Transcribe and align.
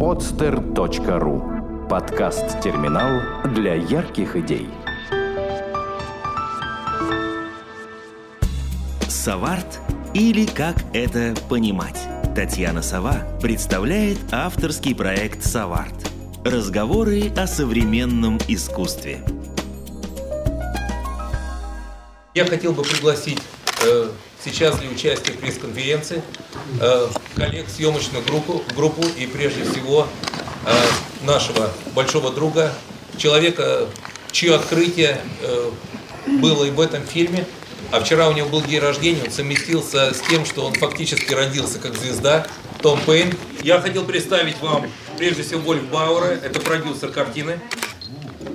podster.ru 0.00 1.86
Подкаст-терминал 1.86 3.20
для 3.52 3.74
ярких 3.74 4.34
идей. 4.34 4.66
Саварт 9.06 9.78
или 10.14 10.46
как 10.46 10.76
это 10.94 11.34
понимать? 11.50 12.00
Татьяна 12.34 12.80
Сова 12.80 13.18
представляет 13.42 14.16
авторский 14.32 14.94
проект 14.94 15.44
«Саварт». 15.44 16.10
Разговоры 16.46 17.30
о 17.36 17.46
современном 17.46 18.38
искусстве. 18.48 19.22
Я 22.32 22.46
хотел 22.46 22.72
бы 22.72 22.84
пригласить 22.84 23.42
э, 23.84 24.08
сейчас 24.44 24.78
для 24.78 24.90
участия 24.90 25.32
в 25.32 25.38
пресс-конференции 25.38 26.22
э, 26.80 27.08
коллег, 27.36 27.66
съемочную 27.68 28.24
группу, 28.24 28.62
группу 28.74 29.02
и 29.16 29.26
прежде 29.26 29.64
всего 29.64 30.06
э, 30.66 31.24
нашего 31.24 31.70
большого 31.94 32.30
друга, 32.32 32.72
человека, 33.16 33.86
чье 34.32 34.54
открытие 34.54 35.20
э, 35.42 35.70
было 36.40 36.64
и 36.64 36.70
в 36.70 36.80
этом 36.80 37.04
фильме. 37.04 37.46
А 37.92 38.00
вчера 38.00 38.28
у 38.28 38.32
него 38.32 38.48
был 38.48 38.62
день 38.62 38.78
рождения, 38.78 39.22
он 39.24 39.32
совместился 39.32 40.14
с 40.14 40.20
тем, 40.28 40.46
что 40.46 40.64
он 40.64 40.74
фактически 40.74 41.34
родился 41.34 41.78
как 41.78 41.96
звезда, 41.96 42.46
Том 42.82 43.00
Пейн. 43.00 43.34
Я 43.62 43.80
хотел 43.80 44.04
представить 44.04 44.60
вам 44.60 44.86
прежде 45.18 45.42
всего 45.42 45.60
Вольф 45.60 45.84
Бауэра, 45.88 46.26
это 46.26 46.60
продюсер 46.60 47.08
картины, 47.10 47.60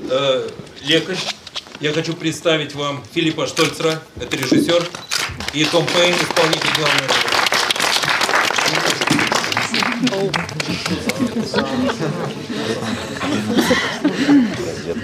э, 0.10 0.50
лекарь. 0.84 1.18
Я 1.82 1.92
хочу 1.92 2.14
представить 2.14 2.74
вам 2.74 3.04
Филиппа 3.14 3.46
Штольцера, 3.46 4.02
это 4.20 4.38
режиссер, 4.38 4.88
и 5.56 5.64
Том 5.64 5.86
Пейн, 5.86 6.14
исполнитель 6.14 6.70
главной 6.78 7.08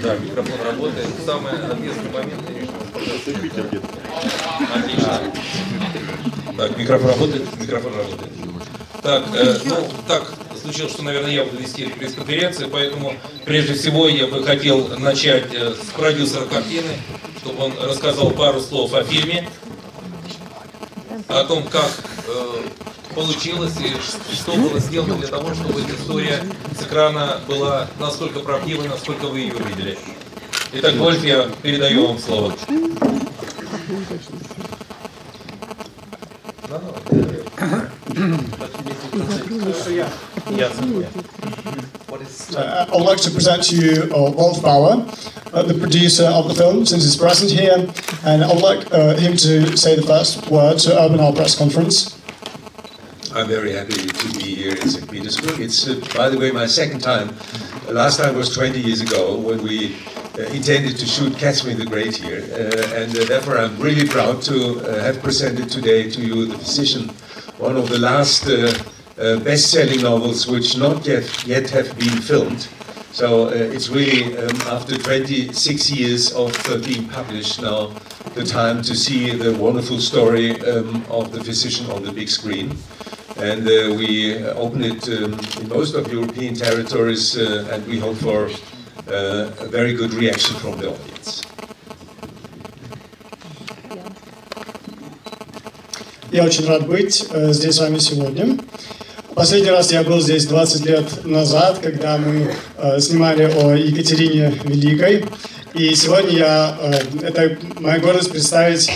Да, 0.02 0.16
микрофон 0.16 0.60
работает. 0.62 1.06
Самый 1.24 1.52
ответственный 1.52 2.10
момент, 2.10 2.42
конечно, 2.46 2.74
Отлично. 4.74 5.20
Так, 6.58 6.76
микрофон 6.76 7.08
работает? 7.08 7.60
Микрофон 7.60 7.92
работает. 7.96 8.30
Так, 9.02 9.24
э, 9.34 9.58
ну, 9.64 9.88
так 10.06 10.34
случилось, 10.60 10.92
что, 10.92 11.02
наверное, 11.02 11.32
я 11.32 11.44
буду 11.44 11.62
вести 11.62 11.86
пресс-конференцию, 11.86 12.68
поэтому 12.68 13.14
прежде 13.46 13.72
всего 13.72 14.06
я 14.06 14.26
бы 14.26 14.44
хотел 14.44 14.86
начать 14.98 15.52
э, 15.54 15.74
с 15.74 15.92
продюсера 15.92 16.44
картины, 16.44 16.92
чтобы 17.40 17.64
он 17.64 17.72
рассказал 17.80 18.30
пару 18.32 18.60
слов 18.60 18.92
о 18.92 19.02
фильме, 19.02 19.48
о 21.28 21.44
том, 21.44 21.64
как 21.64 21.90
э, 22.26 22.62
получилось 23.14 23.74
и 23.80 24.34
что 24.34 24.52
было 24.52 24.78
сделано 24.78 25.16
для 25.16 25.28
того, 25.28 25.54
чтобы 25.54 25.80
эта 25.80 25.94
история 25.94 26.42
с 26.78 26.82
экрана 26.82 27.40
была 27.46 27.88
настолько 27.98 28.40
правдивой, 28.40 28.88
насколько 28.88 29.26
вы 29.26 29.40
ее 29.40 29.54
увидели. 29.54 29.98
Итак, 30.72 30.94
Вольф, 30.94 31.22
я 31.24 31.48
передаю 31.62 32.08
вам 32.08 32.18
слово. 32.18 32.54
Uh, 42.54 42.86
I 42.88 42.96
would 42.96 43.04
like 43.04 43.18
to 43.22 43.30
present 43.30 43.62
to 43.64 43.76
you 43.76 44.02
uh, 44.14 44.30
Wolf 44.30 44.62
Bauer, 44.62 45.06
uh, 45.54 45.62
the 45.62 45.74
producer 45.74 46.24
of 46.26 46.48
the 46.48 46.54
film, 46.54 46.84
since 46.84 47.04
he's 47.04 47.16
present 47.16 47.50
here, 47.50 47.88
and 48.24 48.44
I 48.44 48.48
would 48.48 48.62
like 48.62 48.92
uh, 48.92 49.14
him 49.16 49.36
to 49.38 49.76
say 49.78 49.96
the 49.96 50.02
first 50.02 50.46
word 50.50 50.78
to 50.80 50.98
open 50.98 51.20
our 51.20 51.32
press 51.32 51.56
conference. 51.56 52.18
I'm 53.34 53.48
very 53.48 53.72
happy 53.72 53.94
to 53.94 54.38
be 54.38 54.54
here 54.56 54.72
in 54.76 54.88
St. 54.90 55.10
Petersburg. 55.10 55.58
It's, 55.60 55.88
uh, 55.88 55.98
by 56.14 56.28
the 56.28 56.38
way, 56.38 56.50
my 56.50 56.66
second 56.66 57.00
time. 57.00 57.34
Last 57.88 58.18
time 58.18 58.36
was 58.36 58.54
20 58.54 58.78
years 58.78 59.00
ago 59.00 59.38
when 59.38 59.62
we 59.62 59.96
intended 60.38 60.96
to 60.96 61.06
shoot 61.06 61.36
Catch 61.36 61.64
Me 61.64 61.74
the 61.74 61.84
Great 61.84 62.16
here, 62.16 62.42
uh, 62.52 62.94
and 63.00 63.16
uh, 63.16 63.24
therefore 63.24 63.58
I'm 63.58 63.78
really 63.78 64.06
proud 64.06 64.40
to 64.42 64.80
uh, 64.80 65.02
have 65.02 65.22
presented 65.22 65.68
today 65.68 66.10
to 66.10 66.20
you 66.20 66.46
The 66.46 66.58
Physician, 66.58 67.08
one 67.58 67.76
of 67.76 67.88
the 67.88 67.98
last 67.98 68.48
uh, 68.48 68.72
uh, 69.18 69.38
best-selling 69.40 70.02
novels 70.02 70.46
which 70.46 70.76
not 70.76 71.06
yet, 71.06 71.46
yet 71.46 71.68
have 71.70 71.96
been 71.98 72.20
filmed. 72.22 72.68
So 73.12 73.48
uh, 73.48 73.50
it's 73.50 73.90
really, 73.90 74.36
um, 74.38 74.56
after 74.68 74.96
26 74.96 75.90
years 75.90 76.32
of 76.32 76.50
uh, 76.70 76.78
being 76.78 77.08
published 77.08 77.60
now, 77.60 77.92
the 78.34 78.44
time 78.44 78.80
to 78.82 78.96
see 78.96 79.32
the 79.32 79.52
wonderful 79.58 79.98
story 79.98 80.58
um, 80.62 81.04
of 81.10 81.30
the 81.30 81.44
physician 81.44 81.90
on 81.90 82.02
the 82.02 82.10
big 82.10 82.30
screen. 82.30 82.74
And 83.36 83.68
uh, 83.68 83.94
we 83.98 84.42
uh, 84.42 84.54
open 84.54 84.82
it 84.82 85.06
um, 85.08 85.38
in 85.60 85.68
most 85.68 85.94
of 85.94 86.10
European 86.10 86.54
territories, 86.54 87.36
uh, 87.36 87.68
and 87.70 87.86
we 87.86 87.98
hope 87.98 88.16
for 88.16 88.48
uh, 89.08 89.50
a 89.60 89.68
very 89.68 89.94
good 89.94 90.12
reaction 90.14 90.56
from 90.56 90.78
the 90.78 90.88
audience. 90.90 91.42
Я 96.32 96.44
очень 96.44 96.66
рад 96.66 96.86
быть 96.86 97.26
э, 97.30 97.52
здесь 97.52 97.74
с 97.74 97.80
вами 97.80 97.98
сегодня. 97.98 98.56
Последний 99.34 99.70
раз 99.70 99.92
я 99.92 100.02
был 100.02 100.18
здесь 100.18 100.46
20 100.46 100.86
лет 100.86 101.24
назад, 101.26 101.80
когда 101.82 102.16
мы 102.16 102.54
э, 102.78 103.00
снимали 103.00 103.44
о 103.44 103.74
Екатерине 103.74 104.58
Великой. 104.64 105.26
И 105.74 105.94
сегодня 105.94 106.30
я, 106.38 106.78
э, 106.80 107.00
это 107.22 107.58
моя 107.80 107.98
гордость 107.98 108.30
представить 108.30 108.88
э, 108.88 108.92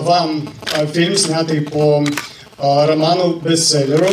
вам 0.00 0.48
э, 0.76 0.86
фильм, 0.86 1.16
снятый 1.16 1.60
по 1.62 2.04
э, 2.04 2.86
роману-бестселлеру, 2.86 4.08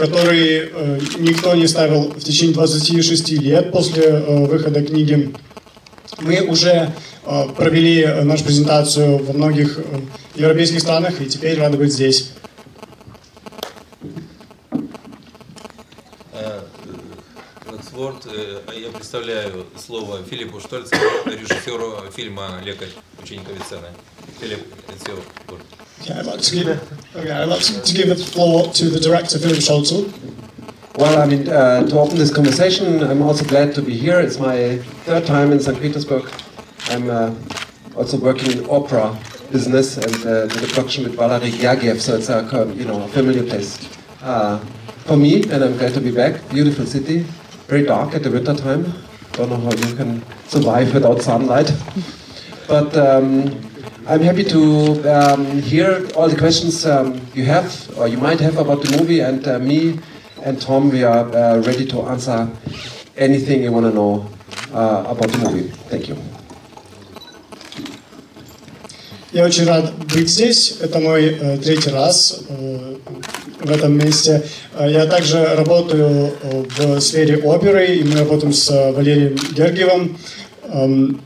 который 0.00 0.70
э, 0.72 1.00
никто 1.18 1.54
не 1.54 1.68
ставил 1.68 2.10
в 2.10 2.20
течение 2.20 2.54
26 2.54 3.32
лет 3.32 3.70
после 3.70 4.04
э, 4.04 4.46
выхода 4.46 4.82
книги. 4.82 5.32
Мы 6.20 6.40
уже 6.40 6.92
э, 7.26 7.46
провели 7.56 8.00
э, 8.00 8.22
нашу 8.22 8.44
презентацию 8.44 9.18
во 9.18 9.32
многих 9.34 9.78
э, 9.78 9.82
европейских 10.36 10.80
странах, 10.80 11.20
и 11.20 11.26
теперь 11.26 11.58
рады 11.58 11.76
быть 11.76 11.92
здесь. 11.92 12.30
Эксворд, 17.99 18.25
я 18.73 18.89
представляю 18.89 19.65
слово 19.77 20.19
Филиппу 20.29 20.59
Штольцу, 20.59 20.95
режиссеру 21.25 22.03
фильма 22.15 22.61
«Лекарь. 22.63 22.89
Ученик 23.21 23.47
Авиценны». 23.49 23.87
Филипп, 24.39 24.59
it's 24.89 25.07
your 25.07 25.17
word. 25.49 25.61
Yeah, 26.05 26.19
I'd 26.19 26.25
like 26.25 26.41
to 26.41 26.55
give, 26.55 26.67
okay, 27.15 27.31
I'd 27.31 27.47
like 27.49 27.61
to, 27.61 27.81
to 27.81 27.93
give 27.93 28.09
the 28.09 28.15
floor 28.15 28.71
to 28.73 28.89
the 28.89 28.99
director, 28.99 29.39
Philip 29.39 29.57
Scholzel. 29.57 30.11
Well, 30.97 31.21
I 31.21 31.25
mean, 31.25 31.49
uh, 31.49 31.85
to 31.87 31.99
open 31.99 32.17
this 32.17 32.33
conversation, 32.33 33.03
I'm 33.03 33.21
also 33.21 33.43
glad 33.45 33.73
to 33.75 33.81
be 33.81 33.95
here. 33.97 34.19
It's 34.19 34.39
my 34.39 34.77
third 35.05 35.25
time 35.25 35.51
in 35.51 35.59
St. 35.59 35.79
Petersburg. 35.81 36.29
I'm 36.89 37.09
uh, 37.09 37.33
also 37.97 38.17
working 38.17 38.51
in 38.51 38.69
opera 38.69 39.17
business 39.51 39.97
and 39.97 40.15
uh, 40.25 40.45
the 40.47 40.67
production 40.67 41.03
with 41.03 41.15
Valery 41.15 41.51
Gergiev, 41.51 41.99
so 41.99 42.15
it's 42.15 42.29
a 42.29 42.47
co- 42.49 42.71
you 42.71 42.85
know 42.85 43.03
a 43.03 43.07
familiar 43.09 43.43
place 43.43 43.77
uh, 44.21 44.59
for 45.05 45.17
me, 45.17 45.43
and 45.43 45.63
I'm 45.63 45.77
glad 45.77 45.93
to 45.95 46.01
be 46.01 46.11
back. 46.11 46.33
Beautiful 46.49 46.85
city, 46.85 47.25
very 47.69 47.83
dark 47.83 48.13
at 48.15 48.23
the 48.23 48.31
winter 48.31 48.53
time. 48.53 48.93
Don't 49.33 49.49
know 49.49 49.57
how 49.57 49.71
you 49.71 49.95
can 49.95 50.23
survive 50.47 50.93
without 50.93 51.21
sunlight, 51.21 51.71
but. 52.67 52.95
Um, 52.97 53.61
I'm 54.07 54.21
happy 54.21 54.43
to 54.43 55.01
um, 55.09 55.61
hear 55.63 56.07
all 56.15 56.29
the 56.29 56.37
questions 56.37 56.85
um, 56.85 57.19
you 57.33 57.43
have 57.45 57.89
or 57.97 58.07
you 58.07 58.19
might 58.19 58.39
have 58.39 58.57
about 58.59 58.83
the 58.83 58.95
movie, 58.99 59.21
and 59.21 59.47
uh, 59.47 59.57
me 59.57 59.99
and 60.43 60.61
Tom, 60.61 60.91
we 60.91 61.03
are 61.03 61.25
uh, 61.35 61.57
ready 61.61 61.87
to 61.87 62.03
answer 62.03 62.47
anything 63.17 63.63
you 63.63 63.71
want 63.71 63.87
to 63.87 63.91
know 63.91 64.29
uh, 64.71 65.05
about 65.07 65.31
the 65.31 65.39
movie. 65.39 65.71
Thank 65.89 66.07
you. 66.07 66.17
Я 69.33 69.43
очень 69.43 69.65
рад 69.65 69.91
быть 70.13 70.29
здесь. 70.29 70.77
Это 70.81 70.99
мой 70.99 71.25
э, 71.25 71.57
третий 71.57 71.89
раз 71.89 72.41
э, 72.47 72.97
в 73.60 73.70
этом 73.70 73.96
месте. 73.96 74.42
Э, 74.78 74.90
Я 74.90 75.06
также 75.06 75.44
работаю 75.54 76.32
э, 76.42 76.64
в 76.76 77.00
сфере 77.00 77.38
оперы, 77.38 77.86
и 77.96 78.04
мы 78.04 78.18
работаем 78.18 78.52
с 78.52 78.70
э, 78.70 78.92
Валерием 78.92 79.36
Гергиевым. 79.54 80.18
Эм, 80.72 81.20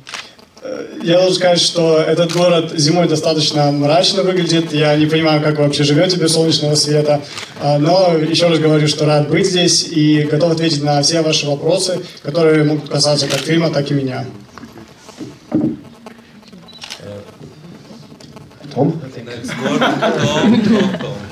э, 0.62 0.86
Я 1.02 1.16
должен 1.18 1.34
сказать, 1.34 1.60
что 1.60 1.98
этот 1.98 2.32
город 2.32 2.72
зимой 2.76 3.08
достаточно 3.08 3.70
мрачно 3.70 4.22
выглядит. 4.22 4.72
Я 4.72 4.96
не 4.96 5.06
понимаю, 5.06 5.42
как 5.42 5.58
вы 5.58 5.64
вообще 5.64 5.84
живете 5.84 6.16
без 6.16 6.32
солнечного 6.32 6.74
света. 6.74 7.20
А, 7.60 7.78
Но 7.78 8.16
еще 8.16 8.48
раз 8.48 8.58
говорю, 8.58 8.88
что 8.88 9.04
рад 9.06 9.28
быть 9.28 9.46
здесь 9.46 9.86
и 9.90 10.22
готов 10.22 10.52
ответить 10.52 10.82
на 10.82 11.02
все 11.02 11.22
ваши 11.22 11.46
вопросы, 11.46 12.00
которые 12.22 12.64
могут 12.64 12.88
касаться 12.88 13.26
как 13.28 13.40
фильма, 13.40 13.70
так 13.70 13.90
и 13.90 13.94
меня. 13.94 14.24
It's 19.36 21.23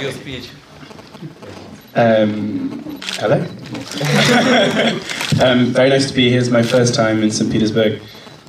your 0.00 0.12
speech. 0.12 0.50
Um, 1.94 3.00
hello. 3.14 3.40
um, 5.42 5.66
very 5.66 5.90
nice 5.90 6.08
to 6.08 6.14
be 6.14 6.30
here. 6.30 6.40
It's 6.40 6.50
my 6.50 6.62
first 6.62 6.94
time 6.94 7.22
in 7.22 7.30
St. 7.30 7.50
Petersburg. 7.50 8.00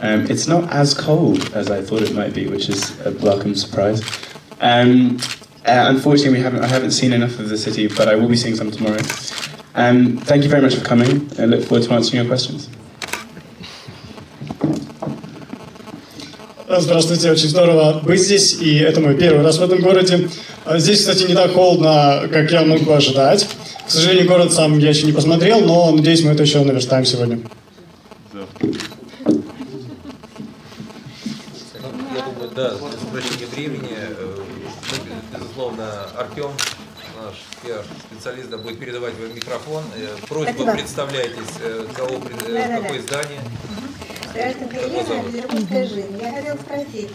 Um, 0.01 0.29
it's 0.29 0.47
not 0.47 0.71
as 0.71 0.93
cold 0.93 1.53
as 1.53 1.69
I 1.69 1.81
thought 1.81 2.03
it 2.03 2.13
might 2.13 2.33
be, 2.33 2.47
which 2.47 2.69
is 2.69 2.99
a 3.05 3.11
welcome 3.13 3.55
surprise. 3.55 4.01
Um, 4.61 5.17
uh, 5.65 5.85
unfortunately, 5.87 6.37
we 6.37 6.43
haven't. 6.43 6.63
I 6.63 6.67
haven't 6.67 6.91
seen 6.91 7.13
enough 7.13 7.39
of 7.39 7.49
the 7.49 7.57
city, 7.57 7.87
but 7.87 8.07
I 8.07 8.15
will 8.15 8.29
be 8.29 8.37
seeing 8.37 8.55
some 8.55 8.71
tomorrow. 8.71 9.01
Um, 9.75 10.17
thank 10.17 10.43
you 10.43 10.49
very 10.49 10.61
much 10.61 10.75
for 10.75 10.85
coming. 10.85 11.29
I 11.39 11.45
look 11.45 11.65
forward 11.65 11.85
to 11.87 11.93
answering 11.93 12.23
your 12.23 12.29
questions. 12.29 12.69
Здравствуйте, 16.71 17.31
очень 17.31 17.49
здорово 17.49 17.99
быть 17.99 18.21
здесь, 18.21 18.53
и 18.61 18.77
это 18.77 19.01
мой 19.01 19.17
первый 19.17 19.43
раз 19.43 19.57
в 19.57 19.63
этом 19.63 19.81
городе. 19.81 20.29
А 20.65 20.77
Здесь, 20.77 20.99
кстати, 20.99 21.23
не 21.23 21.33
так 21.33 21.51
холодно, 21.53 22.29
как 22.31 22.51
я 22.51 22.63
мог 22.63 22.81
бы 22.81 22.95
ожидать. 22.95 23.49
К 23.87 23.89
сожалению, 23.89 24.27
город 24.27 24.53
сам 24.53 24.77
я 24.77 24.89
еще 24.89 25.07
не 25.07 25.11
посмотрел, 25.11 25.61
но 25.61 25.89
надеюсь, 25.91 26.23
мы 26.23 26.33
это 26.33 26.43
еще 26.43 26.63
наверстаем 26.63 27.05
сегодня. 27.05 27.39
Я 28.33 28.41
думаю, 32.21 32.51
да, 32.55 32.75
для 32.75 32.99
сокращения 32.99 33.47
времени, 33.55 33.97
э, 33.97 34.37
безусловно, 35.39 35.85
Артем, 36.15 36.51
наш 37.19 37.35
пиар-специалист, 37.63 38.49
да, 38.51 38.59
будет 38.59 38.77
передавать 38.77 39.15
вам 39.19 39.35
микрофон. 39.35 39.83
Э, 39.97 40.07
Просьба, 40.27 40.71
представляйтесь, 40.73 41.49
э, 41.63 41.87
кого, 41.95 42.19
какое 42.19 43.01
здание. 43.01 43.41
Гражданка 44.33 44.75
Елена? 44.77 45.23
Петербургская 45.31 45.85
жизнь. 45.87 46.19
Я 46.21 46.31
хотела 46.33 46.57
спросить, 46.57 47.09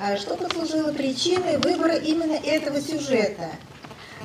а 0.00 0.16
что 0.16 0.36
послужило 0.36 0.92
причиной 0.92 1.58
выбора 1.58 1.96
именно 1.96 2.34
этого 2.34 2.80
сюжета? 2.80 3.50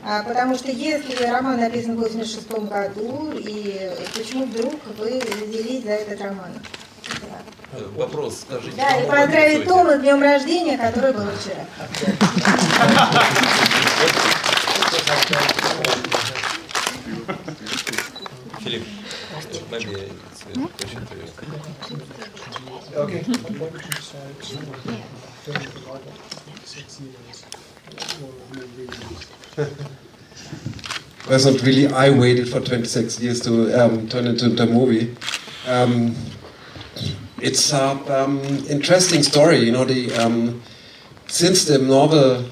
А, 0.03 0.23
потому 0.23 0.55
что 0.55 0.71
если 0.71 1.25
роман 1.25 1.59
написан 1.59 1.95
в 1.95 1.99
86 1.99 2.49
году, 2.69 3.31
и 3.35 3.91
почему 4.15 4.45
вдруг 4.45 4.73
вы 4.97 5.19
взялись 5.19 5.83
за 5.83 5.91
этот 5.91 6.21
роман? 6.21 6.53
Вопрос, 7.95 8.41
скажите. 8.47 8.77
Да, 8.77 8.95
и 8.95 9.05
поздравить? 9.05 9.67
Тома 9.67 9.97
с 9.97 10.01
днем 10.01 10.21
рождения, 10.21 10.77
который 10.77 11.13
был 11.13 11.25
вчера. 11.39 11.65
Филипп, 18.63 18.83
maybe 19.71 19.91
it's 19.91 20.45
a 20.45 20.67
question 20.67 21.05
to 21.05 21.15
you. 21.15 21.23
Well, 31.29 31.53
not 31.53 31.61
really. 31.61 31.87
I 31.87 32.09
waited 32.09 32.49
for 32.49 32.59
26 32.59 33.19
years 33.19 33.39
to 33.41 33.71
um, 33.73 34.07
turn 34.09 34.25
it 34.25 34.41
into 34.41 34.63
a 34.63 34.65
movie. 34.65 35.15
Um, 35.67 36.15
it's 37.39 37.71
an 37.71 38.11
um, 38.11 38.39
interesting 38.67 39.21
story. 39.23 39.57
You 39.57 39.71
know, 39.71 39.85
the 39.85 40.11
um, 40.15 40.61
since 41.27 41.65
the 41.65 41.77
novel 41.77 42.45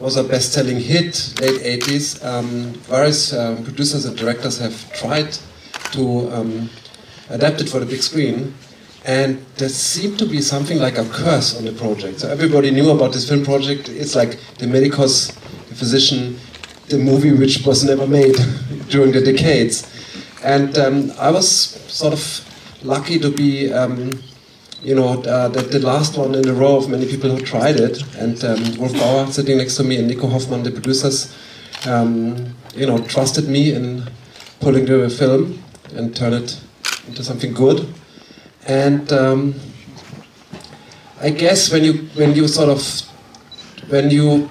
was 0.00 0.16
a 0.16 0.24
best-selling 0.24 0.80
hit 0.80 1.34
late 1.40 1.80
80s, 1.80 2.24
um, 2.24 2.72
various 2.90 3.32
um, 3.32 3.62
producers 3.62 4.04
and 4.04 4.16
directors 4.16 4.58
have 4.58 4.92
tried 4.92 5.38
to 5.94 6.30
um, 6.32 6.70
adapt 7.30 7.60
it 7.60 7.68
for 7.68 7.80
the 7.80 7.86
big 7.86 8.02
screen. 8.02 8.54
And 9.04 9.44
there 9.56 9.68
seemed 9.68 10.18
to 10.18 10.26
be 10.26 10.40
something 10.40 10.78
like 10.78 10.96
a 10.96 11.04
curse 11.04 11.56
on 11.58 11.64
the 11.64 11.72
project. 11.72 12.20
So 12.20 12.28
everybody 12.28 12.70
knew 12.70 12.90
about 12.90 13.12
this 13.12 13.28
film 13.28 13.44
project. 13.44 13.88
It's 13.88 14.14
like 14.14 14.38
the 14.58 14.66
medicos, 14.66 15.28
the 15.68 15.74
physician, 15.74 16.38
the 16.88 16.98
movie 16.98 17.32
which 17.32 17.66
was 17.66 17.84
never 17.84 18.06
made 18.06 18.36
during 18.88 19.12
the 19.12 19.20
decades. 19.20 19.90
And 20.42 20.76
um, 20.78 21.12
I 21.18 21.30
was 21.30 21.48
sort 21.48 22.14
of 22.14 22.80
lucky 22.82 23.18
to 23.18 23.30
be, 23.30 23.72
um, 23.72 24.22
you 24.82 24.94
know, 24.94 25.22
uh, 25.22 25.48
the, 25.48 25.62
the 25.62 25.80
last 25.80 26.16
one 26.16 26.34
in 26.34 26.48
a 26.48 26.54
row 26.54 26.76
of 26.76 26.88
many 26.88 27.06
people 27.06 27.28
who 27.28 27.42
tried 27.42 27.76
it. 27.76 28.02
And 28.16 28.42
um, 28.44 28.78
Wolf 28.78 28.94
Bauer 28.94 29.30
sitting 29.30 29.58
next 29.58 29.76
to 29.76 29.84
me 29.84 29.98
and 29.98 30.08
Nico 30.08 30.28
Hoffman, 30.28 30.62
the 30.62 30.70
producers, 30.70 31.34
um, 31.86 32.54
you 32.74 32.86
know, 32.86 32.98
trusted 33.04 33.48
me 33.48 33.74
in 33.74 34.04
pulling 34.60 34.86
the 34.86 35.10
film 35.10 35.62
and 35.96 36.14
turn 36.14 36.32
it 36.32 36.60
into 37.06 37.22
something 37.22 37.52
good. 37.52 37.92
And 38.66 39.12
um, 39.12 39.54
I 41.20 41.30
guess 41.30 41.72
when 41.72 41.84
you 41.84 41.92
when 42.14 42.34
you 42.34 42.48
sort 42.48 42.68
of 42.68 42.82
when 43.88 44.10
you 44.10 44.48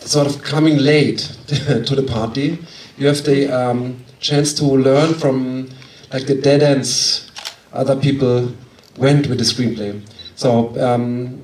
sort 0.00 0.26
of 0.26 0.42
coming 0.42 0.78
late 0.78 1.18
to 1.46 1.94
the 1.94 2.02
party, 2.02 2.58
you 2.96 3.06
have 3.06 3.24
the 3.24 3.48
um, 3.48 4.04
chance 4.20 4.52
to 4.54 4.64
learn 4.64 5.14
from 5.14 5.70
like 6.12 6.26
the 6.26 6.34
dead 6.34 6.62
ends 6.62 7.30
other 7.72 7.96
people 7.96 8.52
went 8.96 9.26
with 9.26 9.38
the 9.38 9.44
screenplay. 9.44 10.00
So 10.34 10.78
um, 10.82 11.42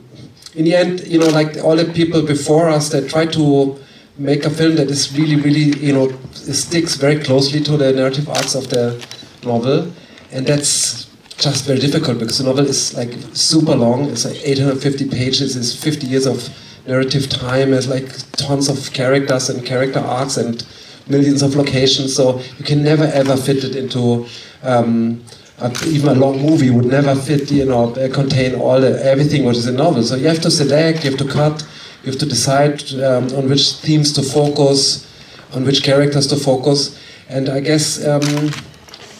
in 0.54 0.64
the 0.64 0.74
end, 0.74 1.06
you 1.06 1.18
know, 1.18 1.28
like 1.28 1.58
all 1.62 1.76
the 1.76 1.84
people 1.84 2.22
before 2.22 2.68
us, 2.68 2.88
that 2.90 3.08
try 3.08 3.26
to 3.26 3.78
make 4.18 4.44
a 4.44 4.50
film 4.50 4.76
that 4.76 4.90
is 4.90 5.16
really, 5.16 5.36
really, 5.36 5.78
you 5.78 5.92
know, 5.92 6.12
sticks 6.32 6.96
very 6.96 7.18
closely 7.22 7.60
to 7.60 7.76
the 7.76 7.92
narrative 7.92 8.28
arcs 8.28 8.54
of 8.54 8.68
the 8.68 9.04
novel, 9.44 9.92
and 10.30 10.46
that's 10.46 11.08
just 11.38 11.64
very 11.66 11.80
difficult 11.80 12.18
because 12.18 12.38
the 12.38 12.44
novel 12.44 12.66
is 12.66 12.94
like 12.94 13.12
super 13.32 13.74
long. 13.74 14.04
It's 14.10 14.24
like 14.24 14.40
850 14.42 15.08
pages. 15.08 15.56
It's 15.56 15.74
50 15.74 16.06
years 16.06 16.26
of 16.26 16.48
narrative 16.86 17.28
time. 17.28 17.72
There's 17.72 17.88
like 17.88 18.08
tons 18.32 18.68
of 18.68 18.92
characters 18.92 19.48
and 19.50 19.64
character 19.66 19.98
arcs 19.98 20.36
and 20.36 20.64
millions 21.08 21.42
of 21.42 21.56
locations. 21.56 22.14
So 22.14 22.40
you 22.58 22.64
can 22.64 22.82
never 22.82 23.04
ever 23.04 23.36
fit 23.36 23.64
it 23.64 23.76
into 23.76 24.26
um, 24.62 25.22
a, 25.58 25.72
even 25.86 26.10
a 26.10 26.14
long 26.14 26.40
movie 26.40 26.70
would 26.70 26.86
never 26.86 27.14
fit. 27.14 27.50
You 27.50 27.66
know, 27.66 27.94
uh, 27.94 28.12
contain 28.12 28.54
all 28.54 28.80
the 28.80 29.04
everything 29.04 29.44
what 29.44 29.56
is 29.56 29.66
in 29.66 29.76
novel. 29.76 30.02
So 30.02 30.16
you 30.16 30.28
have 30.28 30.40
to 30.42 30.50
select. 30.50 31.04
You 31.04 31.10
have 31.10 31.18
to 31.18 31.28
cut. 31.28 31.66
You 32.02 32.10
have 32.10 32.20
to 32.20 32.26
decide 32.26 32.82
um, 32.94 33.32
on 33.34 33.48
which 33.48 33.74
themes 33.74 34.12
to 34.14 34.22
focus, 34.22 35.06
on 35.54 35.64
which 35.64 35.82
characters 35.82 36.26
to 36.28 36.36
focus. 36.36 36.98
And 37.28 37.48
I 37.48 37.60
guess 37.60 38.04
um, 38.04 38.50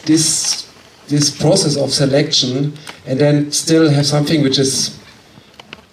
this 0.06 0.68
this 1.08 1.36
process 1.36 1.76
of 1.76 1.92
selection 1.92 2.72
and 3.06 3.18
then 3.18 3.50
still 3.50 3.90
have 3.90 4.06
something 4.06 4.42
which 4.42 4.58
is 4.58 4.98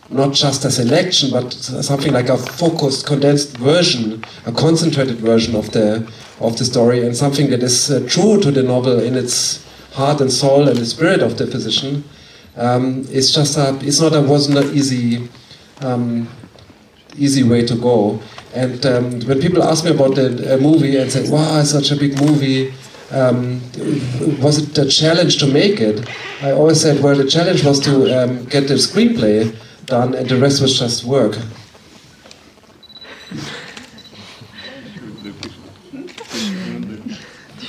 not 0.09 0.33
just 0.33 0.65
a 0.65 0.71
selection 0.71 1.29
but 1.31 1.51
something 1.53 2.13
like 2.13 2.29
a 2.29 2.37
focused 2.37 3.05
condensed 3.05 3.57
version 3.57 4.23
a 4.45 4.51
concentrated 4.51 5.17
version 5.17 5.55
of 5.55 5.71
the 5.71 6.09
of 6.39 6.57
the 6.57 6.65
story 6.65 7.05
and 7.05 7.15
something 7.15 7.49
that 7.49 7.61
is 7.61 7.91
uh, 7.91 7.99
true 8.07 8.39
to 8.39 8.51
the 8.51 8.63
novel 8.63 8.99
in 8.99 9.15
its 9.15 9.65
heart 9.93 10.21
and 10.21 10.31
soul 10.31 10.67
and 10.67 10.77
the 10.77 10.85
spirit 10.85 11.21
of 11.21 11.37
the 11.37 11.45
physician 11.47 12.03
um, 12.55 13.05
it's 13.09 13.31
just 13.33 13.57
a 13.57 13.77
it's 13.81 13.99
not 13.99 14.13
a 14.13 14.21
wasn't 14.21 14.57
an 14.57 14.75
easy 14.75 15.29
um, 15.81 16.27
easy 17.17 17.43
way 17.43 17.65
to 17.65 17.75
go. 17.75 18.19
And 18.53 18.83
um, 18.85 19.21
when 19.21 19.39
people 19.39 19.63
ask 19.63 19.85
me 19.85 19.91
about 19.91 20.15
the 20.15 20.57
movie 20.61 20.97
and 20.97 21.11
say 21.11 21.29
wow 21.29 21.59
it's 21.59 21.71
such 21.71 21.91
a 21.91 21.95
big 21.95 22.19
movie 22.19 22.73
um, 23.11 23.61
was 24.41 24.59
it 24.59 24.77
a 24.77 24.85
challenge 24.85 25.37
to 25.39 25.47
make 25.47 25.79
it? 25.79 26.07
I 26.41 26.51
always 26.51 26.81
said, 26.81 27.03
well, 27.03 27.15
the 27.15 27.29
challenge 27.29 27.63
was 27.63 27.79
to 27.81 28.23
um, 28.23 28.45
get 28.45 28.67
the 28.67 28.75
screenplay 28.75 29.55
done, 29.85 30.15
and 30.15 30.29
the 30.29 30.37
rest 30.37 30.61
was 30.61 30.77
just 30.77 31.03
work. 31.03 31.37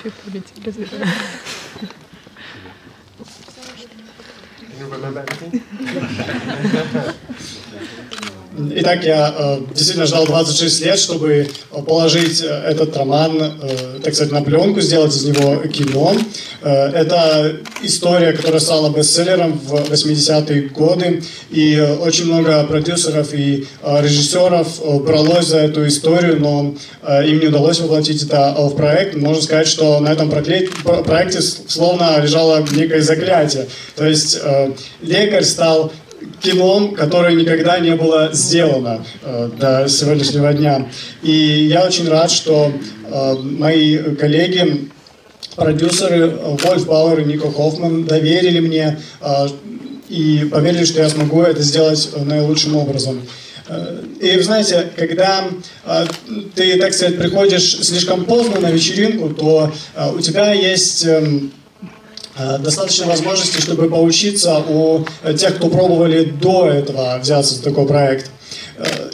Итак, 8.74 9.04
я 9.04 9.32
э, 9.38 9.58
действительно 9.74 10.06
ждал 10.06 10.26
26 10.26 10.84
лет, 10.84 10.98
чтобы 10.98 11.48
э, 11.70 11.82
положить 11.82 12.42
э, 12.42 12.46
этот 12.46 12.94
роман, 12.96 13.40
э, 13.40 14.00
так 14.02 14.12
сказать, 14.14 14.32
на 14.32 14.42
пленку, 14.42 14.80
сделать 14.82 15.14
из 15.16 15.24
него 15.24 15.56
кино. 15.68 16.14
Э, 16.60 16.88
это 16.90 17.56
история, 17.82 18.32
которая 18.32 18.60
стала 18.60 18.90
бестселлером 18.90 19.52
в 19.58 19.74
80-е 19.90 20.68
годы, 20.70 21.22
и 21.50 21.74
э, 21.76 21.94
очень 21.96 22.26
много 22.26 22.64
продюсеров 22.64 23.32
и 23.32 23.66
э, 23.82 24.02
режиссеров 24.02 24.80
э, 24.82 24.98
бралось 24.98 25.46
за 25.46 25.58
эту 25.60 25.86
историю, 25.86 26.38
но 26.40 26.74
э, 27.02 27.28
им 27.28 27.38
не 27.40 27.46
удалось 27.46 27.78
воплотить 27.80 28.22
это 28.24 28.54
в 28.58 28.74
проект. 28.76 29.14
Можно 29.16 29.42
сказать, 29.42 29.68
что 29.68 30.00
на 30.00 30.08
этом 30.12 30.28
прокле- 30.28 30.68
про- 30.82 31.02
проекте 31.02 31.40
словно 31.40 32.18
лежало 32.20 32.62
некое 32.72 33.00
заклятие. 33.00 33.68
То 33.96 34.06
есть 34.06 34.38
э, 34.42 34.72
лекарь 35.02 35.44
стал 35.44 35.92
кином, 36.40 36.94
которое 36.94 37.34
никогда 37.34 37.78
не 37.78 37.94
было 37.94 38.30
сделано 38.32 39.04
э, 39.22 39.50
до 39.58 39.88
сегодняшнего 39.88 40.52
дня. 40.52 40.88
И 41.22 41.32
я 41.32 41.84
очень 41.84 42.08
рад, 42.08 42.30
что 42.30 42.72
э, 43.04 43.34
мои 43.34 43.98
коллеги, 44.14 44.88
продюсеры 45.56 46.30
Вольф 46.30 46.86
Бауэр 46.86 47.20
и 47.20 47.24
Нико 47.24 47.50
Хоффман 47.50 48.04
доверили 48.04 48.60
мне 48.60 48.98
и 50.08 50.48
поверили, 50.50 50.84
что 50.84 51.02
я 51.02 51.08
смогу 51.08 51.42
это 51.42 51.60
сделать 51.60 52.08
наилучшим 52.16 52.76
образом. 52.76 53.20
И 54.20 54.36
вы 54.36 54.42
знаете, 54.42 54.90
когда 54.96 55.44
ты, 56.54 56.78
так 56.78 56.94
сказать, 56.94 57.18
приходишь 57.18 57.78
слишком 57.84 58.24
поздно 58.24 58.60
на 58.60 58.70
вечеринку, 58.70 59.30
то 59.30 59.72
у 60.14 60.20
тебя 60.20 60.52
есть 60.52 61.04
эм, 61.04 61.52
достаточно 62.58 63.06
возможностей, 63.06 63.60
чтобы 63.60 63.88
поучиться 63.88 64.58
у 64.58 65.04
э, 65.22 65.34
тех, 65.34 65.56
кто 65.56 65.68
пробовали 65.68 66.24
до 66.24 66.68
этого 66.68 67.18
взяться 67.20 67.54
за 67.54 67.62
такой 67.62 67.86
проект. 67.86 68.30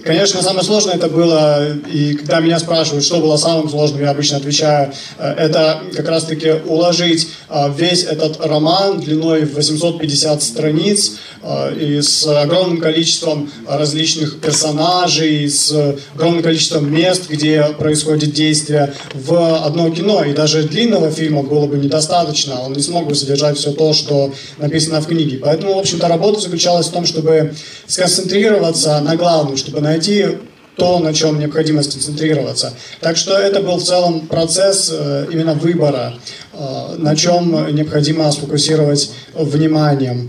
Конечно, 0.06 0.40
самое 0.40 0.64
сложное 0.64 0.94
это 0.94 1.08
было, 1.08 1.66
и 1.92 2.14
когда 2.14 2.38
меня 2.38 2.60
спрашивают, 2.60 3.04
что 3.04 3.18
было 3.18 3.36
самым 3.36 3.68
сложным, 3.68 4.02
я 4.02 4.10
обычно 4.10 4.36
отвечаю, 4.36 4.92
э, 5.18 5.34
это 5.36 5.80
как 5.96 6.08
раз-таки 6.08 6.52
уложить 6.64 7.26
э, 7.48 7.72
весь 7.76 8.04
этот 8.04 8.38
роман 8.38 9.00
длиной 9.00 9.44
в 9.46 9.54
850 9.54 10.44
страниц 10.44 11.16
э, 11.42 11.74
и 11.74 12.00
с 12.00 12.24
огромным 12.24 12.78
количеством 12.78 13.50
различных 13.66 14.38
персонажей, 14.40 15.50
с 15.50 15.96
огромным 16.14 16.44
количеством 16.44 16.88
мест, 16.94 17.24
где 17.28 17.64
происходит 17.76 18.32
действие 18.32 18.94
в 19.12 19.64
одно 19.64 19.90
кино. 19.90 20.22
И 20.22 20.34
даже 20.34 20.62
длинного 20.62 21.10
фильма 21.10 21.42
было 21.42 21.66
бы 21.66 21.78
недостаточно, 21.78 22.60
он 22.60 22.74
не 22.74 22.82
смог 22.82 23.08
бы 23.08 23.16
содержать 23.16 23.58
все 23.58 23.72
то, 23.72 23.92
что 23.92 24.32
написано 24.58 25.00
в 25.00 25.06
книге. 25.08 25.38
Поэтому, 25.38 25.74
в 25.74 25.78
общем-то, 25.78 26.06
работа 26.06 26.38
заключалась 26.38 26.86
в 26.86 26.92
том, 26.92 27.06
чтобы 27.06 27.54
сконцентрироваться 27.88 29.00
на 29.00 29.16
главном, 29.16 29.56
чтобы 29.56 29.80
найти 29.96 30.38
то, 30.76 30.98
на 30.98 31.14
чем 31.14 31.38
необходимо 31.38 31.82
сконцентрироваться. 31.82 32.74
Так 33.00 33.16
что 33.16 33.36
это 33.38 33.60
был 33.60 33.76
в 33.76 33.82
целом 33.82 34.26
процесс 34.26 34.90
э, 34.92 35.26
именно 35.32 35.54
выбора, 35.54 36.14
э, 36.52 36.94
на 36.98 37.16
чем 37.16 37.74
необходимо 37.74 38.30
сфокусировать 38.30 39.10
внимание. 39.32 40.28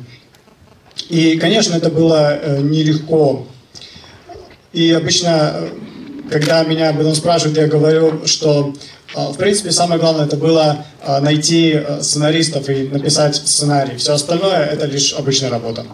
И, 1.09 1.37
конечно, 1.37 1.75
это 1.75 1.89
было 1.89 2.33
э, 2.33 2.59
нелегко. 2.61 3.45
И 4.71 4.91
обычно, 4.91 5.69
когда 6.31 6.63
меня 6.63 6.89
об 6.89 6.99
этом 6.99 7.13
спрашивают, 7.13 7.57
я 7.57 7.67
говорю, 7.67 8.25
что 8.25 8.73
в 9.15 9.37
принципе, 9.37 9.71
самое 9.71 9.99
главное 10.01 10.25
это 10.25 10.35
было 10.35 10.85
найти 11.21 11.81
сценаристов 12.01 12.69
и 12.69 12.89
написать 12.89 13.37
сценарий. 13.37 13.95
Все 13.95 14.11
остальное 14.11 14.65
это 14.65 14.85
лишь 14.85 15.13
обычная 15.13 15.49
работа. 15.49 15.85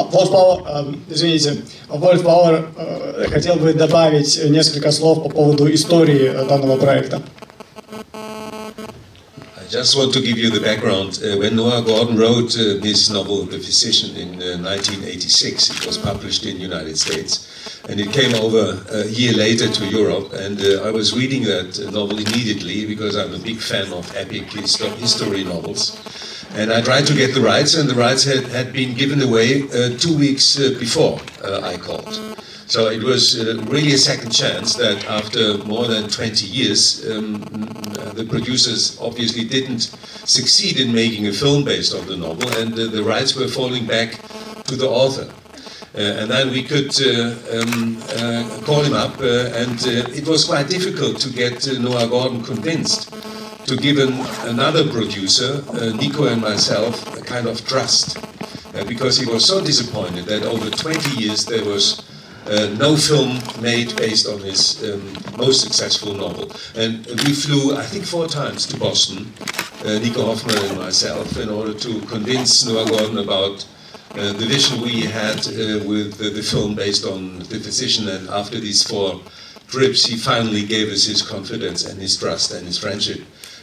Wolf 0.00 0.30
Power, 0.30 0.96
извините, 1.08 1.62
Wolf 1.88 2.22
Power 2.22 3.28
хотел 3.30 3.56
бы 3.56 3.72
добавить 3.72 4.38
несколько 4.50 4.92
слов 4.92 5.22
по 5.22 5.28
поводу 5.28 5.72
истории 5.72 6.30
данного 6.48 6.76
проекта. 6.76 7.22
I 9.66 9.68
just 9.68 9.96
want 9.96 10.14
to 10.14 10.20
give 10.20 10.38
you 10.38 10.48
the 10.48 10.60
background. 10.60 11.18
Uh, 11.18 11.38
when 11.38 11.56
Noah 11.56 11.82
Gordon 11.82 12.16
wrote 12.16 12.56
uh, 12.56 12.78
his 12.84 13.10
novel 13.10 13.46
The 13.46 13.58
Physician 13.58 14.14
in 14.16 14.28
uh, 14.40 14.62
1986, 14.62 15.70
it 15.70 15.86
was 15.86 15.98
published 15.98 16.46
in 16.46 16.58
the 16.58 16.62
United 16.62 16.96
States, 16.96 17.82
and 17.88 17.98
it 17.98 18.12
came 18.12 18.32
over 18.36 18.80
a 18.92 19.06
year 19.08 19.32
later 19.32 19.66
to 19.66 19.86
Europe. 19.86 20.32
And 20.34 20.60
I 20.86 20.92
was 20.92 21.16
reading 21.16 21.42
that 21.44 21.80
novel 21.92 22.16
immediately 22.18 22.86
because 22.86 23.16
I'm 23.16 23.34
a 23.34 23.40
big 23.40 23.58
fan 23.58 23.92
of 23.92 24.06
epic 24.14 24.52
history 24.52 25.42
novels. 25.42 25.98
And 26.53 26.71
I 26.71 26.81
tried 26.81 27.05
to 27.07 27.13
get 27.13 27.33
the 27.33 27.41
rights, 27.41 27.75
and 27.75 27.89
the 27.89 27.95
rights 27.95 28.23
had, 28.23 28.45
had 28.47 28.73
been 28.73 28.93
given 28.93 29.21
away 29.21 29.63
uh, 29.63 29.97
two 29.97 30.17
weeks 30.17 30.59
uh, 30.59 30.75
before 30.79 31.19
uh, 31.43 31.61
I 31.61 31.77
called. 31.77 32.13
So 32.67 32.89
it 32.89 33.03
was 33.03 33.39
uh, 33.39 33.61
really 33.67 33.93
a 33.93 33.97
second 33.97 34.31
chance 34.31 34.75
that 34.75 35.05
after 35.05 35.57
more 35.65 35.87
than 35.87 36.09
20 36.09 36.45
years, 36.45 37.09
um, 37.09 37.39
the 38.15 38.25
producers 38.29 38.97
obviously 38.99 39.43
didn't 39.45 39.81
succeed 40.25 40.79
in 40.79 40.93
making 40.93 41.27
a 41.27 41.33
film 41.33 41.63
based 41.63 41.95
on 41.95 42.05
the 42.07 42.17
novel, 42.17 42.49
and 42.57 42.73
the 42.73 43.03
rights 43.03 43.35
were 43.35 43.47
falling 43.47 43.85
back 43.85 44.19
to 44.65 44.75
the 44.75 44.87
author. 44.87 45.29
Uh, 45.93 45.99
and 45.99 46.31
then 46.31 46.49
we 46.51 46.63
could 46.63 46.89
uh, 47.01 47.35
um, 47.59 47.97
uh, 48.15 48.61
call 48.63 48.81
him 48.81 48.93
up, 48.93 49.19
and 49.19 49.77
it 50.15 50.25
was 50.25 50.45
quite 50.45 50.69
difficult 50.69 51.19
to 51.19 51.29
get 51.29 51.67
Noah 51.79 52.07
Gordon 52.07 52.41
convinced 52.43 53.13
to 53.65 53.75
give 53.77 53.97
an, 53.97 54.13
another 54.49 54.87
producer, 54.89 55.63
uh, 55.73 55.95
Nico 55.95 56.25
and 56.25 56.41
myself, 56.41 57.17
a 57.17 57.21
kind 57.21 57.47
of 57.47 57.65
trust. 57.67 58.17
Uh, 58.73 58.85
because 58.85 59.17
he 59.17 59.29
was 59.29 59.45
so 59.45 59.63
disappointed 59.63 60.23
that 60.25 60.43
over 60.43 60.69
20 60.69 61.21
years 61.21 61.45
there 61.45 61.65
was 61.65 62.09
uh, 62.47 62.73
no 62.79 62.95
film 62.95 63.39
made 63.61 63.93
based 63.97 64.27
on 64.27 64.39
his 64.39 64.81
um, 64.83 65.01
most 65.37 65.61
successful 65.61 66.13
novel. 66.13 66.51
And 66.75 67.05
we 67.05 67.33
flew, 67.33 67.75
I 67.75 67.83
think, 67.83 68.05
four 68.05 68.27
times 68.27 68.65
to 68.67 68.79
Boston, 68.79 69.31
uh, 69.85 69.99
Nico 69.99 70.25
Hoffman 70.25 70.57
and 70.65 70.77
myself, 70.77 71.37
in 71.37 71.49
order 71.49 71.73
to 71.73 72.01
convince 72.07 72.65
Noah 72.65 72.85
Gordon 72.85 73.17
about 73.17 73.65
uh, 74.15 74.33
the 74.33 74.45
vision 74.45 74.81
we 74.81 75.01
had 75.01 75.39
uh, 75.47 75.83
with 75.85 76.17
the, 76.17 76.29
the 76.29 76.43
film 76.43 76.73
based 76.73 77.05
on 77.05 77.39
The 77.39 77.59
Physician. 77.59 78.07
And 78.07 78.29
after 78.29 78.59
these 78.59 78.83
four 78.83 79.21
trips, 79.67 80.05
he 80.05 80.17
finally 80.17 80.65
gave 80.65 80.89
us 80.89 81.05
his 81.05 81.21
confidence 81.21 81.85
and 81.85 82.01
his 82.01 82.17
trust 82.17 82.53
and 82.53 82.65
his 82.65 82.77
friendship 82.77 83.21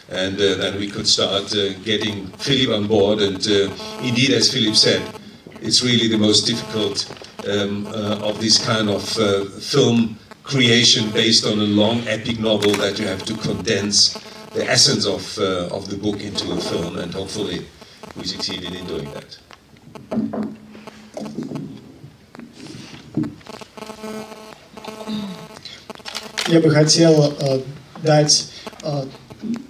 and 0.09 0.35
uh, 0.35 0.55
then 0.55 0.77
we 0.77 0.89
could 0.89 1.07
start 1.07 1.53
uh, 1.55 1.73
getting 1.83 2.27
Philip 2.37 2.69
on 2.75 2.87
board. 2.87 3.21
And 3.21 3.45
uh, 3.47 3.73
indeed, 4.01 4.31
as 4.31 4.51
Philip 4.51 4.75
said, 4.75 5.01
it's 5.61 5.83
really 5.83 6.07
the 6.07 6.17
most 6.17 6.45
difficult 6.45 7.09
um, 7.47 7.87
of 7.87 8.39
this 8.39 8.63
kind 8.63 8.89
of 8.89 9.03
film 9.63 10.17
creation 10.43 11.09
based 11.11 11.45
on 11.45 11.59
a 11.59 11.63
long 11.63 12.05
epic 12.07 12.39
novel 12.39 12.73
that 12.73 12.99
you 12.99 13.07
have 13.07 13.23
to 13.23 13.33
condense 13.37 14.13
the 14.53 14.69
essence 14.69 15.05
of, 15.05 15.37
of 15.71 15.89
the 15.89 15.97
book 15.97 16.21
into 16.21 16.51
a 16.51 16.57
film, 16.57 16.97
and 16.97 17.13
hopefully 17.13 17.65
we 18.15 18.23
succeeded 18.23 18.75
in 18.75 18.85
doing 18.85 19.09
that. 19.13 19.37
Я 26.47 26.59
бы 26.59 26.69
хотел 26.69 27.33
э, 27.39 27.61
дать 28.03 28.49
э, 28.83 29.05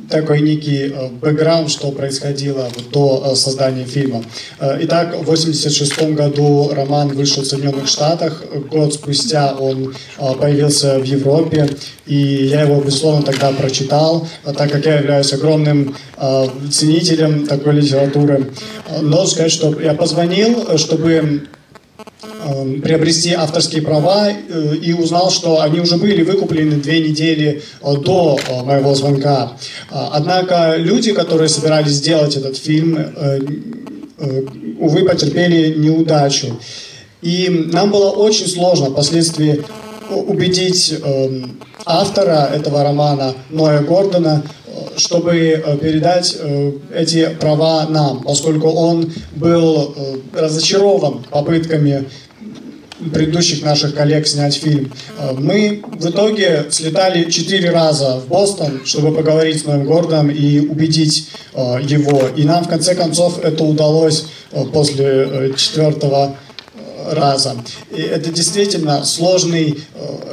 такой 0.09 0.41
некий 0.41 0.91
э, 0.91 1.09
бэкграунд, 1.09 1.71
что 1.71 1.91
происходило 1.91 2.69
до 2.93 3.25
э, 3.27 3.37
создания 3.37 3.85
фильма. 3.85 4.25
Э, 4.59 4.79
итак, 4.81 5.09
в 5.11 5.23
1986 5.23 6.15
году 6.15 6.71
роман 6.75 7.09
вышел 7.09 7.43
в 7.43 7.47
Соединенных 7.47 7.89
Штатах. 7.89 8.43
Год 8.71 8.95
спустя 8.95 9.55
он 9.55 9.95
появился 10.41 10.99
в 10.99 11.05
Европе, 11.05 11.69
и 12.07 12.17
я 12.17 12.63
его, 12.63 12.81
безусловно, 12.81 13.23
тогда 13.23 13.53
прочитал, 13.53 14.27
так 14.45 14.71
как 14.71 14.85
я 14.87 14.99
являюсь 14.99 15.33
огромным 15.33 15.95
ценителем 16.71 17.47
такой 17.47 17.75
литературы. 17.75 18.51
Но 19.03 19.27
сказать, 19.27 19.53
что 19.53 19.79
я 19.81 19.95
позвонил, 19.95 20.79
чтобы 20.79 21.47
Эм, 22.49 22.81
приобрести 22.81 23.35
авторские 23.35 23.83
права 23.83 24.31
э, 24.31 24.75
и 24.77 24.95
узнал, 24.95 25.31
что 25.31 25.61
они 25.61 25.81
уже 25.81 25.99
были 25.99 26.23
выкуплены 26.23 26.77
две 26.77 27.07
недели 27.07 27.63
э, 27.83 27.97
до 27.97 28.39
э, 28.39 28.63
моего 28.63 28.95
звонка. 28.95 29.53
Однако 29.91 30.77
люди, 30.77 31.13
которые 31.13 31.51
собирались 31.51 31.93
сделать 31.93 32.37
этот 32.37 32.57
фильм, 32.57 32.99
увы, 34.79 35.05
потерпели 35.05 35.75
неудачу. 35.79 36.59
И 37.21 37.69
нам 37.73 37.91
было 37.91 38.11
очень 38.11 38.47
сложно 38.47 38.91
впоследствии 38.91 39.63
убедить 40.11 40.95
эм, 41.03 41.59
автора 41.85 42.51
этого 42.55 42.83
романа 42.83 43.35
Ноя 43.51 43.81
Гордона, 43.83 44.43
чтобы 44.97 45.79
передать 45.83 46.37
эти 46.95 47.29
права 47.41 47.87
нам, 47.89 48.23
поскольку 48.23 48.69
он 48.69 49.13
был 49.37 49.95
разочарован 50.35 51.25
попытками 51.31 52.07
предыдущих 52.99 53.63
наших 53.63 53.95
коллег 53.95 54.27
снять 54.27 54.55
фильм. 54.55 54.93
Э, 55.19 55.33
мы 55.33 55.83
в 55.93 56.09
итоге 56.09 56.67
слетали 56.71 57.31
четыре 57.31 57.71
раза 57.71 58.21
в 58.21 58.29
Бостон, 58.29 58.83
чтобы 58.85 59.15
поговорить 59.15 59.63
с 59.63 59.65
Ноем 59.65 59.85
Гордом 59.85 60.31
и 60.31 60.61
убедить 60.61 61.31
э, 61.55 61.79
его. 61.83 62.29
И 62.37 62.45
нам 62.45 62.65
в 62.65 62.69
конце 62.69 62.95
концов 62.95 63.39
это 63.43 63.65
удалось 63.65 64.27
э, 64.53 64.65
после 64.73 65.53
четвертого 65.57 66.37
раза. 67.11 67.55
И 67.91 68.03
это 68.03 68.31
действительно 68.31 69.03
сложный 69.05 69.79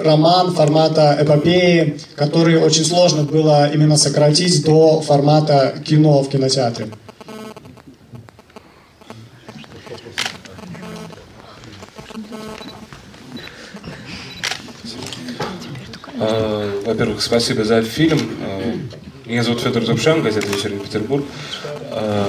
роман 0.03 0.53
формата 0.53 1.17
эпопеи, 1.17 1.97
который 2.15 2.57
очень 2.57 2.83
сложно 2.83 3.23
было 3.23 3.71
именно 3.71 3.95
сократить 3.95 4.65
до 4.65 4.99
формата 4.99 5.75
кино 5.85 6.21
в 6.21 6.29
кинотеатре. 6.29 6.87
А, 16.17 16.74
во-первых, 16.85 17.21
спасибо 17.21 17.63
за 17.63 17.81
фильм. 17.81 18.19
А, 18.41 18.75
меня 19.25 19.43
зовут 19.43 19.61
Федор 19.61 19.83
Зубшан, 19.83 20.21
газета 20.21 20.47
«Вечерний 20.47 20.79
Петербург». 20.79 21.25
А, 21.91 22.27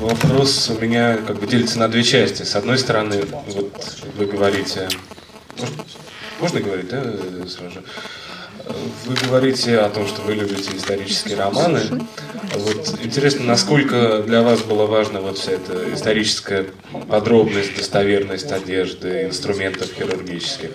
вопрос 0.00 0.70
у 0.70 0.80
меня 0.80 1.18
как 1.18 1.38
бы 1.38 1.46
делится 1.46 1.78
на 1.78 1.88
две 1.88 2.02
части. 2.02 2.42
С 2.42 2.56
одной 2.56 2.78
стороны, 2.78 3.22
вот 3.48 4.02
вы 4.16 4.26
говорите... 4.26 4.88
Можно 6.40 6.60
говорить, 6.60 6.88
да, 6.88 7.02
сразу 7.46 7.74
же? 7.74 7.82
Вы 9.04 9.14
говорите 9.14 9.78
о 9.78 9.90
том, 9.90 10.06
что 10.06 10.22
вы 10.22 10.34
любите 10.34 10.74
исторические 10.74 11.36
романы. 11.36 11.80
Вот 12.54 12.98
интересно, 13.02 13.44
насколько 13.44 14.22
для 14.22 14.40
вас 14.42 14.62
была 14.62 14.86
важна 14.86 15.20
вот 15.20 15.36
вся 15.36 15.52
эта 15.52 15.92
историческая 15.92 16.66
подробность, 17.08 17.76
достоверность 17.76 18.50
одежды, 18.50 19.24
инструментов 19.24 19.92
хирургических. 19.92 20.70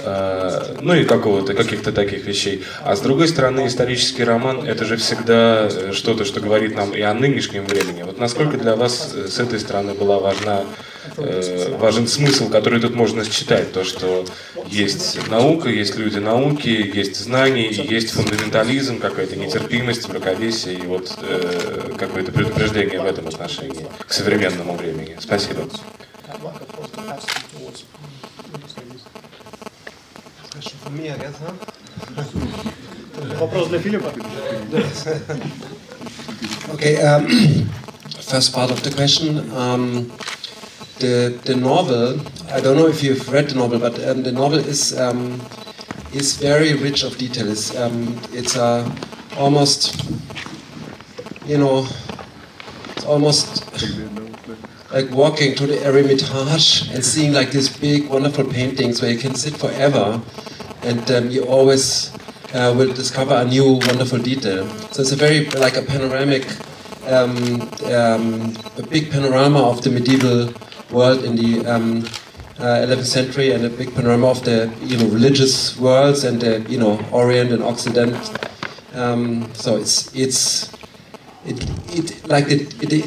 Э, 0.00 0.76
ну 0.80 0.94
и 0.94 1.04
какого-то, 1.04 1.54
каких-то 1.54 1.92
таких 1.92 2.24
вещей. 2.26 2.64
А 2.82 2.96
с 2.96 3.00
другой 3.00 3.28
стороны, 3.28 3.66
исторический 3.66 4.24
роман– 4.24 4.64
это 4.66 4.84
же 4.84 4.96
всегда 4.96 5.92
что-то, 5.92 6.24
что 6.24 6.40
говорит 6.40 6.76
нам 6.76 6.92
и 6.92 7.00
о 7.00 7.14
нынешнем 7.14 7.64
времени. 7.66 8.02
Вот 8.02 8.18
насколько 8.18 8.56
для 8.56 8.76
вас 8.76 9.12
с 9.12 9.38
этой 9.38 9.58
стороны 9.60 9.94
была 9.94 10.18
важна 10.18 10.64
э, 11.16 11.76
важен 11.78 12.06
смысл, 12.06 12.48
который 12.48 12.80
тут 12.80 12.94
можно 12.94 13.24
считать, 13.24 13.72
то, 13.72 13.84
что 13.84 14.24
есть 14.66 15.28
наука, 15.28 15.68
есть 15.68 15.96
люди 15.96 16.18
науки, 16.18 16.68
есть 16.68 17.16
знания, 17.16 17.70
есть 17.70 18.10
фундаментализм, 18.10 18.98
какая-то 18.98 19.36
нетерпимость, 19.36 20.08
мракобесие 20.08 20.74
и 20.74 20.86
вот 20.86 21.16
э, 21.22 21.92
какое-то 21.98 22.32
предупреждение 22.32 23.00
в 23.00 23.06
этом 23.06 23.28
отношении 23.28 23.86
к 24.06 24.12
современному 24.12 24.76
времени. 24.76 25.16
Спасибо. 25.20 25.62
Вопрос 33.39 33.67
для 33.67 33.79
Филиппа. 33.79 34.13
Okay, 36.73 36.97
um, 37.01 37.27
first 38.21 38.53
part 38.53 38.71
of 38.71 38.81
the 38.83 38.91
question. 38.91 39.51
Um, 39.55 40.11
the 40.99 41.37
the 41.45 41.55
novel. 41.55 42.19
I 42.51 42.61
don't 42.61 42.77
know 42.77 42.87
if 42.87 43.03
you've 43.03 43.27
read 43.31 43.49
the 43.49 43.55
novel, 43.55 43.79
but 43.79 43.95
um, 44.07 44.23
the 44.23 44.31
novel 44.31 44.59
is 44.59 44.97
um, 44.97 45.41
is 46.13 46.37
very 46.37 46.73
rich 46.75 47.03
of 47.03 47.17
details. 47.17 47.75
Um, 47.75 48.19
it's 48.31 48.55
uh, 48.57 48.89
almost, 49.37 49.95
you 51.45 51.57
know, 51.57 51.87
it's 52.95 53.05
almost 53.05 53.63
like 54.93 55.09
walking 55.11 55.55
to 55.55 55.65
the 55.67 55.77
Eremitage 55.77 56.93
and 56.93 57.03
seeing 57.03 57.33
like 57.33 57.51
these 57.51 57.69
big, 57.69 58.09
wonderful 58.09 58.45
paintings 58.45 59.01
where 59.01 59.11
you 59.11 59.17
can 59.17 59.35
sit 59.35 59.55
forever, 59.55 60.21
and 60.86 61.10
um, 61.10 61.30
you 61.30 61.44
always 61.44 62.12
uh, 62.54 62.72
will 62.76 62.92
discover 62.92 63.34
a 63.34 63.44
new, 63.44 63.74
wonderful 63.88 64.18
detail. 64.18 64.66
So 64.92 65.02
it's 65.02 65.12
a 65.12 65.16
very 65.16 65.46
like 65.50 65.76
a 65.76 65.82
panoramic. 65.82 66.46
Um, 67.06 67.62
um, 67.84 68.52
a 68.78 68.82
big 68.82 69.12
panorama 69.12 69.62
of 69.62 69.80
the 69.82 69.90
medieval 69.90 70.52
world 70.90 71.22
in 71.22 71.36
the 71.36 71.64
um, 71.64 72.04
uh, 72.58 72.82
11th 72.82 73.04
century 73.04 73.52
and 73.52 73.64
a 73.64 73.70
big 73.70 73.94
panorama 73.94 74.26
of 74.28 74.44
the 74.44 74.72
you 74.80 74.96
know 74.96 75.06
religious 75.06 75.78
worlds 75.78 76.24
and 76.24 76.40
the 76.40 76.60
you 76.68 76.78
know 76.78 76.98
Orient 77.12 77.52
and 77.52 77.62
Occident. 77.62 78.16
Um, 78.94 79.52
so 79.54 79.76
it's 79.76 80.12
it's 80.16 80.72
it, 81.44 81.62
it 81.90 82.26
like 82.26 82.46
it, 82.48 82.82
it, 82.82 82.92
it 82.92 83.04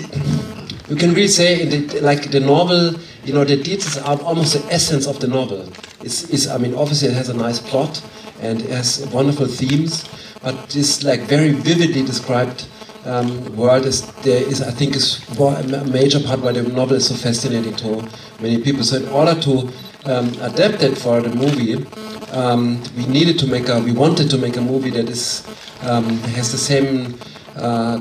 you 0.90 0.96
can 0.96 1.14
really 1.14 1.28
say 1.28 1.66
like 2.00 2.32
the 2.32 2.40
novel 2.40 2.94
you 3.26 3.34
know 3.34 3.44
the 3.44 3.58
details 3.58 3.98
are 3.98 4.22
almost 4.22 4.54
the 4.54 4.74
essence 4.74 5.08
of 5.08 5.20
the 5.20 5.28
novel. 5.28 5.68
It's, 6.02 6.30
it's 6.30 6.48
I 6.48 6.58
mean 6.58 6.76
obviously 6.76 7.10
it 7.10 7.16
has 7.16 7.30
a 7.30 7.34
nice 7.34 7.60
plot 7.60 8.02
and 8.42 8.62
it 8.62 8.70
has 8.70 9.06
wonderful 9.08 9.48
themes, 9.48 10.08
but 10.42 10.70
this 10.70 11.04
like 11.04 11.22
very 11.22 11.52
vividly 11.52 12.04
described 12.06 12.68
um, 13.06 13.56
world 13.56 13.86
is 13.86 14.10
there 14.24 14.44
is 14.44 14.62
I 14.62 14.72
think 14.72 14.96
is 14.96 15.20
a 15.40 15.86
major 15.86 16.20
part 16.20 16.40
why 16.42 16.52
the 16.52 16.64
novel 16.64 16.98
is 16.98 17.08
so 17.08 17.16
fascinating 17.16 17.76
to 17.78 18.08
many 18.40 18.62
people. 18.62 18.84
So 18.84 18.98
in 18.98 19.08
order 19.10 19.40
to 19.42 19.70
um, 20.06 20.28
adapt 20.42 20.84
it 20.84 20.98
for 20.98 21.22
the 21.22 21.30
movie, 21.30 21.86
um, 22.32 22.82
we 22.96 23.06
needed 23.08 23.40
to 23.40 23.48
make 23.48 23.68
a 23.70 23.80
we 23.80 23.92
wanted 23.92 24.30
to 24.30 24.38
make 24.38 24.58
a 24.58 24.62
movie 24.62 24.90
that 24.92 25.10
is 25.10 25.46
um, 25.84 26.06
has 26.36 26.52
the 26.52 26.58
same 26.58 27.18
uh, 27.56 28.00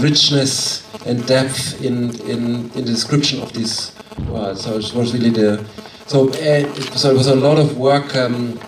richness 0.00 0.88
and 1.06 1.26
depth 1.26 1.80
in, 1.82 2.10
in, 2.28 2.70
in 2.70 2.72
the 2.72 2.82
description 2.82 3.40
of 3.42 3.52
this 3.52 3.92
worlds. 4.28 4.62
So 4.62 4.74
it 4.76 4.94
was 4.94 5.12
really 5.14 5.30
the 5.30 5.64
so 6.11 6.29
uh, 6.29 6.73
so 6.95 7.11
it 7.11 7.17
was 7.17 7.27
a 7.27 7.35
lot 7.35 7.57
of 7.57 7.77
work 7.77 8.15
um, 8.15 8.59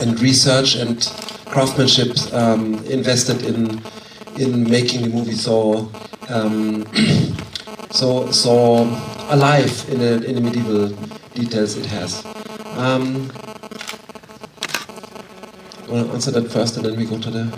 and 0.00 0.20
research 0.20 0.76
and 0.76 1.10
craftsmanship 1.46 2.16
um, 2.32 2.74
invested 2.86 3.42
in 3.44 3.80
in 4.38 4.68
making 4.68 5.02
the 5.02 5.08
movie 5.08 5.34
so 5.34 5.90
um, 6.28 6.86
so 7.90 8.30
so 8.30 8.82
alive 9.30 9.86
in 9.88 9.98
the 9.98 10.24
in 10.24 10.34
the 10.34 10.40
medieval 10.40 10.88
details 11.34 11.76
it 11.76 11.86
has. 11.86 12.24
Um, 12.76 13.30
want 15.92 16.08
to 16.08 16.14
answer 16.14 16.30
that 16.30 16.50
first, 16.50 16.76
and 16.76 16.86
then 16.86 16.96
we 16.96 17.04
go 17.04 17.18
to 17.18 17.30
the. 17.30 17.52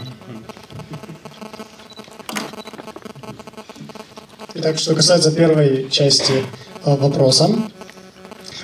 Итак, 4.56 4.78
что 4.78 4.94
касается 4.94 5.30
первой 5.32 5.90
части 5.90 6.44
э, 6.84 6.96
вопроса, 6.96 7.48
э, 7.48 7.77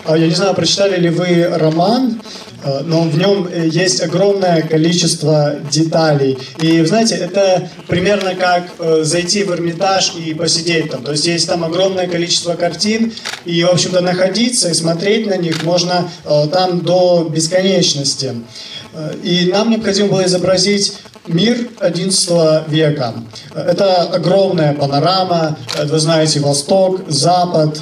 я 0.09 0.27
не 0.27 0.35
знаю, 0.35 0.53
прочитали 0.53 0.99
ли 0.99 1.09
вы 1.09 1.47
роман 1.47 2.19
Э, 2.65 2.81
но 2.83 3.03
в 3.03 3.17
нем 3.17 3.47
э, 3.51 3.67
есть 3.67 4.01
огромное 4.01 4.63
количество 4.63 5.55
деталей. 5.71 6.37
И, 6.59 6.83
знаете, 6.83 7.15
это 7.15 7.69
примерно 7.87 8.33
как 8.35 8.63
э, 8.79 9.03
зайти 9.03 9.43
в 9.43 9.51
Эрмитаж 9.51 10.13
и 10.15 10.33
посидеть 10.33 10.89
там. 10.89 11.03
То 11.03 11.11
есть 11.11 11.27
есть 11.27 11.47
там 11.47 11.63
огромное 11.63 12.07
количество 12.07 12.55
картин, 12.55 13.13
и, 13.45 13.63
в 13.63 13.69
общем-то, 13.69 14.01
находиться 14.01 14.69
и 14.69 14.73
смотреть 14.73 15.27
на 15.27 15.37
них 15.37 15.63
можно 15.63 16.09
там 16.23 16.81
до 16.81 17.29
бесконечности. 17.29 18.33
И 19.23 19.49
нам 19.51 19.69
необходимо 19.69 20.09
было 20.09 20.25
изобразить 20.25 20.93
мир 21.27 21.67
XI 21.79 22.69
века. 22.69 23.13
Это 23.53 24.03
огромная 24.03 24.73
панорама, 24.73 25.57
вы 25.83 25.99
знаете, 25.99 26.39
Восток, 26.39 27.01
Запад, 27.09 27.81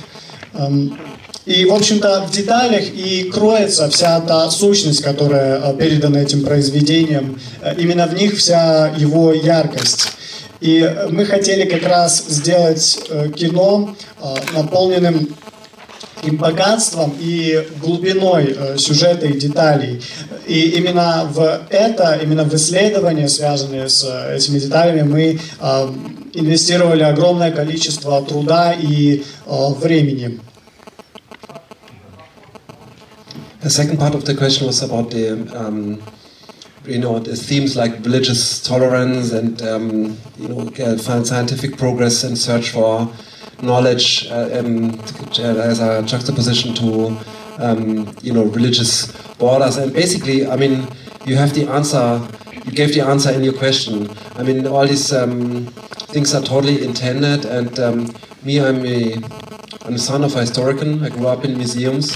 эм, 0.54 0.98
и, 1.46 1.66
в 1.66 1.74
общем-то, 1.74 2.26
в 2.28 2.32
деталях 2.32 2.86
и 2.94 3.30
кроется 3.34 3.90
вся 3.90 4.22
та 4.22 4.50
сущность, 4.50 5.02
которая 5.02 5.60
э, 5.60 5.78
передана 5.78 6.22
этим 6.22 6.46
произведением. 6.46 7.40
Э, 7.62 7.74
именно 7.78 8.08
в 8.08 8.14
них 8.14 8.38
вся 8.38 8.94
его 8.96 9.34
яркость. 9.34 10.14
И 10.62 10.90
мы 11.10 11.26
хотели 11.26 11.70
как 11.70 11.84
раз 11.86 12.24
сделать 12.30 12.98
э, 13.10 13.30
кино, 13.36 13.94
наполненным 14.54 15.36
таким 16.16 16.38
богатством 16.38 17.14
и 17.20 17.68
глубиной 17.82 18.56
сюжета 18.78 19.26
и 19.26 19.38
деталей. 19.38 20.02
И 20.48 20.70
именно 20.78 21.30
в 21.30 21.64
это, 21.70 22.18
именно 22.24 22.46
в 22.46 22.54
исследования, 22.54 23.28
связанные 23.28 23.90
с 23.90 24.06
этими 24.34 24.60
деталями, 24.60 25.02
мы 25.02 25.40
инвестировали 26.34 27.04
огромное 27.04 27.52
количество 27.52 28.22
труда 28.24 28.74
и 28.74 29.24
времени. 29.46 30.40
The 33.64 33.70
second 33.70 33.98
part 33.98 34.14
of 34.14 34.26
the 34.26 34.36
question 34.36 34.68
was 34.68 34.84
about 34.84 35.10
the, 35.12 35.32
um, 35.58 36.04
you 36.86 37.00
know, 37.00 37.20
the 37.20 37.34
themes 37.34 37.78
like 37.78 37.94
religious 38.04 38.62
tolerance 38.62 39.32
and, 39.32 39.62
um, 39.62 40.18
you 40.38 40.50
know, 40.50 40.68
uh, 40.84 40.98
scientific 40.98 41.78
progress 41.78 42.26
and 42.26 42.38
search 42.38 42.72
for 42.72 43.10
knowledge 43.62 44.28
uh, 44.28 44.50
um, 44.60 45.00
as 45.40 45.80
a 45.80 46.04
juxtaposition 46.04 46.74
to, 46.74 47.18
um, 47.58 48.14
you 48.22 48.34
know, 48.34 48.44
religious 48.44 49.14
borders. 49.36 49.78
And 49.78 49.94
basically, 49.94 50.46
I 50.46 50.58
mean, 50.58 50.86
you 51.26 51.38
have 51.38 51.54
the 51.54 51.66
answer. 51.70 52.20
You 52.66 52.74
gave 52.74 52.94
the 52.94 53.08
answer 53.08 53.32
in 53.32 53.46
your 53.46 53.54
question. 53.54 54.10
I 54.36 54.44
mean, 54.44 54.68
all 54.68 54.86
these 54.86 55.14
um, 55.14 55.68
things 56.12 56.36
are 56.36 56.44
totally 56.44 56.84
intended. 56.84 57.46
And 57.46 57.80
um, 57.80 58.14
me, 58.44 58.60
I'm 58.60 58.86
a, 58.86 59.14
I'm 59.86 59.94
a 59.94 60.00
son 60.00 60.26
of 60.26 60.36
a 60.36 60.42
historian. 60.42 61.02
I 61.02 61.08
grew 61.08 61.28
up 61.28 61.46
in 61.46 61.56
museums 61.56 62.14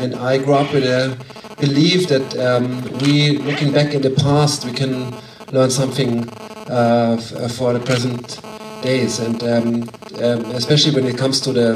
and 0.00 0.14
I 0.14 0.38
grew 0.38 0.54
up 0.54 0.72
with 0.72 0.84
a 0.84 1.16
belief 1.60 2.08
that 2.08 2.36
um, 2.38 2.82
we, 3.00 3.36
looking 3.38 3.70
back 3.70 3.92
in 3.92 4.00
the 4.00 4.10
past, 4.10 4.64
we 4.64 4.72
can 4.72 5.14
learn 5.52 5.70
something 5.70 6.26
uh, 6.70 7.18
for 7.56 7.74
the 7.74 7.80
present 7.80 8.40
days, 8.82 9.18
and 9.18 9.42
um, 9.42 9.90
um, 10.22 10.44
especially 10.52 10.94
when 10.94 11.04
it 11.06 11.18
comes 11.18 11.40
to 11.42 11.52
the, 11.52 11.68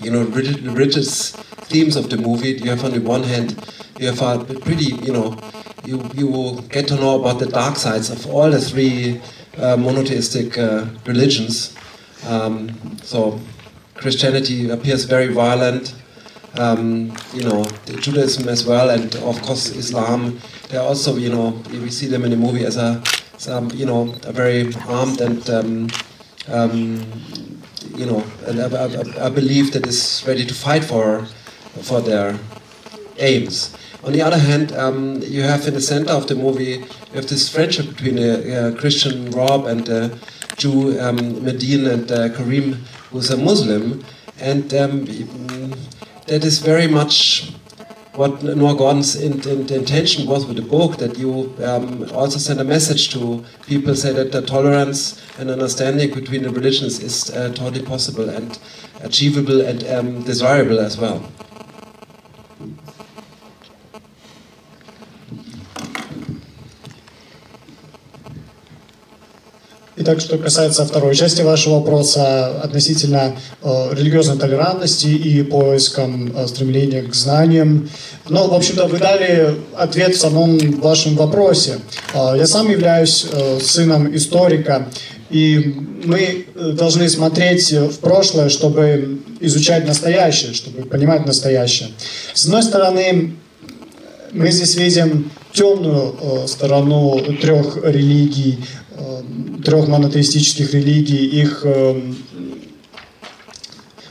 you 0.00 0.10
know, 0.10 0.24
religious 0.24 1.32
themes 1.70 1.94
of 1.94 2.10
the 2.10 2.16
movie. 2.16 2.50
You 2.50 2.70
have 2.70 2.84
on 2.84 2.90
the 2.90 3.00
one 3.00 3.22
hand, 3.22 3.56
you 3.98 4.10
have 4.10 4.20
a 4.22 4.44
pretty, 4.58 4.96
you 4.96 5.12
know, 5.12 5.38
you 5.84 6.02
you 6.14 6.60
get 6.68 6.88
to 6.88 6.96
know 6.96 7.20
about 7.20 7.38
the 7.38 7.46
dark 7.46 7.76
sides 7.76 8.10
of 8.10 8.26
all 8.26 8.50
the 8.50 8.60
three 8.60 9.20
uh, 9.56 9.76
monotheistic 9.76 10.58
uh, 10.58 10.86
religions. 11.06 11.76
Um, 12.26 12.98
so 13.04 13.40
Christianity 13.94 14.68
appears 14.68 15.04
very 15.04 15.28
violent 15.28 15.94
um, 16.58 17.12
you 17.32 17.42
know, 17.44 17.64
Judaism 17.86 18.48
as 18.48 18.66
well, 18.66 18.90
and 18.90 19.14
of 19.16 19.40
course 19.42 19.70
Islam. 19.70 20.40
They're 20.68 20.80
also, 20.80 21.16
you 21.16 21.30
know, 21.30 21.50
we 21.70 21.90
see 21.90 22.06
them 22.06 22.24
in 22.24 22.30
the 22.30 22.36
movie 22.36 22.64
as 22.64 22.76
a, 22.76 23.02
some, 23.38 23.70
you 23.72 23.86
know, 23.86 24.14
a 24.24 24.32
very 24.32 24.72
armed 24.88 25.20
and, 25.20 25.50
um, 25.50 25.88
um, 26.48 27.22
you 27.94 28.06
know, 28.06 28.24
a, 28.46 28.52
a, 28.52 29.26
a, 29.26 29.30
belief 29.30 29.72
that 29.72 29.86
is 29.86 30.22
ready 30.26 30.44
to 30.46 30.54
fight 30.54 30.84
for, 30.84 31.24
for 31.82 32.00
their 32.00 32.38
aims. 33.18 33.76
On 34.04 34.12
the 34.12 34.22
other 34.22 34.38
hand, 34.38 34.72
um, 34.72 35.20
you 35.22 35.42
have 35.42 35.66
in 35.66 35.74
the 35.74 35.80
center 35.80 36.12
of 36.12 36.28
the 36.28 36.34
movie, 36.34 36.84
you 37.10 37.14
have 37.14 37.28
this 37.28 37.52
friendship 37.52 37.88
between 37.88 38.18
a, 38.18 38.54
uh, 38.54 38.76
Christian 38.76 39.30
Rob 39.32 39.66
and 39.66 39.88
a 39.88 40.18
Jew 40.56 40.98
um, 41.00 41.44
Medine 41.44 41.86
and 41.86 42.12
uh, 42.12 42.28
Karim, 42.28 42.74
who's 43.10 43.30
a 43.30 43.36
Muslim, 43.36 44.04
and 44.38 44.72
um, 44.74 45.06
that 46.30 46.44
is 46.44 46.60
very 46.60 46.86
much 46.86 47.50
what 48.14 48.42
Noah 48.44 48.76
Gordon's 48.76 49.16
in, 49.16 49.40
in, 49.48 49.68
intention 49.72 50.28
was 50.28 50.46
with 50.46 50.56
the 50.56 50.62
book, 50.62 50.98
that 50.98 51.18
you 51.18 51.52
um, 51.64 52.08
also 52.12 52.38
send 52.38 52.60
a 52.60 52.64
message 52.64 53.10
to 53.14 53.44
people, 53.66 53.96
say 53.96 54.12
that 54.12 54.30
the 54.30 54.42
tolerance 54.42 55.20
and 55.38 55.50
understanding 55.50 56.14
between 56.14 56.44
the 56.44 56.50
religions 56.50 57.00
is 57.00 57.30
uh, 57.30 57.52
totally 57.54 57.84
possible 57.84 58.28
and 58.28 58.60
achievable 59.02 59.60
and 59.60 59.84
um, 59.88 60.22
desirable 60.22 60.78
as 60.78 60.96
well. 60.98 61.20
Итак, 70.02 70.18
что 70.20 70.38
касается 70.38 70.86
второй 70.86 71.14
части 71.14 71.42
вашего 71.42 71.74
вопроса 71.74 72.62
относительно 72.62 73.36
э, 73.62 73.88
религиозной 73.92 74.38
толерантности 74.38 75.08
и 75.08 75.42
поиском 75.42 76.32
э, 76.34 76.46
стремления 76.46 77.02
к 77.02 77.14
знаниям, 77.14 77.90
ну, 78.26 78.48
в 78.48 78.54
общем-то, 78.54 78.86
вы 78.86 78.96
дали 78.96 79.56
ответ 79.76 80.16
в 80.16 80.18
самом 80.18 80.56
вашем 80.80 81.16
вопросе. 81.16 81.80
Э, 82.14 82.32
я 82.34 82.46
сам 82.46 82.70
являюсь 82.70 83.26
э, 83.30 83.58
сыном 83.60 84.16
историка, 84.16 84.88
и 85.28 85.76
мы 86.06 86.46
э, 86.54 86.72
должны 86.72 87.06
смотреть 87.10 87.70
в 87.70 87.98
прошлое, 87.98 88.48
чтобы 88.48 89.18
изучать 89.40 89.86
настоящее, 89.86 90.54
чтобы 90.54 90.88
понимать 90.88 91.26
настоящее. 91.26 91.90
С 92.32 92.46
одной 92.46 92.62
стороны, 92.62 93.34
мы 94.32 94.50
здесь 94.50 94.76
видим 94.76 95.30
темную 95.52 96.14
э, 96.20 96.46
сторону 96.46 97.20
трех 97.40 97.78
религий, 97.84 98.58
Э, 99.00 99.22
трех 99.64 99.88
монотеистических 99.88 100.74
религий, 100.74 101.24
их 101.42 101.62
э, 101.64 102.00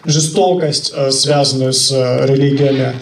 жестокость, 0.05 0.93
связанную 1.11 1.73
с 1.73 1.91
религиями. 1.91 2.93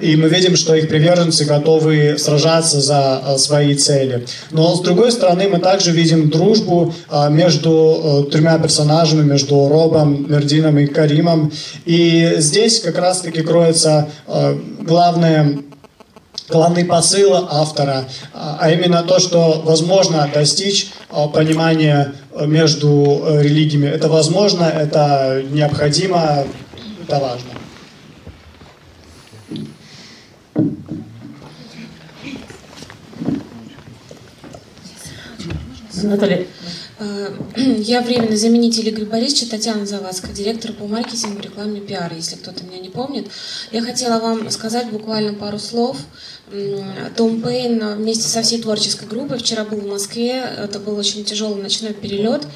И 0.00 0.16
мы 0.16 0.28
видим, 0.28 0.56
что 0.56 0.74
их 0.74 0.88
приверженцы 0.88 1.44
готовы 1.44 2.16
сражаться 2.18 2.80
за 2.80 3.36
свои 3.38 3.74
цели. 3.74 4.26
Но 4.50 4.74
с 4.74 4.80
другой 4.80 5.12
стороны, 5.12 5.48
мы 5.48 5.58
также 5.58 5.92
видим 5.92 6.30
дружбу 6.30 6.94
между 7.28 8.26
тремя 8.32 8.58
персонажами, 8.58 9.22
между 9.22 9.68
Робом, 9.68 10.30
Мердином 10.30 10.78
и 10.78 10.86
Каримом. 10.86 11.52
И 11.84 12.36
здесь 12.38 12.80
как 12.80 12.98
раз-таки 12.98 13.42
кроется 13.42 14.08
главное 14.80 15.58
главный 16.50 16.84
посыл 16.84 17.34
автора, 17.34 18.08
а 18.32 18.70
именно 18.70 19.02
то, 19.02 19.18
что 19.18 19.62
возможно 19.64 20.28
достичь 20.32 20.90
а, 21.08 21.28
понимания 21.28 22.14
между 22.46 23.22
э, 23.24 23.42
религиями. 23.42 23.86
Это 23.86 24.08
возможно, 24.08 24.64
это 24.64 25.42
необходимо, 25.50 26.44
это 27.02 27.18
важно. 27.18 27.50
Наталья, 36.02 36.46
я 37.56 38.00
временный 38.02 38.36
заменитель 38.36 38.88
Игоря 38.90 39.06
Борисовича, 39.06 39.50
Татьяна 39.50 39.86
Завадская, 39.86 40.32
директор 40.32 40.72
по 40.72 40.86
маркетингу, 40.86 41.40
рекламе, 41.40 41.80
пиара, 41.80 42.14
если 42.14 42.36
кто-то 42.36 42.64
меня 42.64 42.78
не 42.78 42.88
помнит. 42.88 43.28
Я 43.72 43.82
хотела 43.82 44.20
вам 44.20 44.50
сказать 44.50 44.90
буквально 44.90 45.34
пару 45.34 45.58
слов 45.58 45.96
том 47.16 47.40
Пейн 47.40 47.96
вместе 47.96 48.28
со 48.28 48.42
всей 48.42 48.60
творческой 48.60 49.06
группой 49.06 49.38
вчера 49.38 49.64
был 49.64 49.78
в 49.78 49.86
Москве. 49.86 50.42
Это 50.58 50.78
был 50.78 50.96
очень 50.96 51.24
тяжелый 51.24 51.62
ночной 51.62 51.92
перелет. 51.92 52.46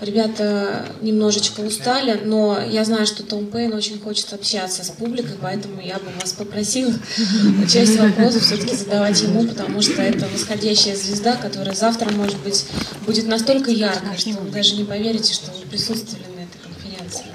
Ребята 0.00 0.86
немножечко 1.02 1.60
устали, 1.60 2.18
но 2.24 2.58
я 2.58 2.86
знаю, 2.86 3.06
что 3.06 3.22
Том 3.22 3.46
Пейн 3.46 3.74
очень 3.74 4.00
хочет 4.00 4.32
общаться 4.32 4.82
с 4.82 4.88
публикой, 4.88 5.36
поэтому 5.38 5.82
я 5.82 5.96
бы 5.96 6.06
вас 6.18 6.32
попросила 6.32 6.94
часть 7.70 7.98
вопросов 7.98 8.42
все-таки 8.42 8.74
задавать 8.74 9.20
ему, 9.20 9.46
потому 9.46 9.82
что 9.82 10.00
это 10.00 10.26
восходящая 10.32 10.96
звезда, 10.96 11.36
которая 11.36 11.74
завтра, 11.74 12.10
может 12.12 12.38
быть, 12.38 12.64
будет 13.04 13.26
настолько 13.26 13.70
яркой, 13.70 14.16
что 14.16 14.30
вы 14.30 14.50
даже 14.50 14.76
не 14.76 14.84
поверите, 14.84 15.34
что 15.34 15.50
вы 15.50 15.66
присутствовали 15.68 16.24
на 16.34 16.44
этой 16.44 16.60
конференции. 16.64 17.26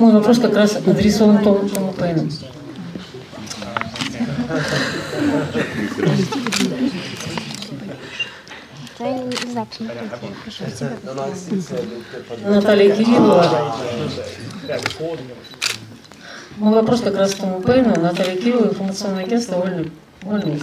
Мой 0.00 0.12
вопрос 0.14 0.40
как 0.40 0.54
раз 0.56 0.74
адресован 0.74 1.44
Тому, 1.44 1.68
Тому 1.68 1.92
Пейну. 1.92 2.28
Наталья 12.44 12.94
Кириллова. 12.94 13.76
Мой 16.56 16.74
вопрос 16.74 17.00
как 17.00 17.16
раз 17.16 17.34
к 17.34 17.38
тому 17.38 17.60
Пейну. 17.60 17.98
Наталья 18.00 18.36
Кириллова, 18.36 18.68
информационное 18.68 19.24
агентство 19.24 19.56
«Вольный, 19.56 19.90
Вольный 20.22 20.62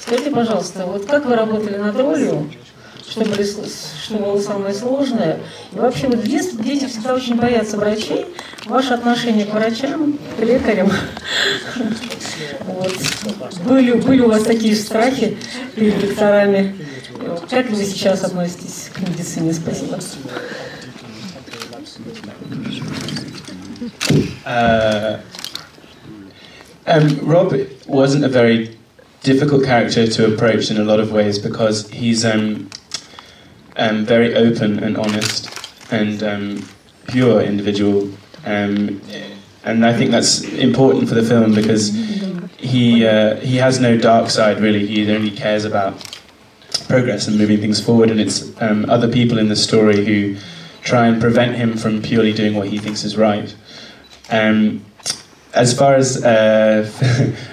Скажите, 0.00 0.30
пожалуйста, 0.30 0.84
вот 0.84 1.06
как 1.06 1.24
вы 1.24 1.34
работали 1.34 1.78
над 1.78 1.96
ролью, 1.96 2.52
что, 3.08 3.20
были, 3.20 3.42
что 3.42 4.16
было 4.18 4.38
самое 4.38 4.74
сложное? 4.74 5.40
И 5.72 5.76
вообще, 5.76 6.08
вот 6.08 6.16
в 6.16 6.28
детстве 6.28 6.62
дети 6.62 6.86
всегда 6.86 7.14
очень 7.14 7.36
боятся 7.36 7.78
врачей. 7.78 8.26
Ваше 8.66 8.92
отношение 8.92 9.46
к 9.46 9.54
врачам, 9.54 10.18
к 10.36 10.42
лекарям, 10.42 10.92
вот. 12.65 13.59
Были, 13.65 13.93
были 13.93 14.21
у 14.21 14.29
вас 14.29 14.43
такие 14.43 14.75
страхи 14.75 15.37
перед 15.75 15.99
докторами? 15.99 16.75
Как 17.49 17.69
вы 17.69 17.83
сейчас 17.83 18.23
относитесь 18.23 18.89
к 18.93 18.99
медицине? 19.01 19.53
Спасибо. 19.53 19.99
Uh, 24.45 25.19
um, 26.87 27.19
Rob 27.21 27.53
wasn't 27.87 28.23
a 28.23 28.29
very 28.29 28.75
difficult 29.21 29.63
character 29.63 30.07
to 30.07 30.33
approach 30.33 30.71
in 30.71 30.77
a 30.77 30.83
lot 30.83 30.99
of 30.99 31.11
ways 31.11 31.37
because 31.37 31.89
he's 31.89 32.25
um, 32.25 32.69
um, 33.75 34.05
very 34.05 34.33
open 34.35 34.83
and 34.83 34.97
honest 34.97 35.49
and 35.91 36.23
um, 36.23 36.67
pure 37.07 37.41
individual. 37.41 38.09
Um, 38.45 39.01
and 39.63 39.85
I 39.85 39.93
think 39.93 40.11
that's 40.11 40.41
important 40.43 41.09
for 41.09 41.15
the 41.15 41.23
film 41.23 41.53
because 41.53 41.91
he 42.64 43.06
uh, 43.06 43.36
he 43.36 43.56
has 43.56 43.78
no 43.78 43.96
dark 43.96 44.30
side 44.30 44.60
really. 44.60 44.86
He 44.86 45.10
only 45.14 45.30
cares 45.30 45.64
about 45.64 45.92
progress 46.88 47.28
and 47.28 47.38
moving 47.38 47.60
things 47.60 47.84
forward, 47.84 48.10
and 48.10 48.20
it's 48.20 48.50
um, 48.60 48.88
other 48.88 49.10
people 49.10 49.38
in 49.38 49.48
the 49.48 49.56
story 49.56 50.04
who 50.04 50.36
try 50.82 51.06
and 51.06 51.20
prevent 51.20 51.56
him 51.56 51.76
from 51.76 52.02
purely 52.02 52.32
doing 52.32 52.54
what 52.54 52.68
he 52.68 52.78
thinks 52.78 53.04
is 53.04 53.16
right. 53.16 53.54
Um, 54.30 54.84
as 55.54 55.76
far 55.76 55.94
as 55.94 56.24
uh, 56.24 56.90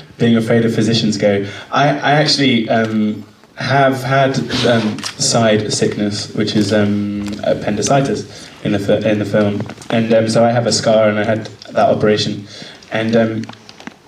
being 0.18 0.38
afraid 0.38 0.66
of 0.66 0.74
physicians 0.74 1.18
go, 1.18 1.48
I, 1.72 1.90
I 1.90 2.12
actually 2.14 2.68
um, 2.70 3.24
have 3.56 4.02
had 4.04 4.38
um, 4.66 5.00
side 5.18 5.72
sickness, 5.72 6.34
which 6.34 6.56
is 6.56 6.74
um, 6.74 7.28
appendicitis 7.44 8.50
in 8.64 8.72
the 8.72 9.10
in 9.10 9.20
the 9.20 9.26
film, 9.26 9.62
and 9.90 10.14
um, 10.14 10.30
so 10.30 10.44
I 10.44 10.52
have 10.52 10.68
a 10.68 10.72
scar, 10.72 11.10
and 11.10 11.20
I 11.20 11.26
had 11.26 11.46
that 11.76 11.90
operation, 11.90 12.48
and 12.92 13.46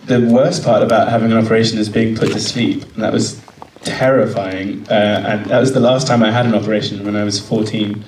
the 0.06 0.22
worst 0.22 0.64
part 0.64 0.84
about 0.84 1.08
having 1.10 1.32
an 1.32 1.38
operation 1.38 1.78
is 1.78 1.90
being 1.90 2.16
put 2.16 2.32
to 2.34 2.40
sleep, 2.40 2.84
and 2.94 3.04
that 3.04 3.14
was 3.14 3.42
terrifying. 3.84 4.86
Uh, 4.90 5.24
and 5.28 5.46
that 5.46 5.60
was 5.60 5.74
the 5.74 5.80
last 5.80 6.08
time 6.08 6.24
I 6.24 6.32
had 6.32 6.46
an 6.46 6.54
operation 6.54 7.06
when 7.06 7.16
I 7.16 7.24
was 7.24 7.40
14, 7.40 8.04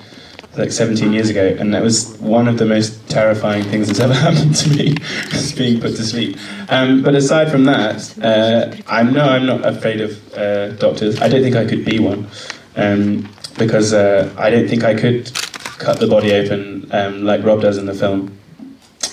like 0.56 0.72
17 0.72 1.12
years 1.12 1.30
ago, 1.30 1.56
and 1.58 1.72
that 1.74 1.82
was 1.82 2.16
one 2.18 2.48
of 2.48 2.58
the 2.58 2.66
most 2.66 3.08
terrifying 3.08 3.64
things 3.64 3.88
that's 3.88 4.00
ever 4.06 4.14
happened 4.14 4.54
to 4.56 4.70
me, 4.70 4.96
is 5.32 5.52
being 5.52 5.80
put 5.80 5.96
to 5.96 6.04
sleep. 6.04 6.36
Um, 6.68 7.02
but 7.02 7.14
aside 7.14 7.50
from 7.50 7.64
that, 7.64 8.18
uh, 8.22 8.76
I'm 8.88 9.12
no, 9.12 9.24
I'm 9.24 9.46
not 9.46 9.64
afraid 9.64 10.00
of 10.00 10.34
uh, 10.34 10.68
doctors. 10.72 11.20
I 11.20 11.28
don't 11.28 11.42
think 11.42 11.56
I 11.56 11.64
could 11.64 11.84
be 11.84 11.98
one, 11.98 12.28
um, 12.76 13.32
because 13.58 13.92
uh, 13.92 14.34
I 14.36 14.50
don't 14.50 14.68
think 14.68 14.84
I 14.84 14.94
could 14.94 15.32
cut 15.78 16.00
the 16.00 16.06
body 16.06 16.32
open 16.32 16.88
um, 16.92 17.24
like 17.24 17.44
Rob 17.44 17.60
does 17.60 17.78
in 17.78 17.86
the 17.86 17.94
film. 17.94 18.38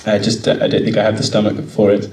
I 0.05 0.19
just 0.19 0.47
I 0.47 0.67
don't 0.67 0.83
think 0.83 0.97
I 0.97 1.03
have 1.03 1.17
the 1.17 1.23
stomach 1.23 1.63
for 1.69 1.91
it 1.91 2.09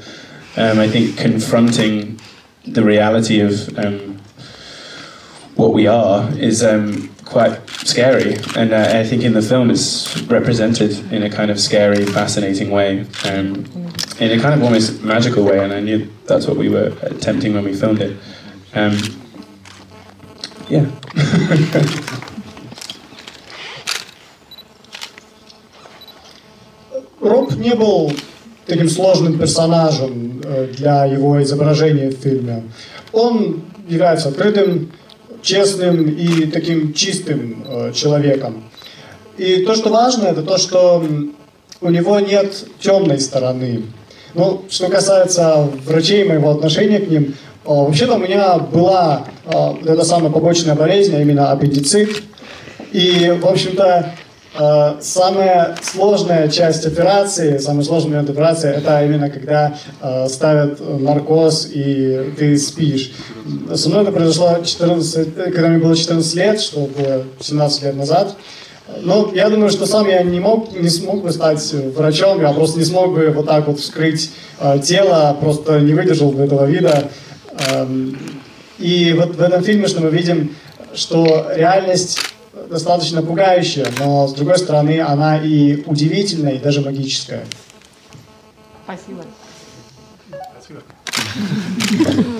um, 0.56 0.78
I 0.78 0.88
think 0.88 1.16
confronting 1.16 2.20
the 2.66 2.84
reality 2.84 3.40
of 3.40 3.78
um, 3.78 4.20
what 5.54 5.72
we 5.72 5.86
are 5.86 6.30
is 6.36 6.62
um, 6.62 7.08
quite 7.24 7.68
scary, 7.70 8.36
and 8.56 8.72
uh, 8.72 8.92
I 8.94 9.04
think 9.04 9.22
in 9.22 9.34
the 9.34 9.42
film 9.42 9.70
it's 9.70 10.20
represented 10.22 11.12
in 11.12 11.22
a 11.22 11.30
kind 11.30 11.50
of 11.50 11.60
scary, 11.60 12.04
fascinating 12.04 12.70
way, 12.70 13.06
um, 13.24 13.64
in 14.18 14.32
a 14.32 14.40
kind 14.40 14.54
of 14.54 14.62
almost 14.62 15.02
magical 15.02 15.44
way. 15.44 15.62
And 15.62 15.72
I 15.72 15.80
knew 15.80 16.08
that's 16.26 16.46
what 16.46 16.56
we 16.56 16.68
were 16.68 16.92
attempting 17.02 17.54
when 17.54 17.64
we 17.64 17.74
filmed 17.74 18.00
it. 18.00 18.18
Um, 18.74 18.98
yeah. 20.68 20.86
Rob 27.20 27.50
таким 28.70 28.88
сложным 28.88 29.36
персонажем 29.36 30.40
э, 30.44 30.68
для 30.76 31.04
его 31.04 31.42
изображения 31.42 32.10
в 32.10 32.14
фильме. 32.14 32.62
Он 33.12 33.62
является 33.88 34.28
открытым, 34.28 34.92
честным 35.42 36.08
и 36.08 36.46
таким 36.46 36.92
чистым 36.94 37.64
э, 37.66 37.92
человеком. 37.92 38.62
И 39.36 39.64
то, 39.64 39.74
что 39.74 39.90
важно, 39.90 40.28
это 40.28 40.42
то, 40.42 40.56
что 40.56 41.04
у 41.80 41.90
него 41.90 42.20
нет 42.20 42.64
темной 42.78 43.18
стороны. 43.18 43.82
Ну, 44.34 44.62
что 44.70 44.88
касается 44.88 45.68
врачей, 45.84 46.24
моего 46.24 46.50
отношения 46.50 47.00
к 47.00 47.08
ним, 47.10 47.34
вообще-то 47.64 48.14
у 48.14 48.18
меня 48.18 48.58
была 48.58 49.24
эта 49.82 50.04
самая 50.04 50.30
побочная 50.30 50.76
болезнь, 50.76 51.16
а 51.16 51.20
именно 51.20 51.50
аппендицит. 51.50 52.22
И, 52.92 53.36
в 53.42 53.46
общем-то, 53.46 53.82
Э, 53.84 54.29
самая 54.52 55.76
сложная 55.80 56.48
часть 56.48 56.84
операции, 56.84 57.58
самый 57.58 57.84
сложный 57.84 58.10
момент 58.10 58.30
операции, 58.30 58.70
это 58.70 59.04
именно 59.04 59.30
когда 59.30 59.76
э, 60.00 60.28
ставят 60.28 60.80
наркоз 60.80 61.68
и 61.72 62.32
ты 62.36 62.56
спишь. 62.58 63.12
Со 63.74 63.88
мной 63.88 64.02
это 64.02 64.12
произошло 64.12 64.58
14, 64.62 65.34
когда 65.34 65.68
мне 65.68 65.78
было 65.78 65.96
14 65.96 66.34
лет, 66.34 66.60
что 66.60 66.80
было 66.80 67.24
17 67.38 67.82
лет 67.84 67.96
назад. 67.96 68.36
Но 69.02 69.30
я 69.32 69.48
думаю, 69.48 69.70
что 69.70 69.86
сам 69.86 70.08
я 70.08 70.22
не 70.22 70.40
мог, 70.40 70.72
не 70.72 70.88
смог 70.88 71.22
бы 71.22 71.30
стать 71.30 71.72
врачом, 71.72 72.40
я 72.40 72.52
просто 72.52 72.80
не 72.80 72.84
смог 72.84 73.14
бы 73.14 73.30
вот 73.30 73.46
так 73.46 73.68
вот 73.68 73.78
вскрыть 73.78 74.32
э, 74.58 74.80
тело, 74.82 75.36
просто 75.40 75.78
не 75.80 75.94
выдержал 75.94 76.32
бы 76.32 76.42
этого 76.42 76.64
вида. 76.64 77.08
Эм, 77.72 78.18
и 78.78 79.12
вот 79.16 79.36
в 79.36 79.40
этом 79.40 79.62
фильме, 79.62 79.86
что 79.86 80.00
мы 80.00 80.10
видим, 80.10 80.56
что 80.94 81.52
реальность 81.54 82.18
достаточно 82.52 83.22
пугающая, 83.22 83.86
но 83.98 84.26
с 84.26 84.34
другой 84.34 84.58
стороны 84.58 85.00
она 85.00 85.38
и 85.38 85.82
удивительная, 85.86 86.54
и 86.54 86.58
даже 86.58 86.80
магическая. 86.80 87.44
Спасибо. 88.84 89.24
Спасибо. 90.52 90.82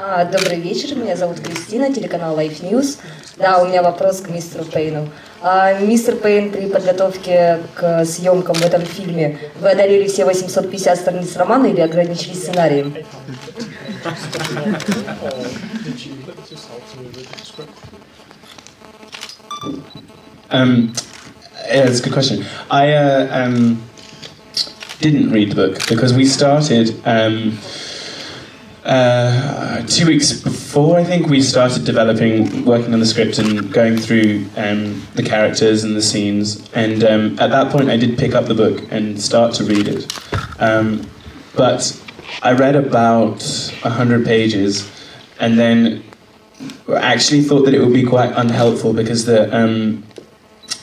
добрый 0.00 0.58
вечер, 0.58 0.96
меня 0.96 1.14
зовут 1.14 1.40
Кристина, 1.40 1.92
телеканал 1.92 2.38
Life 2.38 2.62
News. 2.62 2.98
Да, 3.36 3.62
у 3.62 3.66
меня 3.66 3.82
вопрос 3.82 4.20
к 4.22 4.30
мистеру 4.30 4.64
Пейну. 4.64 5.10
А, 5.42 5.74
мистер 5.74 6.16
Пейн, 6.16 6.50
при 6.50 6.68
подготовке 6.68 7.60
к 7.74 8.06
съемкам 8.06 8.54
в 8.54 8.64
этом 8.64 8.80
фильме 8.80 9.38
вы 9.60 9.70
одолели 9.70 10.08
все 10.08 10.24
850 10.24 10.98
страниц 10.98 11.36
романа 11.36 11.66
или 11.66 11.80
ограничились 11.80 12.42
сценарием? 12.42 12.94
Um, 20.50 20.92
yeah, 21.68 21.84
that's 21.84 22.00
a 22.00 22.02
good 22.02 22.12
question. 22.12 22.44
I 22.70 22.92
uh, 22.92 23.44
um, 23.44 23.82
didn't 25.00 25.30
read 25.30 25.50
the 25.50 25.54
book 25.54 25.86
because 25.88 26.12
we 26.14 26.24
started 26.24 26.96
um, 27.04 27.58
uh, 28.90 29.86
two 29.86 30.04
weeks 30.04 30.32
before, 30.32 30.98
I 30.98 31.04
think, 31.04 31.28
we 31.28 31.40
started 31.42 31.84
developing, 31.84 32.64
working 32.64 32.92
on 32.92 32.98
the 32.98 33.06
script 33.06 33.38
and 33.38 33.72
going 33.72 33.96
through 33.96 34.46
um, 34.56 35.06
the 35.14 35.22
characters 35.22 35.84
and 35.84 35.94
the 35.94 36.02
scenes. 36.02 36.68
And 36.72 37.04
um, 37.04 37.38
at 37.38 37.50
that 37.50 37.70
point, 37.70 37.88
I 37.88 37.96
did 37.96 38.18
pick 38.18 38.34
up 38.34 38.46
the 38.46 38.54
book 38.54 38.82
and 38.90 39.20
start 39.20 39.54
to 39.54 39.64
read 39.64 39.86
it. 39.86 40.12
Um, 40.58 41.08
but 41.54 41.96
I 42.42 42.52
read 42.52 42.74
about 42.74 43.40
100 43.82 44.24
pages 44.26 44.90
and 45.38 45.56
then 45.56 46.02
actually 46.96 47.42
thought 47.42 47.66
that 47.66 47.74
it 47.74 47.78
would 47.78 47.94
be 47.94 48.04
quite 48.04 48.32
unhelpful 48.32 48.92
because 48.92 49.24
the 49.24 49.56
um, 49.56 50.02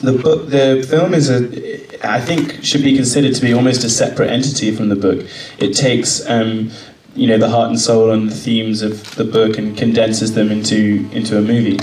the 0.00 0.12
book, 0.12 0.48
the 0.48 0.86
film 0.88 1.12
is 1.12 1.28
a, 1.28 2.08
I 2.08 2.20
think, 2.20 2.64
should 2.64 2.82
be 2.82 2.94
considered 2.94 3.34
to 3.34 3.40
be 3.42 3.52
almost 3.52 3.84
a 3.84 3.90
separate 3.90 4.30
entity 4.30 4.74
from 4.74 4.88
the 4.88 4.96
book. 4.96 5.26
It 5.58 5.74
takes 5.74 6.26
um, 6.28 6.70
you 7.14 7.26
know 7.26 7.38
the 7.38 7.48
heart 7.48 7.68
and 7.68 7.80
soul 7.80 8.10
and 8.10 8.30
the 8.30 8.34
themes 8.34 8.82
of 8.82 9.14
the 9.16 9.24
book 9.24 9.58
and 9.58 9.76
condenses 9.76 10.34
them 10.34 10.50
into 10.50 11.08
into 11.12 11.38
a 11.38 11.42
movie. 11.42 11.78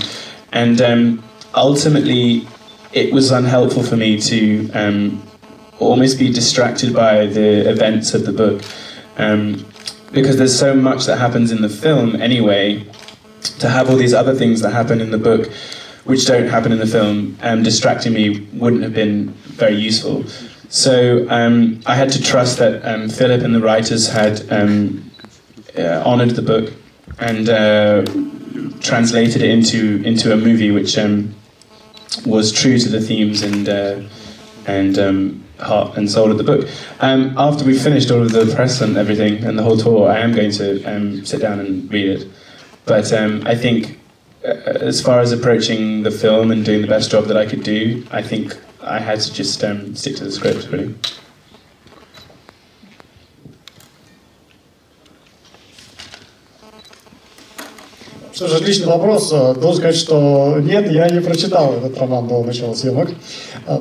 And 0.52 0.82
um, 0.82 1.24
ultimately, 1.54 2.48
it 2.94 3.14
was 3.14 3.32
unhelpful 3.32 3.84
for 3.84 3.98
me 3.98 4.20
to 4.22 4.72
um, 4.72 5.22
almost 5.80 6.18
be 6.18 6.32
distracted 6.32 6.94
by 6.94 7.26
the 7.26 7.70
events 7.70 8.14
of 8.14 8.26
the 8.26 8.32
book 8.32 8.64
um, 9.18 9.66
because 10.12 10.38
there's 10.38 10.58
so 10.58 10.74
much 10.74 11.06
that 11.06 11.18
happens 11.18 11.52
in 11.52 11.62
the 11.62 11.70
film 11.70 12.16
anyway. 12.16 12.86
To 13.60 13.70
have 13.70 13.90
all 13.90 13.96
these 13.96 14.14
other 14.14 14.34
things 14.34 14.62
that 14.62 14.72
happen 14.72 15.00
in 15.00 15.12
the 15.12 15.20
book, 15.20 15.52
which 16.06 16.26
don't 16.26 16.48
happen 16.48 16.72
in 16.72 16.80
the 16.80 16.88
film, 16.88 17.38
um, 17.42 17.62
distracting 17.62 18.14
me 18.14 18.48
wouldn't 18.54 18.82
have 18.82 18.94
been 18.94 19.30
very 19.30 19.76
useful. 19.76 20.24
So 20.70 21.28
um, 21.30 21.80
I 21.86 21.96
had 21.96 22.12
to 22.14 22.22
trust 22.22 22.58
that 22.58 22.84
um, 22.84 23.08
Philip 23.08 23.44
and 23.44 23.54
the 23.54 23.62
writers 23.62 24.08
had 24.08 24.52
um, 24.52 25.12
uh, 25.78 26.04
honored 26.06 26.32
the 26.32 26.42
book 26.42 26.74
and 27.20 27.50
uh, 27.50 28.04
translated 28.82 29.42
it 29.42 29.50
into 29.50 30.02
into 30.04 30.34
a 30.34 30.38
movie 30.38 30.72
which 30.72 30.98
um, 30.98 31.34
was 32.26 32.52
true 32.52 32.78
to 32.78 32.90
the 32.90 33.02
themes 33.02 33.42
and 33.42 33.70
uh, 33.70 34.02
and 34.68 34.98
um, 34.98 35.44
heart 35.60 35.98
and 35.98 36.10
soul 36.10 36.32
of 36.32 36.38
the 36.38 36.44
book. 36.44 36.68
Um, 37.00 37.34
after 37.38 37.64
we 37.64 37.78
finished 37.78 38.12
all 38.12 38.22
of 38.22 38.32
the 38.32 38.54
press 38.56 38.82
and 38.82 38.98
everything 38.98 39.44
and 39.44 39.58
the 39.58 39.64
whole 39.64 39.78
tour, 39.78 40.10
I 40.10 40.20
am 40.20 40.34
going 40.34 40.52
to 40.52 40.84
um, 40.84 41.26
sit 41.26 41.42
down 41.42 41.60
and 41.60 41.92
read 41.92 42.22
it. 42.22 42.28
But 42.86 43.12
um, 43.14 43.44
I 43.46 43.56
think, 43.56 44.00
uh, 44.44 44.50
as 44.50 45.02
far 45.02 45.20
as 45.20 45.32
approaching 45.32 46.04
the 46.04 46.12
film 46.12 46.52
and 46.52 46.64
doing 46.64 46.82
the 46.82 46.88
best 46.88 47.10
job 47.12 47.26
that 47.26 47.38
I 47.38 47.46
could 47.46 47.64
do, 47.64 48.06
I 48.12 48.22
think 48.22 48.58
I 48.82 49.00
had 49.00 49.20
to 49.22 49.34
just 49.34 49.64
um, 49.64 49.96
stick 49.96 50.16
to 50.18 50.26
the 50.26 50.32
script 50.32 50.68
really. 50.72 50.94
Что 58.36 58.50
же, 58.50 58.58
отличный 58.58 58.88
вопрос. 58.88 59.30
Должен 59.30 59.76
сказать, 59.76 59.96
что 59.96 60.58
нет, 60.62 60.92
я 60.92 61.10
не 61.10 61.22
прочитал 61.22 61.76
этот 61.78 61.98
роман 61.98 62.28
до 62.28 62.44
начала 62.44 62.74
съемок, 62.74 63.12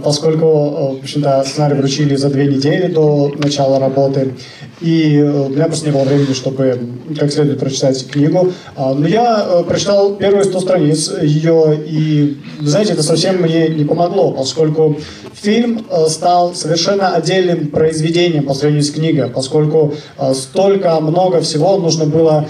поскольку, 0.04 0.46
в 0.46 0.98
общем-то, 1.02 1.42
сценарий 1.44 1.74
вручили 1.74 2.14
за 2.14 2.30
две 2.30 2.46
недели 2.46 2.86
до 2.86 3.32
начала 3.36 3.80
работы, 3.80 4.34
и 4.80 5.20
у 5.20 5.48
меня 5.48 5.64
просто 5.64 5.86
не 5.86 5.92
было 5.92 6.04
времени, 6.04 6.34
чтобы 6.34 6.78
как 7.18 7.32
следует 7.32 7.58
прочитать 7.58 8.06
книгу. 8.06 8.52
Но 8.78 9.08
я 9.08 9.64
прочитал 9.66 10.14
первые 10.14 10.44
100 10.44 10.60
страниц 10.60 11.12
ее, 11.20 11.76
и, 11.84 12.36
знаете, 12.60 12.92
это 12.92 13.02
совсем 13.02 13.42
мне 13.42 13.66
не 13.66 13.84
помогло, 13.84 14.30
поскольку 14.30 14.96
фильм 15.32 15.84
стал 16.08 16.54
совершенно 16.54 17.16
отдельным 17.16 17.66
произведением 17.66 18.44
по 18.44 18.54
сравнению 18.54 18.84
с 18.84 18.90
книгой, 18.92 19.28
поскольку 19.28 19.94
столько 20.32 21.00
много 21.00 21.40
всего 21.40 21.76
нужно 21.76 22.06
было 22.06 22.46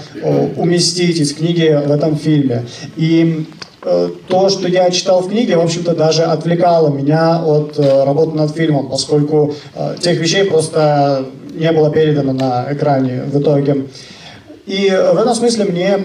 уместить 0.55 1.19
из 1.19 1.33
книги 1.33 1.81
этом 1.95 2.15
фильме. 2.15 2.65
И 2.95 3.45
э, 3.83 4.09
то, 4.27 4.49
что 4.49 4.67
я 4.67 4.89
читал 4.91 5.21
в 5.21 5.29
книге, 5.29 5.57
в 5.57 5.61
общем-то, 5.61 5.95
даже 5.95 6.23
отвлекало 6.23 6.89
меня 6.89 7.41
от 7.43 7.77
э, 7.77 8.03
работы 8.03 8.37
над 8.37 8.51
фильмом, 8.51 8.89
поскольку 8.89 9.55
э, 9.73 9.95
тех 9.99 10.19
вещей 10.19 10.45
просто 10.45 11.25
не 11.53 11.71
было 11.71 11.89
передано 11.89 12.33
на 12.33 12.67
экране 12.71 13.23
в 13.23 13.39
итоге. 13.39 13.85
И 14.65 14.89
в 14.89 15.17
этом 15.17 15.35
смысле 15.35 15.65
мне 15.65 15.99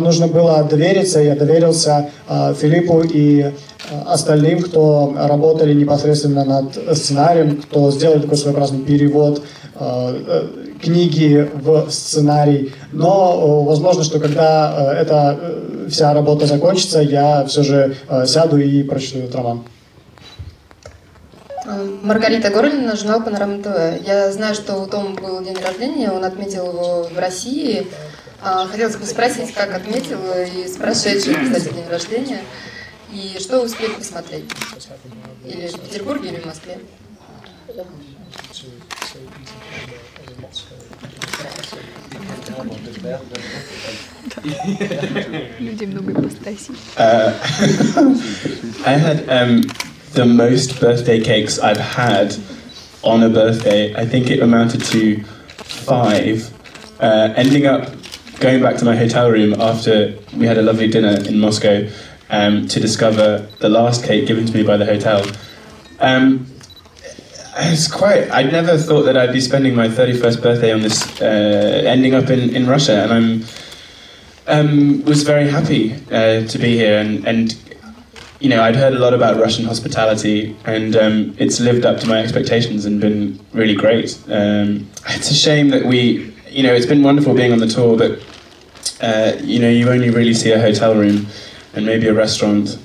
нужно 0.00 0.28
было 0.28 0.64
довериться, 0.64 1.20
я 1.20 1.34
доверился 1.34 2.10
Филиппу 2.28 3.02
и 3.02 3.52
остальным, 4.06 4.62
кто 4.62 5.14
работали 5.16 5.74
непосредственно 5.74 6.44
над 6.44 6.96
сценарием, 6.96 7.62
кто 7.62 7.90
сделали 7.90 8.20
такой 8.20 8.36
своеобразный 8.36 8.80
перевод 8.80 9.42
книги 10.82 11.50
в 11.54 11.90
сценарий. 11.90 12.72
Но 12.92 13.62
возможно, 13.64 14.04
что 14.04 14.20
когда 14.20 14.94
эта 14.94 15.38
вся 15.88 16.12
работа 16.12 16.46
закончится, 16.46 17.00
я 17.00 17.44
все 17.46 17.62
же 17.62 17.96
сяду 18.26 18.58
и 18.58 18.82
прочту 18.82 19.18
этот 19.18 19.34
роман. 19.34 19.62
Маргарита 22.02 22.50
Горлина, 22.50 22.96
журнал 22.96 23.22
Панорама 23.22 23.62
ТВ. 23.62 24.06
Я 24.06 24.32
знаю, 24.32 24.54
что 24.54 24.76
у 24.76 24.86
Тома 24.86 25.10
был 25.20 25.44
день 25.44 25.56
рождения, 25.62 26.10
он 26.10 26.24
отметил 26.24 26.66
его 26.72 27.08
в 27.14 27.18
России. 27.18 27.86
Хотелось 28.40 28.96
бы 28.96 29.04
спросить, 29.04 29.52
как 29.52 29.74
отметил 29.74 30.18
и 30.34 30.66
с 30.66 30.76
прошедшим, 30.76 31.34
кстати, 31.44 31.74
день 31.74 31.88
рождения. 31.90 32.40
И 33.13 33.37
что 33.39 33.61
успели 33.61 33.93
посмотреть? 33.93 34.45
Или 35.45 35.67
в 35.67 35.79
Петербурге, 35.79 36.29
или 36.29 36.39
в 36.39 36.45
Москве? 36.45 36.79
Uh, 46.97 47.33
I 48.85 48.93
had 48.93 49.29
um, 49.29 49.63
the 50.13 50.25
most 50.25 50.79
birthday 50.79 51.19
cakes 51.23 51.59
I've 51.59 51.77
had 51.77 52.35
on 53.03 53.23
a 53.23 53.29
birthday. 53.29 53.93
I 53.95 54.05
think 54.05 54.29
it 54.29 54.41
amounted 54.41 54.83
to 54.85 55.23
five. 55.57 56.51
Uh, 56.99 57.33
ending 57.35 57.65
up 57.65 57.93
going 58.39 58.61
back 58.61 58.77
to 58.77 58.85
my 58.85 58.95
hotel 58.95 59.29
room 59.31 59.59
after 59.59 60.17
we 60.35 60.45
had 60.45 60.57
a 60.57 60.61
lovely 60.61 60.87
dinner 60.87 61.17
in 61.27 61.39
Moscow 61.39 61.87
um, 62.30 62.66
to 62.68 62.80
discover 62.80 63.48
the 63.58 63.68
last 63.68 64.04
cake 64.04 64.26
given 64.26 64.46
to 64.46 64.54
me 64.54 64.62
by 64.62 64.76
the 64.76 64.84
hotel. 64.86 65.24
Um, 66.00 66.46
it's 67.60 67.90
quite. 67.90 68.30
I 68.30 68.44
never 68.44 68.78
thought 68.78 69.02
that 69.02 69.16
I'd 69.16 69.32
be 69.32 69.40
spending 69.40 69.74
my 69.74 69.88
31st 69.88 70.42
birthday 70.42 70.72
on 70.72 70.80
this, 70.80 71.20
uh, 71.20 71.82
ending 71.86 72.14
up 72.14 72.30
in, 72.30 72.54
in 72.54 72.66
Russia, 72.66 73.02
and 73.02 73.12
I'm. 73.12 73.44
um, 74.48 75.04
was 75.04 75.22
very 75.22 75.48
happy 75.48 75.94
uh, 76.10 76.46
to 76.46 76.58
be 76.58 76.76
here, 76.76 76.98
and, 76.98 77.26
and 77.26 77.56
you 78.40 78.48
know 78.48 78.62
I'd 78.62 78.76
heard 78.76 78.94
a 78.94 78.98
lot 78.98 79.12
about 79.12 79.38
Russian 79.38 79.64
hospitality, 79.64 80.56
and 80.64 80.96
um, 80.96 81.34
it's 81.38 81.60
lived 81.60 81.84
up 81.84 81.98
to 82.00 82.06
my 82.06 82.18
expectations 82.18 82.84
and 82.84 83.00
been 83.00 83.38
really 83.52 83.74
great. 83.74 84.18
Um, 84.28 84.88
it's 85.08 85.30
a 85.30 85.34
shame 85.34 85.68
that 85.70 85.84
we, 85.84 86.32
you 86.48 86.62
know, 86.62 86.72
it's 86.72 86.86
been 86.86 87.02
wonderful 87.02 87.34
being 87.34 87.52
on 87.52 87.58
the 87.58 87.68
tour, 87.68 87.96
but 87.96 88.22
uh, 89.02 89.36
you 89.42 89.58
know 89.60 89.68
you 89.68 89.90
only 89.90 90.10
really 90.10 90.34
see 90.34 90.50
a 90.52 90.60
hotel 90.60 90.94
room 90.94 91.26
and 91.77 91.85
maybe 91.85 92.07
a 92.07 92.13
restaurant. 92.13 92.77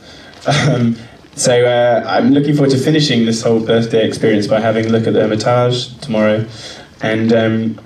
Um, 0.47 0.97
so 1.35 1.65
uh, 1.65 2.05
I'm 2.07 2.31
looking 2.31 2.55
forward 2.55 2.71
to 2.71 2.79
finishing 2.79 3.25
this 3.25 3.43
whole 3.43 3.61
birthday 3.61 4.07
experience 4.07 4.47
by 4.47 4.61
having 4.61 4.87
a 4.87 4.89
look 4.89 5.07
at 5.07 5.13
the 5.13 5.21
Hermitage 5.21 5.97
tomorrow, 5.99 6.47
and 7.01 7.33
um, 7.33 7.81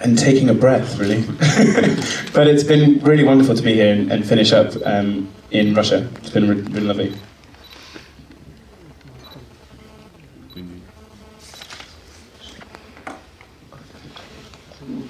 and 0.00 0.18
taking 0.18 0.50
a 0.50 0.54
breath, 0.54 0.98
really. 0.98 1.22
but 2.34 2.46
it's 2.46 2.62
been 2.62 3.00
really 3.00 3.24
wonderful 3.24 3.54
to 3.56 3.62
be 3.62 3.74
here 3.74 3.92
and, 3.92 4.12
and 4.12 4.26
finish 4.26 4.52
up 4.52 4.74
um, 4.84 5.28
in 5.50 5.74
Russia. 5.74 6.08
It's 6.16 6.30
been 6.30 6.48
really, 6.48 6.62
really 6.62 6.86
lovely. 6.86 7.14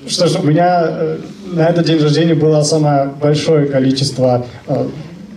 Что 0.07 0.29
ж, 0.29 0.37
у 0.37 0.43
меня 0.43 0.83
э, 0.87 1.19
на 1.52 1.68
этот 1.68 1.86
день 1.86 2.02
рождения 2.02 2.36
было 2.36 2.64
самое 2.64 3.10
большое 3.22 3.68
количество 3.68 4.46
э, 4.68 4.88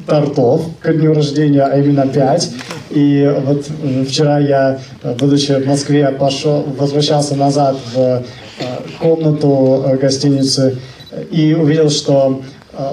тортов 0.07 0.63
ко 0.81 0.93
дню 0.93 1.15
рождения, 1.15 1.63
а 1.63 1.79
именно 1.79 2.07
пять. 2.07 2.51
И 2.91 3.35
вот 3.47 3.67
э, 3.83 4.05
вчера 4.05 4.39
я, 4.39 4.79
э, 5.03 5.15
будучи 5.19 5.53
в 5.53 5.67
Москве, 5.67 6.09
пошел, 6.09 6.65
возвращался 6.79 7.37
назад 7.37 7.77
в 7.95 7.99
э, 7.99 8.23
комнату 9.01 9.85
гостиницы 10.01 10.79
и 11.31 11.55
увидел, 11.55 11.91
что 11.91 12.43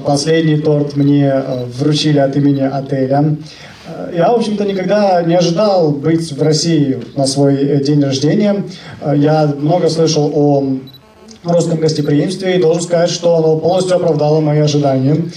последний 0.06 0.58
торт 0.58 0.96
мне 0.96 1.34
вручили 1.78 2.20
от 2.20 2.36
имени 2.36 2.62
отеля. 2.62 3.38
Я, 4.14 4.32
в 4.32 4.36
общем-то, 4.36 4.66
никогда 4.66 5.22
не 5.22 5.36
ожидал 5.36 5.92
быть 5.92 6.32
в 6.32 6.42
России 6.42 6.98
на 7.16 7.26
свой 7.26 7.82
день 7.84 8.04
рождения. 8.04 8.64
Я 9.16 9.54
много 9.58 9.90
слышал 9.90 10.32
о 10.34 10.80
русском 11.44 11.80
гостеприимстве 11.80 12.58
и 12.58 12.62
должен 12.62 12.84
сказать, 12.84 13.10
что 13.10 13.36
оно 13.38 13.58
полностью 13.58 13.96
оправдало 13.96 14.42
мои 14.42 14.60
ожидания. 14.60 15.30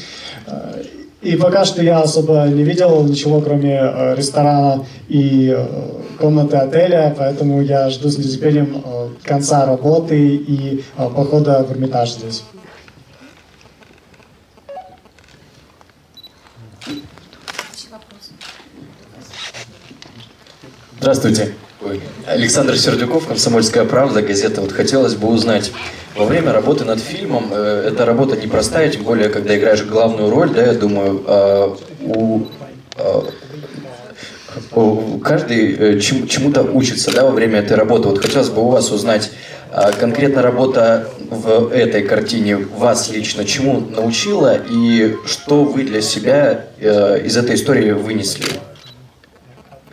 Э, 0.47 0.83
И 1.23 1.37
пока 1.37 1.65
что 1.65 1.83
я 1.83 2.01
особо 2.01 2.47
не 2.49 2.65
видел 2.65 3.05
ничего, 3.05 3.41
кроме 3.41 3.79
э, 3.81 4.15
ресторана 4.17 4.85
и 5.09 5.55
э, 5.57 5.67
комнаты 6.19 6.57
отеля, 6.57 7.15
поэтому 7.17 7.63
я 7.63 7.91
жду 7.91 8.09
с 8.09 8.19
нетерпением 8.19 8.83
конца 9.23 9.67
работы 9.67 10.17
и 10.17 10.85
похода 10.97 11.65
в 11.65 11.73
Эрмитаж 11.73 12.13
здесь. 12.13 12.45
Здравствуйте. 21.01 21.55
Александр 22.27 22.79
Сердюков, 22.79 23.27
«Комсомольская 23.27 23.85
правда», 23.85 24.23
газета. 24.23 24.61
Вот 24.61 24.73
хотелось 24.73 25.15
бы 25.15 25.29
узнать, 25.29 25.73
во 26.17 26.25
время 26.25 26.53
работы 26.53 26.85
над 26.85 27.01
фильмом, 27.01 27.49
э, 27.51 27.89
эта 27.93 28.05
работа 28.05 28.37
непростая, 28.37 28.89
тем 28.91 29.03
более, 29.03 29.29
когда 29.29 29.57
играешь 29.57 29.83
главную 29.83 30.31
роль, 30.31 30.51
да, 30.51 30.65
я 30.67 30.73
думаю, 30.75 31.23
а, 31.27 31.77
у, 32.01 32.43
а, 32.97 33.25
у- 34.75 35.19
каждый 35.19 35.75
э, 35.75 36.01
чему- 36.01 36.27
чему-то 36.27 36.63
учится, 36.63 37.13
да, 37.13 37.25
во 37.25 37.31
время 37.31 37.61
этой 37.61 37.77
работы. 37.77 38.09
Вот 38.09 38.19
хотелось 38.21 38.51
бы 38.51 38.63
у 38.63 38.69
вас 38.69 38.91
узнать, 38.91 39.31
а, 39.71 39.91
конкретно 39.93 40.43
работа 40.43 41.09
в 41.31 41.73
этой 41.73 42.03
картине 42.03 42.57
вас 42.57 43.11
лично 43.11 43.45
чему 43.45 43.81
научила 43.81 44.59
и 44.71 45.17
что 45.27 45.65
вы 45.65 45.85
для 45.85 46.03
себя 46.03 46.67
э, 46.79 47.23
из 47.25 47.37
этой 47.37 47.55
истории 47.55 47.93
вынесли? 47.93 48.45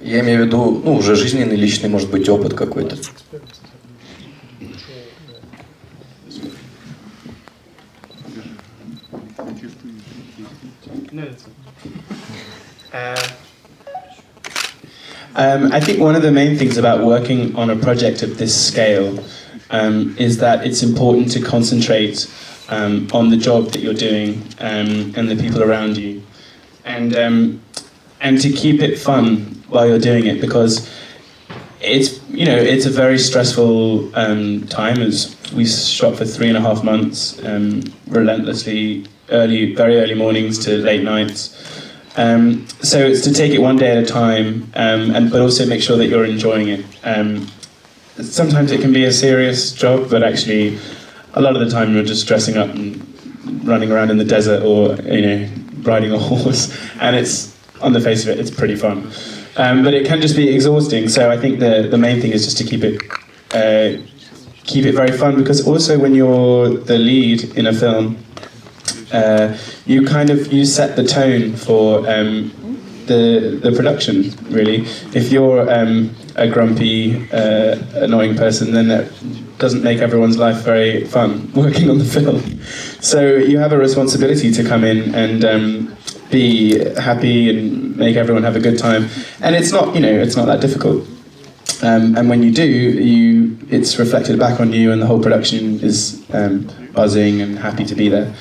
Я 0.00 0.20
имею 0.20 0.42
в 0.42 0.46
виду, 0.46 0.82
ну, 0.84 0.96
уже 0.96 1.16
жизненный, 1.16 1.56
личный, 1.56 1.88
может 1.88 2.10
быть, 2.10 2.28
опыт 2.28 2.54
какой-то. 2.54 2.96
Um, 15.37 15.72
I 15.72 15.80
think 15.80 15.98
one 15.98 16.14
of 16.14 16.22
the 16.22 16.30
main 16.30 16.56
things 16.56 16.76
about 16.76 17.04
working 17.04 17.56
on 17.56 17.68
a 17.70 17.76
project 17.76 18.22
of 18.22 18.38
this 18.38 18.54
scale 18.54 19.18
um, 19.70 20.14
is 20.16 20.38
that 20.38 20.64
it's 20.64 20.82
important 20.84 21.32
to 21.32 21.40
concentrate 21.40 22.30
um, 22.68 23.08
on 23.12 23.30
the 23.30 23.37
job 23.37 23.72
that 23.72 23.80
you're 23.80 23.94
doing 23.94 24.46
um, 24.60 25.12
and 25.16 25.28
the 25.28 25.34
people 25.34 25.62
around 25.62 25.96
you, 25.96 26.22
and 26.84 27.16
um, 27.16 27.60
and 28.20 28.40
to 28.40 28.50
keep 28.50 28.80
it 28.80 28.96
fun 28.96 29.57
while 29.69 29.88
you're 29.88 29.99
doing 29.99 30.25
it 30.25 30.41
because 30.41 30.89
it's 31.82 32.21
you 32.29 32.45
know 32.45 32.55
it's 32.55 32.86
a 32.86 32.89
very 32.89 33.17
stressful 33.17 34.13
um, 34.17 34.67
time 34.67 35.01
as 35.01 35.36
we 35.53 35.65
shot 35.65 36.15
for 36.15 36.25
three 36.25 36.47
and 36.47 36.58
a 36.58 36.62
half 36.62 36.84
months 36.84 37.43
um, 37.45 37.82
relentlessly 38.08 39.05
early 39.29 39.73
very 39.73 39.97
early 39.99 40.15
mornings 40.15 40.63
to 40.65 40.77
late 40.77 41.03
nights. 41.03 41.55
Um, 42.17 42.67
so 42.82 42.99
it's 42.99 43.21
to 43.21 43.34
take 43.34 43.53
it 43.53 43.62
one 43.62 43.77
day 43.77 43.95
at 43.95 44.03
a 44.03 44.05
time 44.05 44.71
um, 44.75 45.12
and 45.15 45.32
but 45.32 45.39
also 45.41 45.65
make 45.65 45.82
sure 45.82 45.95
that 45.97 46.08
you're 46.08 46.25
enjoying 46.25 46.67
it. 46.67 46.86
Um, 47.03 47.47
sometimes 48.21 48.71
it 48.71 48.82
can 48.82 48.91
be 48.91 49.05
a 49.05 49.12
serious 49.12 49.71
job 49.71 50.10
but 50.10 50.23
actually 50.23 50.77
a 51.34 51.41
lot 51.41 51.55
of 51.55 51.62
the 51.62 51.69
time 51.69 51.93
you're 51.93 52.03
just 52.03 52.27
dressing 52.27 52.58
up 52.58 52.69
and 52.69 53.05
running 53.65 53.91
around 53.91 54.12
in 54.12 54.17
the 54.17 54.25
desert 54.25 54.63
or 54.63 54.95
you 55.03 55.21
know 55.21 55.49
riding 55.84 56.12
a 56.12 56.19
horse 56.29 56.75
and 56.99 57.15
it's 57.15 57.55
on 57.82 57.93
the 57.93 58.01
face 58.01 58.23
of 58.23 58.29
it 58.29 58.39
it's 58.39 58.51
pretty 58.51 58.75
fun 58.75 59.10
um, 59.59 59.83
but 59.83 59.93
it 59.93 60.07
can 60.07 60.19
just 60.21 60.35
be 60.35 60.47
exhausting. 60.55 61.09
So 61.09 61.29
i 61.29 61.37
think 61.37 61.59
the, 61.59 61.87
the 61.93 61.97
main 61.97 62.21
thing 62.21 62.31
is 62.31 62.45
just 62.45 62.57
to 62.59 62.63
keep 62.63 62.83
it 62.83 62.95
uh, 63.59 64.01
keep 64.63 64.85
it 64.85 64.93
very 64.93 65.15
fun 65.21 65.35
because 65.35 65.65
also 65.67 65.99
when 65.99 66.13
you're 66.15 66.69
the 66.91 66.97
lead 66.97 67.39
in 67.57 67.65
a 67.67 67.73
film 67.73 68.17
uh, 69.11 69.57
you 69.85 70.05
kind 70.05 70.29
of 70.29 70.53
you 70.53 70.65
set 70.65 70.95
the 70.95 71.03
tone 71.03 71.55
for 71.55 72.07
um, 72.09 72.51
the 73.07 73.59
the 73.61 73.71
production 73.71 74.31
really. 74.49 74.83
If 75.13 75.31
you're 75.31 75.69
um, 75.69 76.15
a 76.35 76.47
grumpy 76.47 77.29
uh, 77.31 77.77
annoying 77.95 78.35
person 78.35 78.71
then 78.71 78.87
that 78.87 79.11
doesn't 79.57 79.83
make 79.83 79.99
everyone's 79.99 80.37
life 80.37 80.63
very 80.63 81.05
fun 81.05 81.51
working 81.55 81.89
on 81.89 81.97
the 81.97 82.05
film. 82.05 82.61
So 83.01 83.35
you 83.35 83.57
have 83.57 83.73
a 83.73 83.77
responsibility 83.77 84.51
to 84.51 84.63
come 84.63 84.83
in 84.83 85.13
and 85.15 85.43
um, 85.43 85.97
be 86.29 86.77
happy 86.95 87.49
and 87.49 87.95
make 87.97 88.15
everyone 88.15 88.43
have 88.43 88.55
a 88.55 88.59
good 88.59 88.77
time. 88.77 89.09
And 89.41 89.55
it's 89.55 89.71
not 89.71 89.93
you 89.95 90.01
know 90.01 90.11
it's 90.11 90.35
not 90.35 90.45
that 90.45 90.61
difficult. 90.61 91.07
Um, 91.81 92.17
and 92.17 92.29
when 92.29 92.43
you 92.43 92.51
do 92.51 92.65
you 92.65 93.57
it's 93.69 93.97
reflected 93.99 94.37
back 94.39 94.59
on 94.59 94.73
you 94.73 94.91
and 94.91 95.01
the 95.01 95.05
whole 95.05 95.21
production 95.21 95.79
is 95.79 96.25
um, 96.33 96.67
buzzing 96.93 97.41
and 97.41 97.57
happy 97.57 97.85
to 97.85 97.95
be 97.95 98.09
there. 98.09 98.33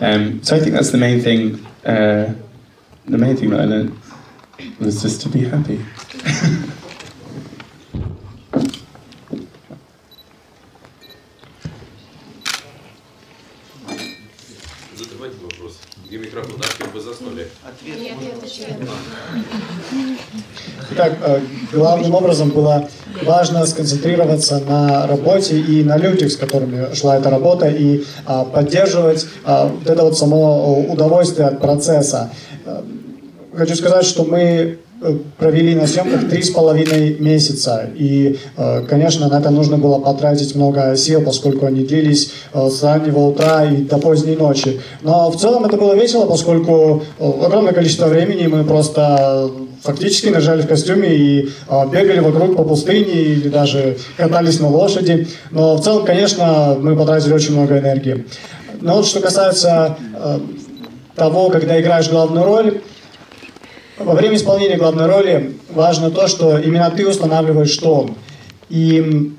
Um, 0.00 0.42
so 0.42 0.56
I 0.56 0.60
think 0.60 0.72
that's 0.72 0.90
the 0.90 0.98
main 0.98 1.20
thing 1.20 1.64
uh, 1.84 2.34
the 3.06 3.18
main 3.18 3.36
thing 3.36 3.50
that 3.50 3.60
I 3.60 3.64
learned 3.64 3.98
was 4.78 5.02
just 5.02 5.20
to 5.22 5.28
be 5.28 5.44
happy 5.44 5.84
Итак, 20.92 21.12
э, 21.22 21.40
главным 21.72 22.14
образом 22.14 22.50
было 22.50 22.88
важно 23.22 23.66
сконцентрироваться 23.66 24.60
на 24.60 25.06
работе 25.06 25.58
и 25.58 25.84
на 25.84 25.96
людях, 25.96 26.32
с 26.32 26.36
которыми 26.36 26.94
шла 26.94 27.18
эта 27.18 27.30
работа, 27.30 27.68
и 27.68 28.04
а, 28.24 28.44
поддерживать 28.44 29.26
а, 29.44 29.66
вот 29.66 29.88
это 29.88 30.02
вот 30.02 30.16
само 30.16 30.80
удовольствие 30.80 31.48
от 31.48 31.60
процесса. 31.60 32.30
Э, 32.64 32.82
Хочу 33.56 33.74
сказать, 33.74 34.04
что 34.04 34.24
мы 34.24 34.38
э, 34.40 34.76
провели 35.38 35.74
на 35.74 35.86
съемках 35.86 36.28
три 36.28 36.42
с 36.42 36.50
половиной 36.50 37.16
месяца. 37.18 37.88
И, 37.96 38.38
э, 38.56 38.82
конечно, 38.86 39.28
на 39.28 39.38
это 39.38 39.50
нужно 39.50 39.78
было 39.78 39.98
потратить 39.98 40.54
много 40.54 40.94
сил, 40.96 41.22
поскольку 41.22 41.66
они 41.66 41.84
длились 41.84 42.32
э, 42.52 42.68
с 42.68 42.82
раннего 42.82 43.20
утра 43.20 43.64
и 43.64 43.76
до 43.78 43.98
поздней 43.98 44.36
ночи. 44.36 44.80
Но 45.02 45.30
в 45.30 45.40
целом 45.40 45.64
это 45.64 45.76
было 45.78 45.94
весело, 45.94 46.26
поскольку 46.26 47.02
э, 47.18 47.30
огромное 47.46 47.72
количество 47.72 48.06
времени 48.06 48.46
мы 48.46 48.64
просто 48.64 49.50
фактически 49.82 50.28
нажали 50.28 50.60
в 50.60 50.68
костюме 50.68 51.08
и 51.08 51.48
бегали 51.90 52.18
вокруг 52.18 52.54
по 52.54 52.64
пустыне 52.64 53.14
или 53.14 53.48
даже 53.48 53.96
катались 54.18 54.60
на 54.60 54.68
лошади. 54.68 55.28
Но 55.50 55.76
в 55.76 55.82
целом, 55.82 56.04
конечно, 56.04 56.76
мы 56.78 56.94
потратили 56.94 57.32
очень 57.32 57.54
много 57.54 57.78
энергии. 57.78 58.26
Но 58.82 58.96
вот 58.96 59.06
что 59.06 59.20
касается 59.20 59.96
того, 61.16 61.48
когда 61.48 61.80
играешь 61.80 62.10
главную 62.10 62.44
роль, 62.44 62.80
во 64.04 64.14
время 64.14 64.36
исполнения 64.36 64.76
главной 64.76 65.06
роли 65.06 65.56
важно 65.70 66.10
то, 66.10 66.26
что 66.26 66.58
именно 66.58 66.90
ты 66.90 67.06
устанавливаешь 67.06 67.76
тон. 67.76 68.16
И 68.68 69.32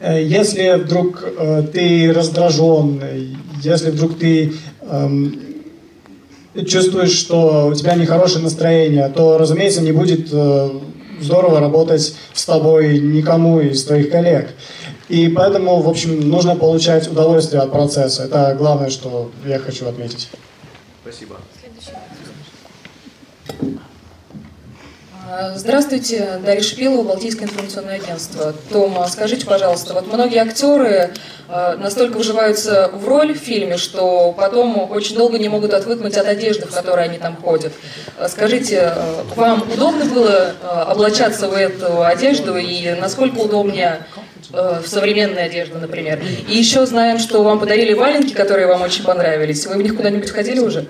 э, 0.00 0.22
если 0.24 0.82
вдруг 0.82 1.22
э, 1.24 1.62
ты 1.72 2.12
раздражен, 2.12 3.02
если 3.62 3.90
вдруг 3.90 4.18
ты 4.18 4.52
э, 4.80 5.08
чувствуешь, 6.66 7.12
что 7.12 7.68
у 7.68 7.74
тебя 7.74 7.94
нехорошее 7.94 8.42
настроение, 8.42 9.08
то, 9.08 9.38
разумеется, 9.38 9.80
не 9.80 9.92
будет 9.92 10.28
э, 10.32 10.70
здорово 11.20 11.60
работать 11.60 12.14
с 12.32 12.44
тобой 12.44 12.98
никому 12.98 13.60
из 13.60 13.84
твоих 13.84 14.10
коллег. 14.10 14.50
И 15.08 15.28
поэтому, 15.28 15.80
в 15.80 15.88
общем, 15.88 16.28
нужно 16.28 16.54
получать 16.54 17.10
удовольствие 17.10 17.62
от 17.62 17.72
процесса. 17.72 18.24
Это 18.24 18.54
главное, 18.58 18.90
что 18.90 19.30
я 19.46 19.58
хочу 19.58 19.86
отметить. 19.86 20.28
Спасибо. 21.02 21.36
А, 25.12 25.17
Здравствуйте, 25.56 26.40
Дарья 26.42 26.62
Шипилова, 26.62 27.02
Балтийское 27.02 27.48
информационное 27.48 27.96
агентство. 27.96 28.54
Тома, 28.72 29.06
скажите, 29.08 29.44
пожалуйста, 29.44 29.92
вот 29.92 30.10
многие 30.10 30.38
актеры 30.38 31.10
э, 31.48 31.76
настолько 31.76 32.16
вживаются 32.16 32.90
в 32.94 33.06
роль 33.06 33.34
в 33.34 33.36
фильме, 33.36 33.76
что 33.76 34.32
потом 34.32 34.90
очень 34.90 35.16
долго 35.16 35.38
не 35.38 35.50
могут 35.50 35.74
отвыкнуть 35.74 36.16
от 36.16 36.26
одежды, 36.26 36.66
в 36.66 36.70
которой 36.72 37.04
они 37.04 37.18
там 37.18 37.36
ходят. 37.36 37.74
Э, 38.16 38.26
Скажите, 38.26 38.94
э, 38.96 39.22
вам 39.36 39.70
удобно 39.70 40.06
было 40.06 40.54
облачаться 40.86 41.48
в 41.48 41.54
эту 41.54 42.02
одежду 42.04 42.56
и 42.56 42.94
насколько 42.98 43.38
удобнее 43.40 44.06
в 44.50 44.86
современной 44.86 45.44
одежде, 45.44 45.74
например? 45.74 46.22
И 46.48 46.56
еще 46.56 46.86
знаем, 46.86 47.18
что 47.18 47.42
вам 47.42 47.60
подарили 47.60 47.92
валенки, 47.92 48.32
которые 48.32 48.66
вам 48.66 48.80
очень 48.80 49.04
понравились. 49.04 49.66
Вы 49.66 49.74
в 49.74 49.82
них 49.82 49.94
куда-нибудь 49.94 50.30
ходили 50.30 50.60
уже? 50.60 50.86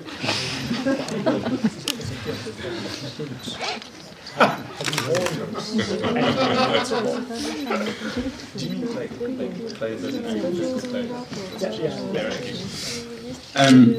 Um, 13.55 13.93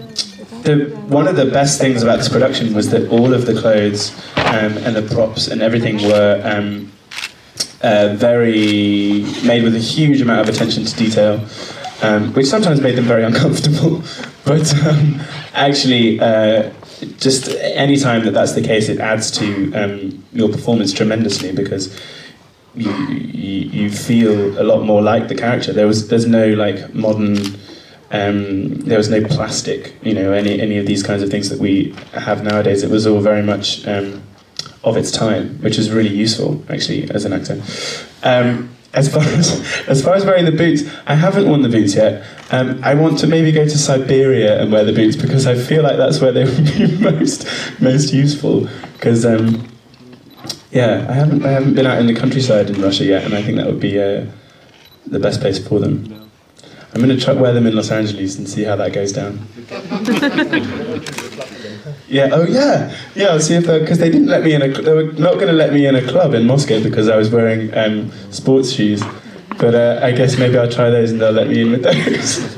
the, 0.63 0.91
one 1.09 1.29
of 1.29 1.37
the 1.37 1.47
best 1.47 1.81
things 1.81 2.03
about 2.03 2.17
this 2.17 2.29
production 2.29 2.75
was 2.75 2.91
that 2.91 3.09
all 3.11 3.33
of 3.33 3.47
the 3.47 3.61
clothes 3.61 4.13
um, 4.37 4.79
and 4.79 4.97
the 4.97 5.03
props 5.15 5.49
and 5.49 5.63
everything 5.63 5.97
were 6.03 6.41
um, 6.45 6.91
uh, 7.83 8.15
very 8.17 9.25
made 9.45 9.63
with 9.63 9.75
a 9.75 9.81
huge 9.81 10.21
amount 10.21 10.49
of 10.49 10.55
attention 10.55 10.85
to 10.85 10.97
detail, 10.97 11.47
um, 12.03 12.33
which 12.35 12.47
sometimes 12.47 12.81
made 12.81 12.97
them 12.97 13.05
very 13.05 13.25
uncomfortable. 13.25 14.03
But 14.43 14.75
um, 14.87 15.21
actually, 15.53 16.19
uh, 16.19 16.73
just 17.19 17.49
any 17.49 17.97
time 17.97 18.25
that 18.25 18.33
that's 18.33 18.53
the 18.53 18.63
case, 18.63 18.89
it 18.89 18.99
adds 18.99 19.31
to 19.33 19.73
um, 19.75 20.25
your 20.33 20.49
performance 20.49 20.93
tremendously 20.93 21.53
because 21.53 21.99
you, 22.75 22.91
you 22.91 23.71
you 23.71 23.91
feel 23.91 24.61
a 24.61 24.65
lot 24.65 24.85
more 24.85 25.03
like 25.03 25.29
the 25.29 25.35
character. 25.35 25.73
There 25.73 25.87
was 25.87 26.09
there's 26.09 26.27
no 26.27 26.49
like 26.49 26.95
modern. 26.95 27.39
Um, 28.13 28.75
there 28.81 28.99
was 28.99 29.09
no 29.09 29.25
plastic, 29.25 29.95
you 30.03 30.15
know, 30.15 30.33
any 30.33 30.61
any 30.61 30.79
of 30.79 30.87
these 30.87 31.03
kinds 31.03 31.23
of 31.23 31.31
things 31.31 31.49
that 31.49 31.61
we 31.61 31.95
have 32.13 32.43
nowadays. 32.43 32.83
It 32.83 32.91
was 32.91 33.07
all 33.07 33.21
very 33.21 33.43
much 33.43 33.87
um, 33.87 34.23
of 34.83 34.97
its 34.97 35.13
time, 35.13 35.59
which 35.61 35.77
was 35.77 35.91
really 35.91 36.15
useful 36.15 36.65
actually 36.69 37.09
as 37.11 37.25
an 37.25 37.33
actor. 37.33 37.63
Um, 38.25 38.71
as 38.93 39.13
far 39.13 39.23
as 39.23 39.63
as 39.87 40.03
far 40.03 40.15
as 40.15 40.25
wearing 40.25 40.45
the 40.45 40.53
boots, 40.53 40.83
I 41.07 41.15
haven't 41.15 41.49
worn 41.49 41.63
the 41.63 41.69
boots 41.69 41.95
yet. 41.95 42.25
Um, 42.51 42.81
I 42.83 42.95
want 42.95 43.19
to 43.21 43.27
maybe 43.27 43.53
go 43.53 43.65
to 43.65 43.79
Siberia 43.79 44.61
and 44.61 44.73
wear 44.73 44.85
the 44.85 44.93
boots 44.93 45.17
because 45.17 45.47
I 45.47 45.55
feel 45.55 45.83
like 45.83 45.97
that's 45.97 46.21
where 46.21 46.33
they 46.33 46.45
would 46.45 46.65
be 46.65 46.97
most 47.01 47.47
most 47.81 48.13
useful. 48.13 48.69
Because 48.95 49.25
um, 49.25 49.67
yeah, 50.73 51.07
I 51.09 51.13
haven't 51.13 51.45
I 51.45 51.51
haven't 51.51 51.75
been 51.75 51.87
out 51.87 51.99
in 51.99 52.07
the 52.07 52.15
countryside 52.15 52.71
in 52.71 52.81
Russia 52.83 53.05
yet, 53.05 53.25
and 53.25 53.35
I 53.35 53.43
think 53.43 53.57
that 53.59 53.67
would 53.67 53.81
be 53.81 54.01
uh, 54.01 54.27
the 55.07 55.21
best 55.21 55.41
place 55.41 55.65
for 55.65 55.79
them. 55.79 56.31
I'm 56.93 57.01
going 57.01 57.17
to 57.17 57.25
try 57.25 57.35
to 57.35 57.41
wear 57.41 57.53
them 57.53 57.69
in 57.69 57.77
Los 57.77 57.93
Angeles 57.93 58.37
and 58.37 58.49
see 58.49 58.65
how 58.65 58.75
that 58.75 58.93
goes 58.93 59.13
down. 59.13 59.47
Yeah. 62.09 62.31
Oh, 62.33 62.45
yeah. 62.45 62.95
Yeah. 63.15 63.29
I'll 63.29 63.41
see 63.41 63.55
if 63.55 63.67
because 63.67 63.99
they 63.99 64.11
didn't 64.11 64.29
let 64.29 64.43
me 64.43 64.55
in 64.55 64.63
a. 64.63 64.69
They 64.69 64.95
were 64.95 65.13
not 65.13 65.35
going 65.35 65.49
to 65.49 65.53
let 65.53 65.73
me 65.73 65.87
in 65.87 65.95
a 65.95 66.03
club 66.03 66.35
in 66.35 66.47
Moscow 66.47 66.83
because 66.83 67.09
I 67.09 67.17
was 67.17 67.31
wearing 67.31 67.73
um, 67.77 68.11
sports 68.31 68.71
shoes. 68.73 69.03
But 69.59 69.75
uh, 69.75 70.01
I 70.03 70.13
guess 70.13 70.39
maybe 70.39 70.57
I'll 70.59 70.71
try 70.71 70.91
those 70.91 71.13
and 71.13 71.21
they'll 71.21 71.33
let 71.33 71.49
me 71.49 71.61
in 71.61 71.71
with 71.71 71.83
those. 71.83 72.57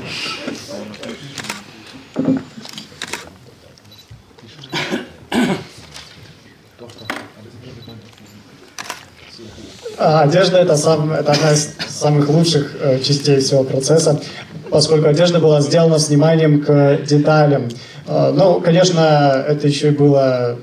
А, 10.05 10.23
Одежда 10.23 10.57
это, 10.57 10.75
сам, 10.75 11.13
это 11.13 11.31
одна 11.31 11.53
из 11.53 11.69
самых 11.87 12.27
лучших 12.27 12.75
э, 12.77 12.99
частей 12.99 13.39
всего 13.39 13.63
процесса, 13.63 14.19
поскольку 14.69 15.07
одежда 15.07 15.39
была 15.39 15.61
сделана 15.61 15.97
с 15.97 16.09
вниманием 16.09 16.61
к 16.61 16.97
деталям. 17.07 17.69
Э, 18.07 18.31
ну, 18.35 18.59
конечно, 18.61 19.43
это 19.47 19.67
еще 19.67 19.89
и 19.89 19.91
было 19.91 20.57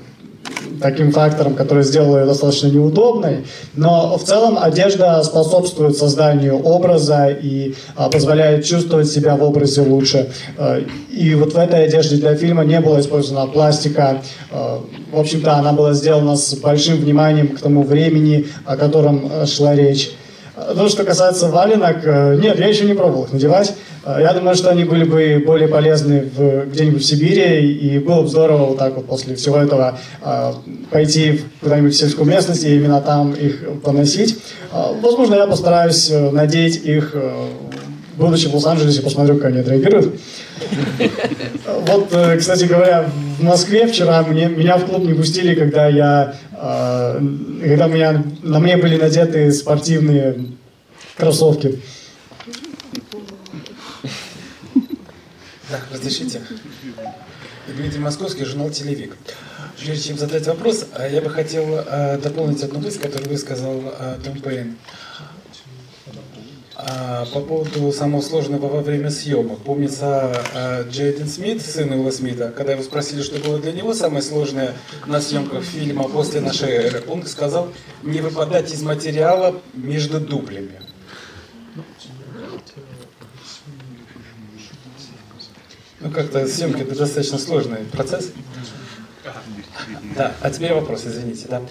таким 0.81 1.11
фактором, 1.11 1.53
который 1.53 1.83
сделал 1.83 2.17
ее 2.17 2.25
достаточно 2.25 2.67
неудобной, 2.67 3.45
но 3.75 4.17
в 4.17 4.23
целом 4.23 4.57
одежда 4.59 5.21
способствует 5.23 5.95
созданию 5.95 6.57
образа 6.57 7.27
и 7.27 7.75
а, 7.95 8.09
позволяет 8.09 8.65
чувствовать 8.65 9.07
себя 9.07 9.35
в 9.35 9.43
образе 9.43 9.81
лучше. 9.81 10.31
Э, 10.57 10.81
и 11.11 11.35
вот 11.35 11.53
в 11.53 11.57
этой 11.57 11.85
одежде 11.85 12.17
для 12.17 12.35
фильма 12.35 12.63
не 12.63 12.79
было 12.79 12.99
использована 12.99 13.47
пластика. 13.47 14.21
Э, 14.51 14.79
в 15.11 15.19
общем-то, 15.19 15.53
она 15.53 15.73
была 15.73 15.93
сделана 15.93 16.35
с 16.35 16.53
большим 16.55 16.97
вниманием 16.97 17.49
к 17.49 17.59
тому 17.59 17.83
времени, 17.83 18.47
о 18.65 18.75
котором 18.75 19.29
шла 19.45 19.75
речь. 19.75 20.11
Ну, 20.75 20.89
что 20.89 21.03
касается 21.05 21.47
валенок, 21.47 21.97
э, 22.03 22.35
нет, 22.41 22.59
я 22.59 22.67
еще 22.67 22.85
не 22.85 22.93
пробовал 22.93 23.23
их 23.23 23.31
надевать. 23.33 23.73
Э, 24.05 24.17
Я 24.21 24.33
думаю, 24.33 24.55
что 24.55 24.69
они 24.69 24.83
были 24.83 25.05
бы 25.05 25.41
более 25.45 25.67
полезны 25.69 26.29
в, 26.35 26.65
где-нибудь 26.65 27.01
в 27.01 27.05
Сибири, 27.05 27.71
и 27.71 27.99
было 27.99 28.21
бы 28.23 28.27
здорово 28.27 28.65
вот 28.65 28.77
так 28.77 28.95
вот 28.95 29.05
после 29.07 29.35
всего 29.35 29.57
этого 29.57 29.97
э, 30.23 30.53
пойти 30.91 31.41
куда-нибудь 31.61 31.93
в 31.93 31.97
сельскую 31.97 32.27
местность 32.27 32.63
и 32.65 32.75
именно 32.75 32.99
там 33.01 33.31
их 33.33 33.63
поносить. 33.81 34.39
Возможно, 35.01 35.35
я 35.35 35.47
постараюсь 35.47 36.09
э, 36.11 36.31
надеть 36.31 36.83
их, 36.83 37.11
э, 37.13 37.31
будучи 38.15 38.47
в 38.47 38.55
Лос-Анджелесе, 38.55 39.01
посмотрю, 39.01 39.37
как 39.37 39.45
они 39.45 39.59
отреагируют. 39.59 40.19
Вот, 41.65 42.13
э, 42.13 42.37
кстати 42.37 42.65
говоря, 42.65 43.09
в 43.39 43.43
Москве 43.43 43.87
вчера 43.87 44.23
мне, 44.23 44.47
меня 44.47 44.77
в 44.77 44.85
клуб 44.85 45.03
не 45.03 45.13
пустили, 45.13 45.55
когда 45.55 45.87
я, 45.87 46.35
э, 46.51 47.19
когда 47.61 47.87
меня, 47.87 48.23
на 48.43 48.59
мне 48.59 48.77
были 48.77 48.97
надеты 48.97 49.51
спортивные 49.51 50.45
кроссовки. 51.17 51.79
Да, 55.69 55.79
разрешите. 55.91 56.41
Дмитрий 57.67 57.99
Московский, 57.99 58.43
журнал 58.43 58.69
«Телевик». 58.69 59.15
Прежде 59.79 60.09
чем 60.09 60.17
задать 60.17 60.45
вопрос, 60.45 60.85
а, 60.93 61.07
я 61.07 61.21
бы 61.21 61.29
хотел 61.29 61.63
э, 61.75 62.19
дополнить 62.21 62.61
одну 62.61 62.79
мысль, 62.79 62.99
которую 62.99 63.29
высказал 63.29 63.81
э, 63.99 64.17
Том 64.23 64.39
Пейн. 64.39 64.75
А, 66.83 67.25
По 67.27 67.41
поводу 67.41 67.91
самого 67.91 68.21
сложного 68.21 68.67
во 68.67 68.81
время 68.81 69.11
съемок. 69.11 69.59
Помнится, 69.59 70.33
э, 70.53 70.89
Джейден 70.89 71.27
Смит, 71.27 71.61
сын 71.61 71.91
Уилла 71.91 72.09
Смита, 72.09 72.51
когда 72.55 72.71
его 72.71 72.81
спросили, 72.81 73.21
что 73.21 73.39
было 73.39 73.59
для 73.59 73.71
него 73.71 73.93
самое 73.93 74.23
сложное 74.23 74.73
на 75.05 75.21
съемках 75.21 75.63
фильма 75.63 76.09
после 76.09 76.41
нашей 76.41 76.69
эры, 76.69 77.03
он 77.07 77.25
сказал, 77.27 77.71
не 78.01 78.19
выпадать 78.21 78.73
из 78.73 78.81
материала 78.81 79.61
между 79.73 80.19
дублями. 80.19 80.81
Ну, 85.99 86.09
как-то 86.09 86.47
съемки 86.47 86.81
это 86.81 86.95
достаточно 86.95 87.37
сложный 87.37 87.85
процесс. 87.91 88.31
Да, 90.15 90.33
а 90.41 90.49
теперь 90.49 90.73
вопрос, 90.73 91.05
извините, 91.05 91.47
да. 91.49 91.61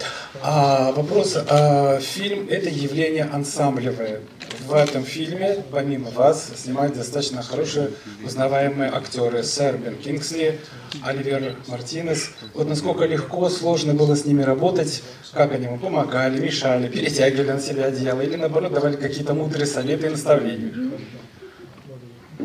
А, 0.41 0.91
вопрос, 0.91 1.37
а, 1.47 1.99
фильм 1.99 2.47
это 2.49 2.69
явление 2.69 3.25
ансамблевое. 3.25 4.21
В 4.65 4.73
этом 4.73 5.03
фильме, 5.03 5.63
помимо 5.71 6.09
вас, 6.11 6.49
снимают 6.55 6.95
достаточно 6.95 7.41
хорошие, 7.41 7.91
узнаваемые 8.23 8.89
актеры. 8.91 9.43
Сэр 9.43 9.77
Бен 9.77 9.95
Кингсли, 9.95 10.59
Оливер 11.03 11.55
Мартинес. 11.67 12.31
Вот 12.53 12.67
насколько 12.67 13.05
легко, 13.05 13.49
сложно 13.49 13.93
было 13.93 14.15
с 14.15 14.25
ними 14.25 14.41
работать, 14.41 15.03
как 15.33 15.53
они 15.53 15.65
ему 15.65 15.77
помогали, 15.77 16.39
мешали, 16.39 16.87
перетягивали 16.87 17.51
на 17.51 17.61
себя 17.61 17.85
одеяло, 17.85 18.21
или 18.21 18.35
наоборот 18.35 18.73
давали 18.73 18.95
какие-то 18.95 19.33
мудрые 19.33 19.65
советы 19.65 20.07
и 20.07 20.09
наставления. 20.09 20.73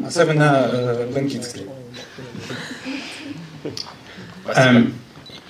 Особенно 0.07 0.69
э, 0.71 1.11
Бен 1.13 1.29
Кингсли. 1.29 1.67
Um, 4.47 4.95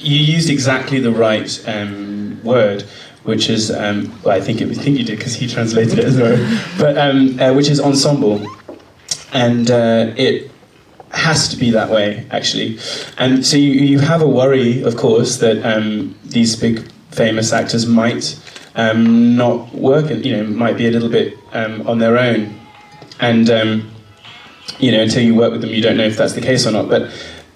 you 0.06 0.20
used 0.36 0.48
exactly 0.50 1.00
the 1.00 1.10
right 1.10 1.50
um, 1.66 2.40
word, 2.44 2.82
which 3.24 3.50
is, 3.50 3.72
um, 3.72 4.16
well, 4.22 4.36
I 4.36 4.40
think 4.40 4.60
it, 4.60 4.70
I 4.70 4.74
think 4.74 4.98
you 4.98 5.04
did 5.04 5.18
because 5.18 5.34
he 5.34 5.48
translated 5.48 5.98
it 5.98 6.04
as 6.04 6.16
well, 6.16 6.36
but 6.78 6.96
um, 6.96 7.38
uh, 7.40 7.52
which 7.52 7.68
is 7.68 7.80
ensemble, 7.80 8.46
and 9.32 9.68
uh, 9.70 10.12
it 10.16 10.50
has 11.10 11.48
to 11.48 11.56
be 11.56 11.70
that 11.70 11.90
way 11.90 12.26
actually. 12.30 12.78
And 13.18 13.44
so 13.44 13.56
you, 13.56 13.72
you 13.72 13.98
have 13.98 14.22
a 14.22 14.28
worry, 14.28 14.82
of 14.82 14.96
course, 14.96 15.38
that 15.38 15.64
um, 15.66 16.14
these 16.24 16.54
big 16.54 16.88
famous 17.10 17.52
actors 17.52 17.84
might 17.86 18.38
um, 18.76 19.36
not 19.36 19.74
work, 19.74 20.10
you 20.10 20.36
know, 20.36 20.44
might 20.44 20.76
be 20.76 20.86
a 20.86 20.90
little 20.90 21.08
bit 21.10 21.36
um, 21.52 21.86
on 21.86 21.98
their 21.98 22.16
own, 22.18 22.54
and. 23.20 23.84
You 24.78 24.92
know, 24.92 25.00
until 25.00 25.22
you 25.22 25.34
work 25.34 25.52
with 25.52 25.62
them, 25.62 25.70
you 25.70 25.80
don't 25.80 25.96
know 25.96 26.04
if 26.04 26.16
that's 26.18 26.34
the 26.34 26.40
case 26.40 26.66
or 26.66 26.72
not. 26.72 26.88
But 26.88 27.02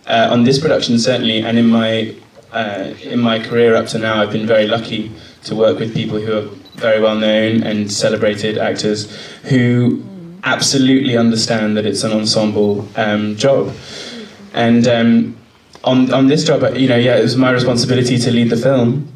uh, 0.07 0.29
on 0.31 0.45
this 0.45 0.59
production, 0.59 0.99
certainly, 0.99 1.43
and 1.43 1.59
in 1.59 1.67
my 1.67 2.15
uh, 2.53 2.95
in 3.03 3.21
my 3.21 3.39
career 3.39 3.75
up 3.77 3.87
to 3.89 3.99
now, 3.99 4.21
I've 4.21 4.33
been 4.33 4.47
very 4.47 4.67
lucky 4.67 5.13
to 5.45 5.55
work 5.55 5.79
with 5.79 5.95
people 5.95 6.19
who 6.19 6.37
are 6.37 6.49
very 6.75 7.01
well 7.01 7.17
known 7.17 7.63
and 7.63 7.91
celebrated 7.91 8.59
actors 8.59 9.11
who 9.45 10.03
absolutely 10.45 11.17
understand 11.17 11.77
that 11.77 11.87
it's 11.87 12.03
an 12.03 12.13
ensemble 12.13 12.89
um, 12.97 13.37
job. 13.37 13.75
And 14.53 14.87
um, 14.89 15.37
on 15.85 16.13
on 16.13 16.27
this 16.27 16.45
job, 16.45 16.77
you 16.77 16.89
know, 16.89 16.97
yeah, 16.97 17.17
it 17.17 17.23
was 17.23 17.37
my 17.37 17.51
responsibility 17.51 18.19
to 18.19 18.31
lead 18.31 18.51
the 18.51 18.57
film. 18.57 19.07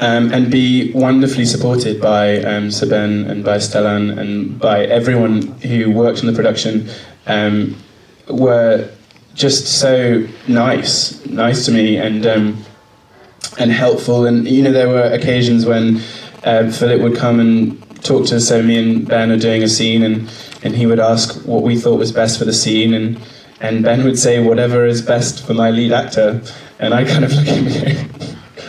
Um, 0.00 0.32
and 0.32 0.50
be 0.50 0.92
wonderfully 0.92 1.44
supported 1.44 2.00
by 2.00 2.38
um, 2.38 2.68
Saben 2.68 3.28
and 3.28 3.44
by 3.44 3.58
Stellan 3.58 4.18
and 4.18 4.58
by 4.58 4.84
everyone 4.86 5.42
who 5.62 5.90
worked 5.90 6.20
on 6.20 6.26
the 6.26 6.32
production 6.32 6.88
um, 7.26 7.76
were 8.28 8.88
just 9.34 9.80
so 9.80 10.26
nice, 10.48 11.24
nice 11.26 11.66
to 11.66 11.72
me 11.72 11.96
and 11.96 12.26
um, 12.26 12.64
and 13.58 13.70
helpful. 13.70 14.26
And 14.26 14.48
you 14.48 14.62
know, 14.62 14.72
there 14.72 14.88
were 14.88 15.02
occasions 15.02 15.66
when 15.66 16.00
uh, 16.44 16.70
Philip 16.70 17.02
would 17.02 17.16
come 17.16 17.40
and 17.40 17.80
talk 18.04 18.26
to 18.26 18.36
us. 18.36 18.48
So 18.48 18.62
me 18.62 18.78
and 18.78 19.06
Ben 19.06 19.30
are 19.30 19.38
doing 19.38 19.62
a 19.62 19.68
scene, 19.68 20.02
and 20.02 20.30
and 20.62 20.74
he 20.74 20.86
would 20.86 21.00
ask 21.00 21.44
what 21.44 21.62
we 21.62 21.78
thought 21.78 21.98
was 21.98 22.12
best 22.12 22.38
for 22.38 22.44
the 22.44 22.52
scene, 22.52 22.94
and 22.94 23.20
and 23.60 23.82
Ben 23.82 24.04
would 24.04 24.18
say 24.18 24.42
whatever 24.42 24.86
is 24.86 25.02
best 25.02 25.44
for 25.46 25.54
my 25.54 25.70
lead 25.70 25.92
actor, 25.92 26.40
and 26.78 26.94
I 26.94 27.04
kind 27.04 27.24
of 27.24 27.32
look 27.32 27.46
at 27.46 27.56
him. 27.56 28.10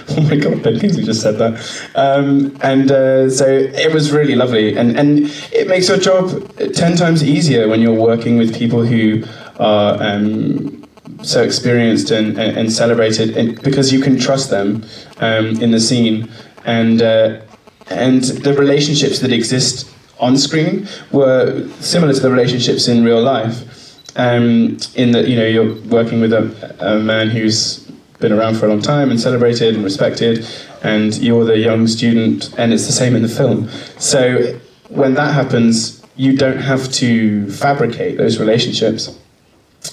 oh 0.09 0.21
my 0.21 0.35
god, 0.35 0.63
Ben 0.63 0.79
Kingsley 0.79 1.03
just 1.03 1.21
said 1.21 1.37
that. 1.37 1.89
Um, 1.95 2.57
and 2.61 2.91
uh, 2.91 3.29
so 3.29 3.45
it 3.47 3.93
was 3.93 4.11
really 4.11 4.35
lovely. 4.35 4.77
And, 4.77 4.97
and 4.97 5.27
it 5.51 5.67
makes 5.67 5.89
your 5.89 5.97
job 5.97 6.29
10 6.57 6.95
times 6.95 7.23
easier 7.23 7.67
when 7.67 7.81
you're 7.81 7.99
working 7.99 8.37
with 8.37 8.55
people 8.55 8.85
who 8.85 9.23
are 9.59 10.01
um, 10.01 10.87
so 11.23 11.43
experienced 11.43 12.11
and, 12.11 12.37
and, 12.37 12.71
celebrated 12.71 13.35
and, 13.37 13.61
because 13.61 13.91
you 13.91 14.01
can 14.01 14.19
trust 14.19 14.49
them 14.49 14.83
um, 15.17 15.61
in 15.61 15.71
the 15.71 15.79
scene. 15.79 16.29
And, 16.65 17.01
uh, 17.01 17.41
and 17.87 18.23
the 18.23 18.53
relationships 18.53 19.19
that 19.19 19.31
exist 19.31 19.89
on 20.19 20.37
screen 20.37 20.87
were 21.11 21.67
similar 21.79 22.13
to 22.13 22.19
the 22.19 22.31
relationships 22.31 22.87
in 22.87 23.03
real 23.03 23.21
life. 23.21 23.71
Um, 24.17 24.77
in 24.95 25.11
that 25.11 25.27
you 25.27 25.35
know 25.35 25.45
you're 25.45 25.75
working 25.87 26.21
with 26.21 26.31
a, 26.31 26.75
a 26.79 26.99
man 27.01 27.29
who's 27.29 27.79
been 28.19 28.31
around 28.31 28.55
for 28.55 28.65
a 28.65 28.69
long 28.69 28.81
time 28.81 29.11
and 29.11 29.19
celebrated 29.19 29.75
and 29.75 29.83
respected, 29.83 30.47
and 30.83 31.17
you're 31.17 31.43
the 31.43 31.57
young 31.57 31.85
student, 31.85 32.53
and 32.57 32.71
it's 32.71 32.85
the 32.85 32.93
same 32.93 33.13
in 33.15 33.23
the 33.23 33.27
film. 33.27 33.69
So 33.99 34.57
when 34.87 35.15
that 35.15 35.33
happens, 35.33 36.01
you 36.15 36.37
don't 36.37 36.59
have 36.59 36.89
to 36.93 37.51
fabricate 37.51 38.17
those 38.17 38.39
relationships. 38.39 39.19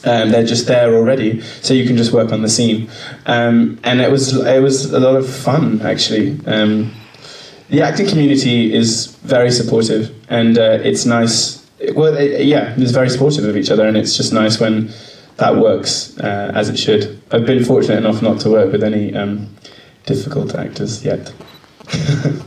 Um, 0.04 0.30
they're 0.30 0.46
just 0.46 0.66
there 0.66 0.94
already, 0.94 1.40
so 1.40 1.74
you 1.74 1.86
can 1.86 1.96
just 1.96 2.12
work 2.12 2.32
on 2.32 2.42
the 2.42 2.48
scene. 2.48 2.90
Um, 3.26 3.78
and 3.84 4.00
it 4.00 4.10
was 4.10 4.36
it 4.36 4.62
was 4.62 4.92
a 4.92 5.00
lot 5.00 5.16
of 5.16 5.28
fun 5.28 5.82
actually. 5.82 6.38
Um, 6.46 6.92
the 7.68 7.82
acting 7.82 8.08
community 8.08 8.74
is 8.74 9.06
very 9.22 9.50
supportive, 9.50 10.14
and 10.28 10.58
uh, 10.58 10.78
it's 10.82 11.06
nice. 11.06 11.66
Well, 11.94 12.16
it, 12.16 12.44
yeah, 12.44 12.74
it's 12.76 12.92
very 12.92 13.08
supportive 13.08 13.44
of 13.44 13.56
each 13.56 13.70
other, 13.70 13.86
and 13.86 13.96
it's 13.96 14.16
just 14.16 14.32
nice 14.32 14.60
when 14.60 14.92
that 15.36 15.56
works 15.56 16.18
uh, 16.18 16.52
as 16.54 16.68
it 16.68 16.78
should. 16.78 17.20
I've 17.30 17.46
been 17.46 17.64
fortunate 17.64 17.98
enough 17.98 18.22
not 18.22 18.40
to 18.40 18.50
work 18.50 18.72
with 18.72 18.84
any 18.84 19.14
um, 19.14 19.48
difficult 20.06 20.54
actors 20.54 21.04
yet. 21.04 21.32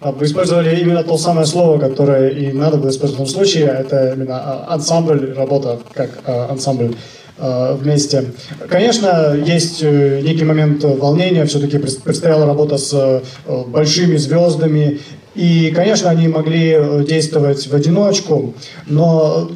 Вы 0.00 0.24
использовали 0.24 0.80
именно 0.80 1.02
то 1.04 1.18
самое 1.18 1.46
слово, 1.46 1.78
которое 1.78 2.30
и 2.30 2.52
надо 2.52 2.78
было 2.78 2.88
использовать 2.88 3.20
в 3.20 3.22
этом 3.22 3.34
случае. 3.34 3.66
Это 3.66 4.14
именно 4.14 4.66
ансамбль, 4.66 5.34
работа 5.36 5.78
как 5.92 6.22
ансамбль 6.26 6.94
вместе. 7.38 8.32
Конечно, 8.68 9.34
есть 9.34 9.82
некий 9.82 10.44
момент 10.44 10.84
волнения, 10.84 11.44
все-таки 11.44 11.78
предстояла 11.78 12.46
работа 12.46 12.78
с 12.78 13.22
большими 13.66 14.16
звездами, 14.16 15.00
и, 15.34 15.70
конечно, 15.74 16.10
они 16.10 16.28
могли 16.28 17.04
действовать 17.06 17.66
в 17.66 17.74
одиночку, 17.74 18.54
но 18.86 19.50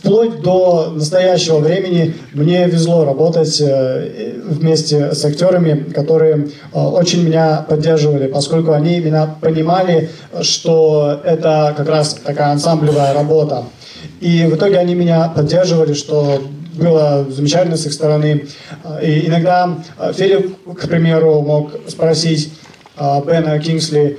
вплоть 0.00 0.40
до 0.40 0.92
настоящего 0.94 1.58
времени 1.58 2.14
мне 2.32 2.66
везло 2.66 3.04
работать 3.04 3.60
вместе 3.60 5.14
с 5.14 5.24
актерами, 5.24 5.84
которые 5.92 6.48
очень 6.72 7.24
меня 7.24 7.64
поддерживали, 7.68 8.26
поскольку 8.26 8.72
они 8.72 8.98
меня 8.98 9.36
понимали, 9.40 10.10
что 10.40 11.20
это 11.22 11.74
как 11.76 11.88
раз 11.88 12.14
такая 12.24 12.52
ансамблевая 12.52 13.12
работа. 13.12 13.64
И 14.20 14.44
в 14.44 14.56
итоге 14.56 14.78
они 14.78 14.94
меня 14.94 15.28
поддерживали, 15.34 15.92
что 15.92 16.42
было 16.74 17.26
замечательно 17.28 17.76
с 17.76 17.84
их 17.86 17.92
стороны. 17.92 18.46
И 19.02 19.26
иногда 19.26 19.76
Филипп, 20.14 20.56
к 20.74 20.88
примеру, 20.88 21.42
мог 21.42 21.72
спросить 21.88 22.52
Бена 22.96 23.58
Кингсли, 23.58 24.18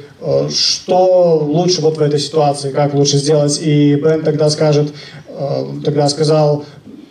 что 0.49 1.39
лучше 1.39 1.81
вот 1.81 1.97
в 1.97 2.01
этой 2.01 2.19
ситуации, 2.19 2.71
как 2.71 2.93
лучше 2.93 3.17
сделать. 3.17 3.59
И 3.61 3.95
Бен 3.95 4.23
тогда 4.23 4.49
скажет, 4.49 4.91
тогда 5.83 6.09
сказал, 6.09 6.65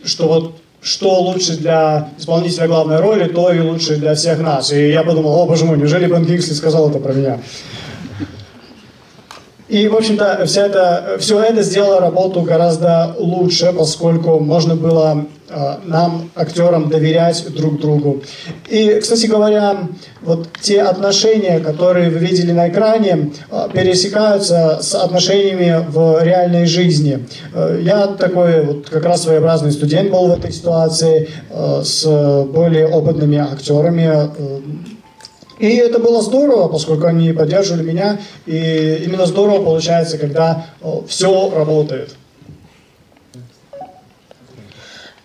что 0.04 0.28
вот 0.28 0.52
что 0.82 1.20
лучше 1.20 1.56
для 1.58 2.08
исполнителя 2.18 2.66
главной 2.66 3.00
роли, 3.00 3.28
то 3.28 3.52
и 3.52 3.60
лучше 3.60 3.96
для 3.96 4.14
всех 4.14 4.38
нас. 4.38 4.72
И 4.72 4.90
я 4.90 5.02
подумал, 5.02 5.38
о 5.38 5.46
боже 5.46 5.64
мой, 5.64 5.76
неужели 5.76 6.06
Бен 6.06 6.24
Кингсли 6.24 6.54
сказал 6.54 6.88
это 6.88 6.98
про 6.98 7.12
меня? 7.12 7.38
И, 9.68 9.86
в 9.86 9.94
общем-то, 9.94 10.46
вся 10.46 10.66
это, 10.66 11.16
все 11.20 11.40
это 11.40 11.62
сделало 11.62 12.00
работу 12.00 12.40
гораздо 12.42 13.14
лучше, 13.18 13.72
поскольку 13.76 14.40
можно 14.40 14.74
было 14.74 15.26
э, 15.39 15.39
нам, 15.84 16.30
актерам, 16.34 16.88
доверять 16.88 17.46
друг 17.54 17.80
другу. 17.80 18.22
И, 18.68 18.98
кстати 19.00 19.26
говоря, 19.26 19.88
вот 20.22 20.48
те 20.60 20.82
отношения, 20.82 21.60
которые 21.60 22.10
вы 22.10 22.18
видели 22.18 22.52
на 22.52 22.68
экране, 22.68 23.32
э, 23.50 23.68
пересекаются 23.72 24.78
с 24.82 24.94
отношениями 24.94 25.84
в 25.88 26.22
реальной 26.22 26.66
жизни. 26.66 27.26
Э, 27.54 27.80
я 27.82 28.06
такой 28.08 28.64
вот 28.64 28.88
как 28.88 29.04
раз 29.04 29.22
своеобразный 29.22 29.72
студент 29.72 30.10
был 30.10 30.28
в 30.28 30.38
этой 30.38 30.52
ситуации 30.52 31.28
э, 31.50 31.82
с 31.84 32.04
более 32.44 32.88
опытными 32.88 33.38
актерами. 33.38 34.08
Э, 34.08 34.28
и 35.58 35.76
это 35.76 35.98
было 35.98 36.22
здорово, 36.22 36.68
поскольку 36.68 37.06
они 37.06 37.32
поддерживали 37.32 37.82
меня. 37.82 38.18
И 38.46 39.02
именно 39.04 39.26
здорово 39.26 39.62
получается, 39.62 40.16
когда 40.16 40.66
все 41.06 41.52
работает. 41.54 42.14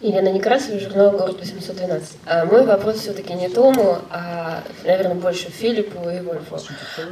Елена 0.06 0.30
Некрасова, 0.30 0.80
журнал 0.80 1.12
«Город 1.12 1.40
812». 1.42 2.02
А 2.28 2.46
мой 2.46 2.64
вопрос 2.64 2.98
все-таки 2.98 3.34
не 3.34 3.50
Тому, 3.50 3.98
а, 4.12 4.62
наверное, 4.84 5.16
больше 5.16 5.50
Филиппу 5.50 6.08
и 6.10 6.20
Вольфу. 6.20 6.60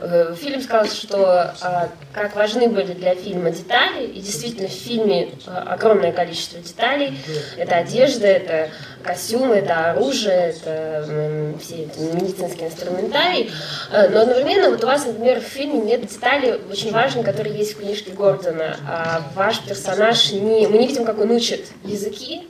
Э, 0.02 0.36
Филипп 0.40 0.62
сказал, 0.62 0.86
что 0.86 1.56
а, 1.62 1.90
как 2.14 2.36
важны 2.36 2.70
были 2.70 2.94
для 2.94 3.16
фильма 3.16 3.50
детали, 3.50 4.06
и 4.06 4.22
действительно 4.22 4.68
в 4.68 4.72
фильме 4.72 5.30
а, 5.48 5.74
огромное 5.74 6.12
количество 6.12 6.60
деталей. 6.60 7.18
Это 7.58 7.78
одежда, 7.78 8.28
это 8.28 8.70
костюмы, 9.04 9.56
это 9.56 9.92
оружие, 9.92 10.54
это 10.56 11.58
все 11.60 11.88
медицинские 11.98 12.68
инструментарий. 12.68 13.50
Э, 13.92 14.10
но 14.10 14.22
одновременно 14.22 14.70
вот 14.70 14.84
у 14.84 14.88
вас, 14.88 15.06
например, 15.06 15.40
в 15.40 15.46
фильме 15.46 15.80
нет 15.80 16.06
деталей 16.06 16.60
очень 16.70 16.92
важных, 16.92 17.26
которые 17.26 17.58
есть 17.58 17.74
в 17.74 17.80
книжке 17.80 18.12
Гордона. 18.12 18.78
А 18.88 19.24
ваш 19.34 19.62
персонаж 19.62 20.32
не... 20.32 20.68
Мы 20.68 20.78
не 20.78 20.88
видим, 20.88 21.06
как 21.06 21.20
он 21.20 21.32
учит 21.32 21.66
языки, 21.84 22.48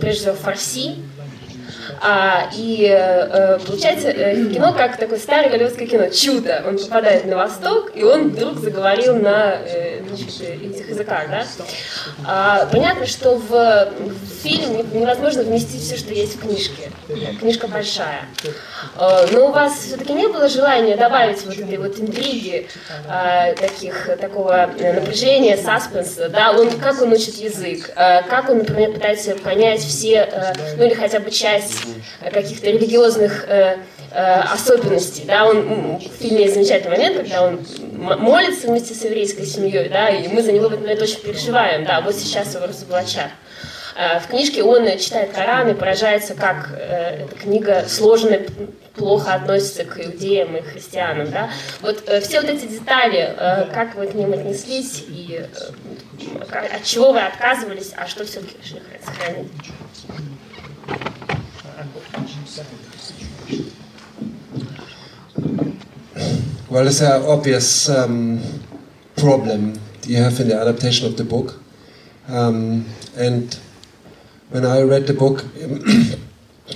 прежде 0.00 0.20
всего 0.22 0.34
фарси. 0.34 0.96
А, 2.00 2.50
и 2.54 2.88
э, 2.90 3.58
получается 3.66 4.08
э, 4.08 4.52
кино 4.52 4.72
как 4.72 4.96
такое 4.96 5.18
старое 5.18 5.50
голливудское 5.50 5.86
кино, 5.86 6.08
чудо. 6.08 6.62
Он 6.66 6.78
попадает 6.78 7.26
на 7.26 7.36
восток, 7.36 7.92
и 7.94 8.02
он 8.02 8.30
вдруг 8.30 8.58
заговорил 8.58 9.16
на 9.16 9.56
э, 9.64 10.00
этих 10.00 10.88
языках. 10.88 11.24
Да? 11.30 11.44
А, 12.26 12.66
понятно, 12.66 13.06
что 13.06 13.36
в, 13.36 13.50
в 13.50 14.42
фильм 14.42 14.76
невозможно 14.92 15.42
вместить 15.42 15.82
все, 15.82 15.96
что 15.96 16.12
есть 16.12 16.36
в 16.36 16.40
книжке. 16.40 16.90
Книжка 17.40 17.68
большая. 17.68 18.26
А, 18.96 19.26
но 19.32 19.48
у 19.48 19.52
вас 19.52 19.78
все-таки 19.78 20.12
не 20.12 20.28
было 20.28 20.48
желания 20.48 20.96
добавить 20.96 21.44
вот 21.44 21.56
этой 21.56 21.78
вот 21.78 21.98
интриги, 21.98 22.68
а, 23.08 23.52
таких, 23.54 24.10
такого 24.20 24.70
напряжения, 24.78 25.56
саспенса, 25.56 26.28
да, 26.28 26.52
он, 26.52 26.70
как 26.78 27.00
он 27.00 27.12
учит 27.12 27.34
язык, 27.36 27.90
а, 27.96 28.22
как 28.22 28.50
он, 28.50 28.58
например, 28.58 28.92
пытается 28.92 29.34
понять 29.36 29.80
все, 29.80 30.22
а, 30.22 30.52
ну 30.76 30.84
или 30.84 30.94
хотя 30.94 31.20
бы 31.20 31.30
часть 31.30 31.61
каких-то 32.32 32.70
религиозных 32.70 33.44
э, 33.48 33.78
э, 34.10 34.40
особенностей. 34.52 35.24
Да? 35.26 35.46
Он, 35.46 35.98
в 35.98 36.20
фильме 36.20 36.42
есть 36.42 36.54
замечательный 36.54 36.96
момент, 36.96 37.16
когда 37.18 37.42
он 37.42 37.60
молится 37.92 38.68
вместе 38.68 38.94
с 38.94 39.04
еврейской 39.04 39.44
семьей, 39.44 39.88
да, 39.88 40.08
и 40.08 40.28
мы 40.28 40.42
за 40.42 40.52
него 40.52 40.68
в 40.68 40.72
этот 40.72 40.82
момент 40.82 41.02
очень 41.02 41.20
переживаем. 41.20 41.84
Да, 41.84 42.00
вот 42.00 42.14
сейчас 42.14 42.54
его 42.54 42.66
разоблачат. 42.66 43.30
Э, 43.94 44.20
в 44.20 44.28
книжке 44.28 44.62
он 44.62 44.86
читает 44.98 45.32
Коран 45.32 45.68
и 45.68 45.74
поражается, 45.74 46.34
как 46.34 46.70
э, 46.72 47.24
эта 47.24 47.34
книга 47.34 47.84
сложена, 47.88 48.40
плохо 48.94 49.34
относится 49.34 49.84
к 49.84 49.98
иудеям 49.98 50.56
и 50.56 50.62
христианам. 50.62 51.30
Да? 51.30 51.50
Вот 51.80 52.02
э, 52.06 52.20
все 52.20 52.40
вот 52.40 52.50
эти 52.50 52.66
детали, 52.66 53.34
как 53.72 53.94
вы 53.94 54.06
к 54.06 54.14
ним 54.14 54.32
отнеслись 54.32 55.04
и 55.08 55.44
от 56.50 56.84
чего 56.84 57.12
вы 57.12 57.20
отказывались, 57.20 57.92
а 57.96 58.06
что 58.06 58.24
все-таки 58.24 58.56
решили 58.62 58.82
сохранить? 59.04 59.50
Well, 66.70 66.86
it's 66.86 67.00
an 67.00 67.22
obvious 67.22 67.88
um, 67.88 68.40
problem 69.16 69.80
you 70.06 70.16
have 70.18 70.38
in 70.40 70.48
the 70.48 70.60
adaptation 70.60 71.06
of 71.06 71.16
the 71.16 71.24
book. 71.24 71.60
Um, 72.28 72.86
and 73.16 73.58
when 74.50 74.64
I 74.64 74.82
read 74.82 75.08
the 75.08 75.14
book, 75.14 75.44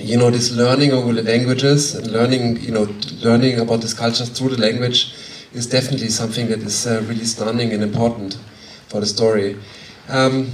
you 0.00 0.16
know, 0.16 0.30
this 0.30 0.50
learning 0.50 0.92
of 0.92 1.06
the 1.14 1.22
languages 1.22 1.94
and 1.94 2.08
learning, 2.10 2.60
you 2.60 2.72
know, 2.72 2.88
learning 3.22 3.60
about 3.60 3.82
this 3.82 3.94
culture 3.94 4.26
through 4.26 4.56
the 4.56 4.60
language 4.60 5.14
is 5.52 5.66
definitely 5.68 6.08
something 6.08 6.48
that 6.48 6.60
is 6.60 6.86
uh, 6.86 7.00
really 7.06 7.24
stunning 7.24 7.72
and 7.72 7.82
important 7.82 8.38
for 8.88 8.98
the 8.98 9.06
story. 9.06 9.56
Um, 10.08 10.50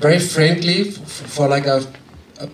very 0.00 0.18
frankly, 0.18 0.90
for 0.90 1.46
like 1.48 1.66
a, 1.66 1.86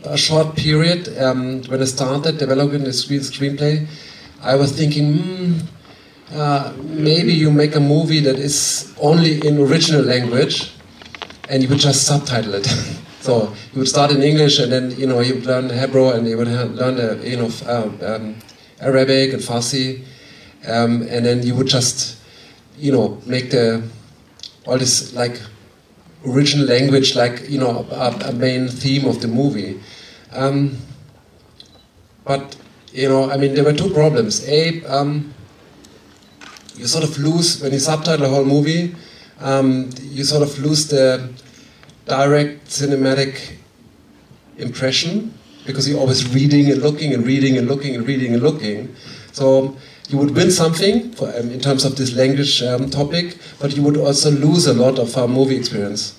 a, 0.04 0.16
short 0.16 0.56
period, 0.56 1.16
um, 1.18 1.62
when 1.64 1.80
I 1.80 1.84
started 1.84 2.38
developing 2.38 2.84
the 2.84 2.92
screen 2.92 3.20
screenplay, 3.20 3.86
I 4.42 4.54
was 4.54 4.72
thinking, 4.72 5.14
hmm, 5.14 5.58
uh, 6.32 6.72
maybe 6.78 7.32
you 7.32 7.50
make 7.50 7.74
a 7.74 7.80
movie 7.80 8.20
that 8.20 8.38
is 8.38 8.94
only 9.00 9.46
in 9.46 9.58
original 9.58 10.02
language, 10.02 10.72
and 11.48 11.62
you 11.62 11.68
would 11.68 11.78
just 11.78 12.06
subtitle 12.06 12.54
it. 12.54 12.66
so 13.20 13.54
you 13.72 13.80
would 13.80 13.88
start 13.88 14.10
in 14.10 14.22
English, 14.22 14.58
and 14.58 14.70
then 14.70 14.90
you 14.92 15.06
know 15.06 15.20
you 15.20 15.34
would 15.34 15.46
learn 15.46 15.70
Hebrew, 15.70 16.10
and 16.10 16.26
you 16.28 16.36
would 16.36 16.48
learn 16.48 16.96
the 16.96 17.20
you 17.24 17.36
know 17.36 17.50
uh, 17.66 18.14
um, 18.14 18.36
Arabic 18.80 19.32
and 19.32 19.42
Farsi, 19.42 20.04
um, 20.66 21.02
and 21.08 21.24
then 21.24 21.42
you 21.42 21.54
would 21.54 21.66
just 21.66 22.18
you 22.76 22.92
know 22.92 23.20
make 23.26 23.50
the 23.50 23.82
all 24.66 24.78
this 24.78 25.14
like 25.14 25.40
original 26.26 26.66
language 26.66 27.14
like 27.14 27.48
you 27.48 27.58
know 27.58 27.86
a, 27.90 28.10
a 28.28 28.32
main 28.32 28.68
theme 28.68 29.06
of 29.06 29.20
the 29.20 29.28
movie. 29.28 29.80
Um, 30.32 30.76
but 32.24 32.56
you 32.92 33.08
know, 33.08 33.30
I 33.30 33.36
mean, 33.36 33.54
there 33.54 33.64
were 33.64 33.72
two 33.72 33.90
problems. 33.90 34.46
A, 34.48 34.84
um, 34.84 35.34
you 36.76 36.86
sort 36.86 37.04
of 37.04 37.18
lose 37.18 37.60
when 37.62 37.72
you 37.72 37.78
subtitle 37.78 38.26
a 38.26 38.28
whole 38.28 38.44
movie. 38.44 38.94
Um, 39.40 39.90
you 40.00 40.24
sort 40.24 40.42
of 40.42 40.58
lose 40.58 40.88
the 40.88 41.32
direct 42.06 42.66
cinematic 42.66 43.56
impression 44.56 45.34
because 45.64 45.88
you're 45.88 46.00
always 46.00 46.28
reading 46.34 46.70
and 46.70 46.82
looking 46.82 47.12
and 47.14 47.26
reading 47.26 47.56
and 47.58 47.68
looking 47.68 47.94
and 47.94 48.06
reading 48.06 48.34
and 48.34 48.42
looking. 48.42 48.94
So 49.32 49.76
you 50.08 50.18
would 50.18 50.34
win 50.34 50.50
something 50.50 51.12
for, 51.12 51.28
um, 51.28 51.50
in 51.50 51.60
terms 51.60 51.84
of 51.84 51.96
this 51.96 52.14
language 52.14 52.62
um, 52.62 52.90
topic, 52.90 53.38
but 53.60 53.76
you 53.76 53.82
would 53.82 53.96
also 53.96 54.30
lose 54.30 54.66
a 54.66 54.72
lot 54.72 54.98
of 54.98 55.16
our 55.16 55.28
movie 55.28 55.56
experience. 55.56 56.18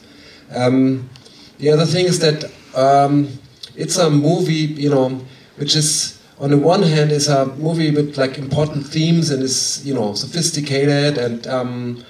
Um, 0.55 1.09
the 1.57 1.69
other 1.71 1.85
thing 1.85 2.05
is 2.05 2.19
that 2.19 2.51
um, 2.75 3.29
it's 3.75 3.97
a 3.97 4.09
movie, 4.09 4.53
you 4.53 4.89
know, 4.89 5.21
which 5.57 5.75
is 5.75 6.19
on 6.39 6.51
the 6.51 6.57
one 6.57 6.83
hand 6.83 7.11
is 7.11 7.27
a 7.27 7.47
movie 7.57 7.91
with 7.91 8.17
like 8.17 8.37
important 8.37 8.85
themes 8.85 9.29
and 9.29 9.43
is 9.43 9.85
you 9.85 9.93
know 9.93 10.13
sophisticated 10.13 11.17
and 11.17 11.45
um, 11.47 12.03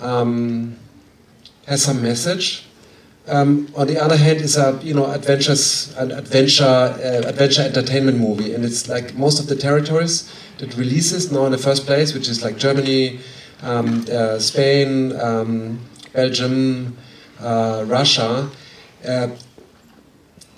um, 0.00 0.76
has 1.66 1.82
some 1.82 2.02
message. 2.02 2.66
Um, 3.26 3.72
on 3.74 3.86
the 3.86 3.98
other 4.02 4.16
hand, 4.16 4.40
is 4.42 4.56
a 4.56 4.78
you 4.82 4.92
know 4.92 5.10
adventures 5.10 5.94
an 5.96 6.12
adventure 6.12 6.64
uh, 6.64 7.26
adventure 7.26 7.62
entertainment 7.62 8.18
movie, 8.18 8.52
and 8.54 8.64
it's 8.64 8.88
like 8.88 9.14
most 9.14 9.40
of 9.40 9.46
the 9.46 9.56
territories 9.56 10.30
that 10.58 10.76
releases 10.76 11.32
now 11.32 11.46
in 11.46 11.52
the 11.52 11.58
first 11.58 11.86
place, 11.86 12.12
which 12.12 12.28
is 12.28 12.42
like 12.44 12.58
Germany, 12.58 13.20
um, 13.62 14.04
uh, 14.12 14.38
Spain, 14.38 15.18
um, 15.18 15.80
Belgium, 16.12 16.96
uh, 17.40 17.84
Russia. 17.86 18.50
Uh, 19.06 19.28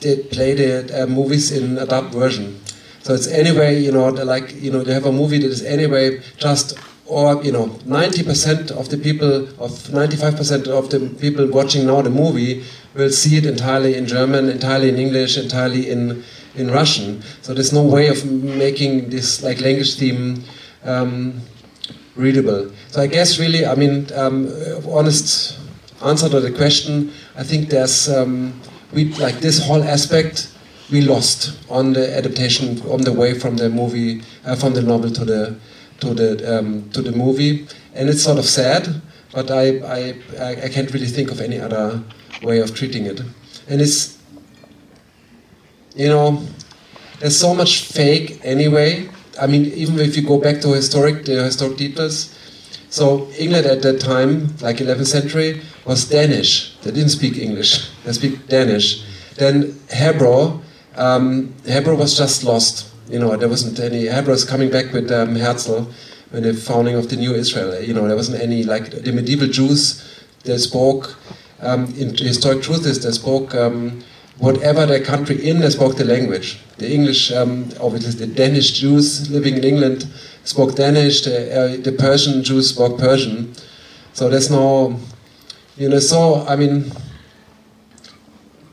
they 0.00 0.16
play 0.16 0.54
the 0.54 1.02
uh, 1.02 1.06
movies 1.06 1.52
in 1.52 1.78
a 1.78 1.86
dub 1.86 2.10
version. 2.12 2.60
So 3.06 3.14
it's 3.14 3.28
anyway, 3.28 3.80
you 3.80 3.92
know, 3.92 4.08
like, 4.08 4.52
you 4.60 4.70
know, 4.70 4.82
they 4.82 4.92
have 4.92 5.06
a 5.06 5.12
movie 5.12 5.38
that 5.38 5.46
is 5.46 5.62
anyway 5.62 6.20
just, 6.38 6.76
or, 7.06 7.42
you 7.42 7.52
know, 7.52 7.66
90% 7.86 8.70
of 8.72 8.88
the 8.88 8.98
people, 8.98 9.44
of 9.62 9.70
95% 9.70 10.66
of 10.66 10.90
the 10.90 11.00
people 11.20 11.46
watching 11.46 11.86
now 11.86 12.02
the 12.02 12.10
movie 12.10 12.64
will 12.94 13.10
see 13.10 13.36
it 13.36 13.46
entirely 13.46 13.94
in 13.94 14.06
German, 14.06 14.48
entirely 14.48 14.88
in 14.88 14.96
English, 14.96 15.38
entirely 15.38 15.88
in, 15.88 16.24
in 16.56 16.70
Russian. 16.70 17.22
So 17.42 17.54
there's 17.54 17.72
no 17.72 17.82
way 17.82 18.08
of 18.08 18.24
making 18.24 19.10
this, 19.10 19.42
like, 19.42 19.60
language 19.60 19.96
theme 19.96 20.42
um, 20.84 21.40
readable. 22.16 22.72
So 22.88 23.02
I 23.02 23.06
guess 23.06 23.38
really, 23.38 23.64
I 23.66 23.74
mean, 23.74 24.08
um, 24.14 24.48
honest 24.88 25.58
answer 26.04 26.28
to 26.28 26.40
the 26.40 26.50
question, 26.50 27.12
I 27.36 27.44
think 27.44 27.68
there's, 27.68 28.08
um, 28.08 28.60
we, 28.92 29.12
like 29.14 29.36
this 29.36 29.64
whole 29.64 29.82
aspect 29.82 30.52
we 30.90 31.00
lost 31.00 31.58
on 31.68 31.92
the 31.92 32.16
adaptation 32.16 32.80
on 32.88 33.00
the 33.02 33.12
way 33.12 33.38
from 33.38 33.56
the 33.56 33.68
movie 33.68 34.22
uh, 34.44 34.54
from 34.54 34.72
the 34.74 34.82
novel 34.82 35.10
to 35.10 35.24
the 35.24 35.56
to 36.00 36.14
the 36.14 36.58
um, 36.58 36.90
to 36.90 37.02
the 37.02 37.12
movie. 37.12 37.66
And 37.94 38.08
it's 38.08 38.22
sort 38.22 38.38
of 38.38 38.44
sad 38.44 39.02
but 39.36 39.50
I, 39.50 39.64
I 39.98 40.64
I 40.64 40.68
can't 40.68 40.90
really 40.94 41.12
think 41.16 41.30
of 41.30 41.40
any 41.40 41.60
other 41.60 42.02
way 42.42 42.58
of 42.60 42.74
treating 42.74 43.04
it. 43.04 43.20
And 43.68 43.80
it's 43.80 44.18
you 45.94 46.08
know 46.08 46.42
there's 47.20 47.38
so 47.38 47.54
much 47.54 47.72
fake 47.84 48.40
anyway. 48.42 49.08
I 49.38 49.46
mean 49.46 49.66
even 49.66 49.98
if 49.98 50.16
you 50.16 50.22
go 50.22 50.38
back 50.40 50.62
to 50.62 50.68
historic 50.68 51.26
the 51.26 51.44
historic 51.44 51.76
details 51.76 52.32
so 52.88 53.28
England 53.38 53.66
at 53.66 53.82
that 53.82 54.00
time 54.00 54.30
like 54.62 54.76
11th 54.76 55.06
century 55.18 55.60
was 55.84 56.08
Danish. 56.08 56.74
They 56.82 56.92
didn't 56.92 57.10
speak 57.10 57.36
English. 57.36 57.90
They 58.04 58.12
speak 58.12 58.46
Danish. 58.48 59.04
Then 59.34 59.78
Hebrew 59.92 60.60
um, 60.96 61.54
Hebrew 61.66 61.96
was 61.96 62.16
just 62.16 62.42
lost. 62.42 62.88
You 63.08 63.18
know, 63.20 63.36
there 63.36 63.48
wasn't 63.48 63.78
any. 63.78 64.08
Hebrew 64.08 64.34
is 64.34 64.44
coming 64.44 64.70
back 64.70 64.92
with 64.92 65.10
um, 65.12 65.36
Herzl 65.36 65.84
when 66.30 66.42
the 66.42 66.54
founding 66.54 66.96
of 66.96 67.08
the 67.08 67.16
new 67.16 67.34
Israel. 67.34 67.80
You 67.80 67.94
know, 67.94 68.06
there 68.06 68.16
wasn't 68.16 68.42
any 68.42 68.64
like 68.64 68.90
the 68.90 69.12
medieval 69.12 69.48
Jews. 69.48 70.02
They 70.44 70.58
spoke. 70.58 71.16
Um, 71.60 71.86
in 71.96 72.14
historic 72.16 72.62
truth 72.62 72.84
is 72.84 73.02
they 73.02 73.12
spoke 73.12 73.54
um, 73.54 74.02
whatever 74.38 74.86
their 74.86 75.02
country 75.02 75.48
in. 75.48 75.60
They 75.60 75.70
spoke 75.70 75.96
the 75.96 76.04
language. 76.04 76.60
The 76.78 76.92
English, 76.92 77.32
um, 77.32 77.70
obviously, 77.80 78.26
the 78.26 78.32
Danish 78.32 78.72
Jews 78.72 79.30
living 79.30 79.56
in 79.56 79.64
England 79.64 80.06
spoke 80.44 80.74
Danish. 80.74 81.22
The, 81.22 81.36
uh, 81.58 81.76
the 81.82 81.92
Persian 81.92 82.42
Jews 82.42 82.70
spoke 82.70 82.98
Persian. 82.98 83.54
So 84.12 84.28
there's 84.28 84.50
no, 84.50 84.98
you 85.76 85.88
know. 85.88 86.00
So 86.00 86.44
I 86.46 86.56
mean 86.56 86.92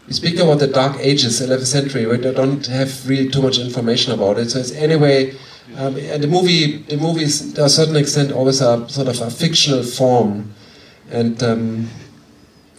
we 0.08 0.14
speak 0.14 0.38
about 0.40 0.60
the 0.60 0.68
Dark 0.68 0.98
Ages, 1.00 1.40
11th 1.42 1.66
century. 1.66 2.06
where 2.06 2.18
We 2.18 2.32
don't 2.32 2.66
have 2.68 3.08
really 3.08 3.30
too 3.30 3.42
much 3.42 3.58
information 3.58 4.12
about 4.14 4.38
it. 4.38 4.52
So 4.52 4.60
it's 4.60 4.72
anyway, 4.72 5.36
um, 5.78 5.96
and 5.98 6.22
the 6.22 6.28
movie, 6.28 6.78
the 6.78 6.98
movie 6.98 7.24
is 7.24 7.54
to 7.54 7.66
a 7.66 7.70
certain 7.70 7.96
extent 7.96 8.32
always 8.32 8.62
a 8.62 8.88
sort 8.90 9.08
of 9.08 9.22
a 9.22 9.32
fictional 9.32 9.84
form, 9.84 10.54
and 11.10 11.42
um, 11.42 11.90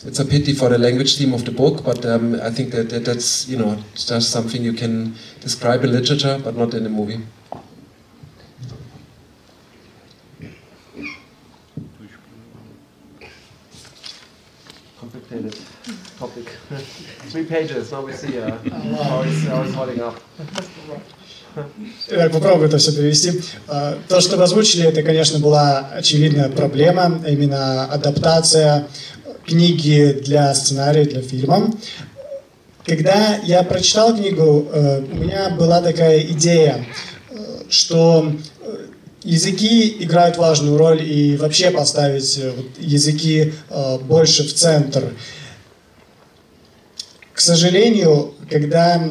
it's 0.05 0.18
a 0.18 0.25
pity 0.25 0.53
for 0.53 0.68
the 0.68 0.79
language 0.79 1.16
theme 1.16 1.33
of 1.33 1.45
the 1.45 1.51
book. 1.51 1.83
But 1.83 2.05
um, 2.05 2.35
I 2.41 2.51
think 2.51 2.72
that, 2.72 2.91
that 2.91 3.07
that's 3.07 3.49
you 3.49 3.57
know 3.57 3.83
just 3.95 4.31
something 4.31 4.62
you 4.62 4.75
can 4.75 5.14
describe 5.41 5.83
in 5.85 5.93
literature, 5.93 6.39
but 6.43 6.57
not 6.57 6.75
in 6.75 6.85
a 6.85 6.91
movie. 6.91 7.20
Pages, 17.55 17.93
we 17.93 18.13
see 18.13 18.39
uh, 18.39 18.51
how 19.09 19.23
it's 19.23 19.75
holding 19.75 20.01
up. 20.01 20.15
Так, 22.09 22.33
попробую 22.33 22.67
это 22.67 22.79
все 22.79 22.93
перевести. 22.93 23.41
А, 23.69 23.97
то, 24.09 24.21
что 24.21 24.37
вы 24.37 24.43
озвучили, 24.43 24.89
это, 24.89 25.05
конечно, 25.05 25.39
была 25.39 25.89
очевидная 25.95 26.49
проблема, 26.49 27.23
именно 27.29 27.85
адаптация 27.85 28.89
книги 29.47 30.21
для 30.25 30.53
сценария, 30.55 31.05
для 31.05 31.23
фильма. 31.23 31.73
Когда 32.85 33.37
я 33.45 33.63
прочитал 33.63 34.17
книгу, 34.17 34.67
э, 34.73 35.03
у 35.13 35.15
меня 35.15 35.51
была 35.51 35.81
такая 35.81 36.23
идея, 36.23 36.85
э, 37.31 37.37
что 37.69 38.33
языки 39.23 39.97
играют 40.01 40.37
важную 40.37 40.77
роль 40.77 41.03
и 41.03 41.37
вообще 41.37 41.71
поставить 41.71 42.37
э, 42.39 42.53
языки 42.81 43.55
больше 44.09 44.43
в 44.43 44.53
центр. 44.53 45.13
К 47.35 47.41
сожалению, 47.41 48.32
когда, 48.49 49.03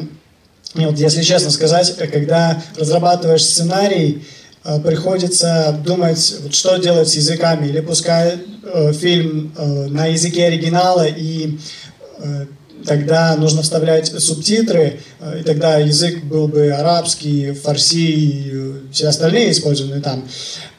вот 0.74 0.98
если 0.98 1.22
честно 1.22 1.50
сказать, 1.50 1.94
когда 2.10 2.62
разрабатываешь 2.74 3.44
сценарий, 3.44 4.24
э, 4.64 4.80
приходится 4.80 5.78
думать, 5.84 6.36
что 6.50 6.78
делать 6.78 7.08
с 7.08 7.16
языками, 7.16 7.68
или 7.68 7.80
пускай 7.80 8.38
э, 8.62 8.92
фильм 8.94 9.52
э, 9.56 9.86
на 9.88 10.06
языке 10.06 10.46
оригинала 10.46 11.06
и 11.06 11.58
э, 12.18 12.46
тогда 12.86 13.36
нужно 13.36 13.60
вставлять 13.60 14.06
субтитры, 14.06 15.00
э, 15.20 15.40
и 15.40 15.42
тогда 15.42 15.76
язык 15.76 16.24
был 16.24 16.48
бы 16.48 16.70
арабский, 16.70 17.52
фарси 17.52 18.10
и 18.10 18.74
все 18.90 19.08
остальные 19.08 19.50
использованные 19.50 20.00
там. 20.00 20.26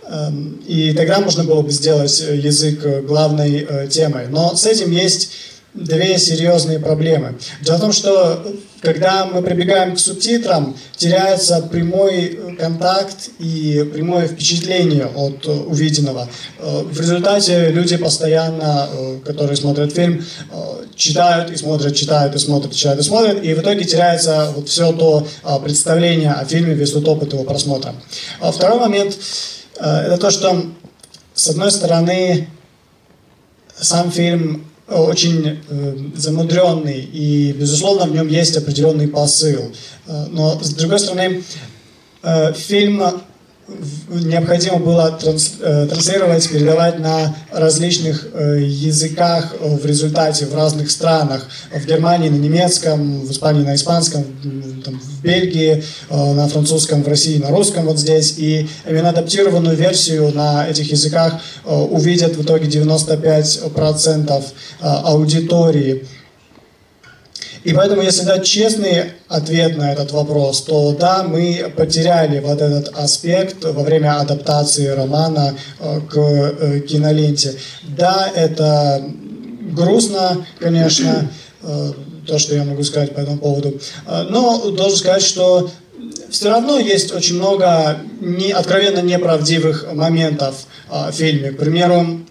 Эм, 0.08 0.64
и 0.68 0.94
тогда 0.94 1.20
можно 1.20 1.44
было 1.44 1.62
бы 1.62 1.70
сделать 1.70 2.20
язык 2.22 3.06
главной 3.06 3.88
темой. 3.90 4.28
Но 4.30 4.56
с 4.56 4.66
этим 4.66 4.92
есть 4.92 5.30
две 5.76 6.18
серьезные 6.18 6.80
проблемы. 6.80 7.38
Дело 7.62 7.78
в 7.78 7.82
том, 7.82 7.92
что 7.92 8.46
когда 8.82 9.26
мы 9.26 9.42
прибегаем 9.42 9.96
к 9.96 10.00
субтитрам, 10.00 10.78
теряется 10.96 11.62
прямой 11.62 12.56
контакт 12.58 13.30
и 13.40 13.88
прямое 13.94 14.28
впечатление 14.28 15.08
от 15.08 15.46
увиденного. 15.48 16.30
В 16.60 16.98
результате 17.00 17.72
люди 17.72 17.98
постоянно, 17.98 18.88
которые 19.26 19.58
смотрят 19.58 19.92
фильм, 19.92 20.24
читают 20.96 21.52
и 21.52 21.58
смотрят, 21.58 21.96
читают 21.96 22.36
и 22.36 22.40
смотрят, 22.40 22.74
читают 22.74 23.02
и 23.02 23.04
смотрят, 23.04 23.44
и 23.44 23.54
в 23.54 23.60
итоге 23.60 23.84
теряется 23.84 24.54
вот 24.56 24.70
все 24.70 24.94
то 24.94 25.28
представление 25.62 26.32
о 26.32 26.46
фильме, 26.46 26.74
весь 26.74 26.92
тот 26.92 27.08
опыт 27.08 27.34
его 27.34 27.44
просмотра. 27.44 27.94
А 28.40 28.52
второй 28.52 28.80
момент– 28.80 29.18
это 29.78 30.18
то, 30.18 30.32
что, 30.32 30.68
с 31.34 31.50
одной 31.50 31.72
стороны, 31.72 32.48
сам 33.78 34.10
фильм 34.12 34.66
очень 34.88 35.60
э, 35.68 35.98
замудренный, 36.16 37.02
и, 37.02 37.54
безусловно, 37.54 38.06
в 38.06 38.14
нем 38.14 38.28
есть 38.28 38.56
определенный 38.56 39.08
посыл. 39.08 39.72
Э, 40.06 40.26
но, 40.30 40.60
с 40.62 40.74
другой 40.76 41.00
стороны, 41.00 41.44
э, 42.22 42.54
фильм 42.54 43.02
необходимо 44.10 44.78
было 44.78 45.12
транс, 45.12 45.54
э, 45.60 45.88
транслировать, 45.90 46.48
передавать 46.48 47.00
на 47.00 47.36
различных 47.52 48.28
э, 48.34 48.60
языках 48.62 49.56
в 49.60 49.86
результате 49.86 50.46
в 50.46 50.56
разных 50.56 50.92
странах. 50.92 51.48
В 51.74 51.86
Германии 51.86 52.30
на 52.30 52.36
немецком, 52.36 53.22
в 53.22 53.32
Испании 53.32 53.64
на 53.64 53.76
испанском, 53.76 54.24
там, 54.84 55.00
в 55.00 55.22
Бельгии 55.22 55.84
э, 56.10 56.34
на 56.34 56.48
французском, 56.48 57.02
в 57.04 57.08
России 57.08 57.40
на 57.40 57.50
русском 57.50 57.86
вот 57.86 58.00
здесь. 58.00 58.36
И 58.38 58.70
именно 58.88 59.10
адаптированную 59.10 59.76
версию 59.76 60.32
на 60.34 60.68
этих 60.68 60.92
языках 60.92 61.42
увидят 61.64 62.36
в 62.36 62.44
итоге 62.44 62.68
95% 62.68 64.44
аудитории. 64.82 66.06
И 67.66 67.74
поэтому, 67.74 68.04
если 68.04 68.26
дать 68.26 68.46
честный 68.46 69.14
ответ 69.28 69.76
на 69.76 69.92
этот 69.92 70.12
вопрос, 70.12 70.62
то 70.62 70.92
да, 70.92 71.24
мы 71.24 71.74
потеряли 71.76 72.40
вот 72.40 72.62
этот 72.62 72.96
аспект 72.96 73.66
во 73.66 73.82
время 73.82 74.20
адаптации 74.20 74.86
романа 74.86 75.56
э, 75.80 76.00
к 76.08 76.16
э, 76.16 76.80
киноленте. 76.82 77.56
Да, 77.98 78.32
это 78.36 79.04
грустно, 79.72 80.46
конечно, 80.60 81.32
э, 81.64 81.92
то, 82.28 82.38
что 82.38 82.54
я 82.54 82.66
могу 82.66 82.84
сказать 82.84 83.16
по 83.16 83.20
этому 83.20 83.40
поводу. 83.40 83.80
Но 84.30 84.70
должен 84.72 84.98
сказать, 84.98 85.24
что 85.24 85.72
все 86.30 86.50
равно 86.50 86.78
есть 86.78 87.14
очень 87.14 87.36
много 87.36 87.98
не, 88.20 88.52
откровенно 88.52 89.00
неправдивых 89.00 89.92
моментов 89.94 90.66
в 90.90 91.12
фильме. 91.12 91.52
К 91.52 91.58
примеру, 91.58 92.22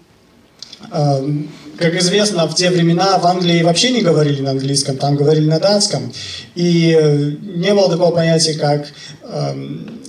как 1.77 1.95
известно, 1.95 2.47
в 2.47 2.55
те 2.55 2.69
времена 2.69 3.17
в 3.17 3.25
Англии 3.25 3.63
вообще 3.63 3.91
не 3.91 4.01
говорили 4.01 4.41
на 4.41 4.51
английском, 4.51 4.97
там 4.97 5.15
говорили 5.15 5.45
на 5.45 5.59
датском. 5.59 6.13
И 6.55 6.95
э, 6.97 7.31
не 7.41 7.73
было 7.73 7.89
такого 7.89 8.11
понятия, 8.11 8.53
как 8.53 8.87
э, 9.23 9.55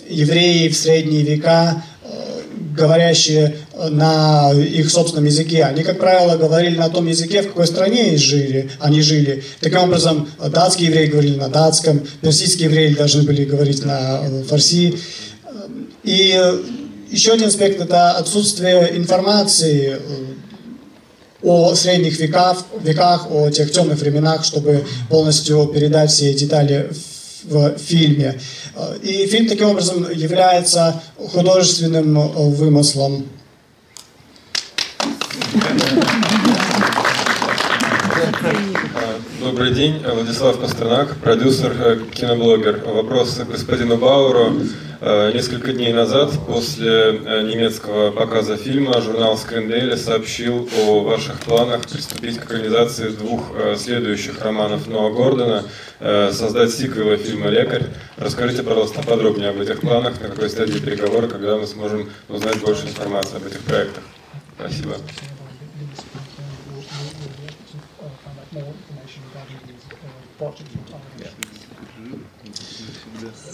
евреи 0.09 0.69
в 0.69 0.77
средние 0.77 1.23
века, 1.23 1.83
э, 2.03 2.43
говорящие 2.77 3.57
на 3.91 4.53
их 4.53 4.91
собственном 4.91 5.27
языке. 5.27 5.65
Они, 5.65 5.83
как 5.83 5.99
правило, 5.99 6.37
говорили 6.37 6.77
на 6.77 6.89
том 6.89 7.07
языке, 7.07 7.43
в 7.43 7.49
какой 7.49 7.67
стране 7.67 8.17
жили, 8.17 8.71
они 8.81 9.03
жили. 9.03 9.45
Таким 9.61 9.81
образом, 9.81 10.29
датские 10.39 10.89
евреи 10.89 11.07
говорили 11.07 11.37
на 11.37 11.49
датском, 11.49 12.07
персидские 12.21 12.69
евреи 12.69 12.95
должны 12.95 13.23
были 13.23 13.45
говорить 13.45 13.85
на 13.85 14.21
э, 14.23 14.43
фарси. 14.45 14.99
И 16.05 16.35
э, 16.39 16.59
еще 17.11 17.33
один 17.33 17.49
аспект– 17.49 17.81
это 17.83 18.13
отсутствие 18.13 18.97
информации 18.97 19.99
о 21.47 21.75
средних 21.77 22.19
веках, 22.19 22.59
веках, 22.83 23.31
о 23.31 23.51
тех 23.51 23.71
темных 23.71 24.01
временах, 24.01 24.45
чтобы 24.45 24.85
полностью 25.09 25.67
передать 25.67 26.11
все 26.11 26.35
детали 26.35 26.91
в 27.45 27.79
фильме. 27.79 28.41
И 29.03 29.27
фильм 29.27 29.49
таким 29.49 29.69
образом 29.69 30.11
является 30.13 31.01
художественным 31.17 32.19
вымыслом. 32.51 33.27
Добрый 39.41 39.73
день, 39.73 40.03
Владислав 40.05 40.59
Пастернак, 40.59 41.17
продюсер, 41.19 41.73
э, 41.79 42.01
киноблогер. 42.13 42.83
Вопрос 42.85 43.35
к 43.37 43.49
господину 43.49 43.97
Бауру. 43.97 44.55
Э, 45.09 45.31
несколько 45.33 45.73
дней 45.73 45.93
назад, 45.93 46.33
после 46.49 46.91
э, 46.91 47.43
немецкого 47.43 48.11
показа 48.11 48.57
фильма, 48.57 49.01
журнал 49.01 49.35
Daily 49.37 49.97
сообщил 49.97 50.69
о 50.81 51.05
ваших 51.05 51.39
планах 51.39 51.83
приступить 51.83 52.39
к 52.41 52.45
экранизации 52.47 53.11
двух 53.11 53.53
следующих 53.77 54.43
романов 54.43 54.89
Ноа 54.89 55.13
Гордона, 55.13 55.63
создать 56.01 56.73
сиквелы 56.73 57.19
фильма 57.19 57.51
«Лекарь». 57.51 57.85
Расскажите, 58.17 58.65
пожалуйста, 58.65 59.01
подробнее 59.05 59.51
об 59.51 59.61
этих 59.61 59.81
планах, 59.81 60.21
на 60.21 60.29
какой 60.29 60.51
стадии 60.51 60.81
переговоры, 60.81 61.29
когда 61.29 61.57
мы 61.57 61.69
сможем 61.69 62.11
узнать 62.29 62.61
больше 62.61 62.87
информации 62.87 63.37
об 63.37 63.47
этих 63.47 63.61
проектах. 63.61 64.03
Спасибо. 64.59 64.97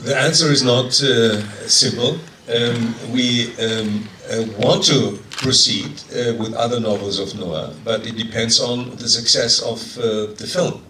The 0.02 0.18
answer 0.18 0.50
is 0.50 0.64
not 0.64 1.00
uh, 1.00 1.40
simple. 1.68 2.18
Um, 2.52 2.92
we 3.12 3.54
um, 3.58 4.08
uh, 4.28 4.42
want 4.58 4.82
to 4.86 5.20
proceed 5.30 5.92
uh, 6.10 6.34
with 6.34 6.54
other 6.54 6.80
novels 6.80 7.20
of 7.20 7.38
Noah, 7.38 7.72
but 7.84 8.04
it 8.04 8.16
depends 8.16 8.58
on 8.58 8.96
the 8.96 9.08
success 9.08 9.62
of 9.62 9.78
the 9.94 10.46
film. 10.46 10.82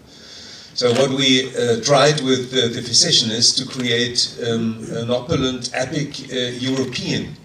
So 0.73 0.91
what 0.93 1.11
we 1.11 1.55
uh, 1.55 1.81
tried 1.81 2.21
with 2.21 2.49
the 2.49 2.81
physician 2.81 3.29
is 3.29 3.53
to 3.53 3.67
create 3.67 4.35
um, 4.47 4.83
an 4.89 5.11
opulent, 5.11 5.69
epic 5.75 6.09
uh, 6.31 6.57
European 6.57 7.35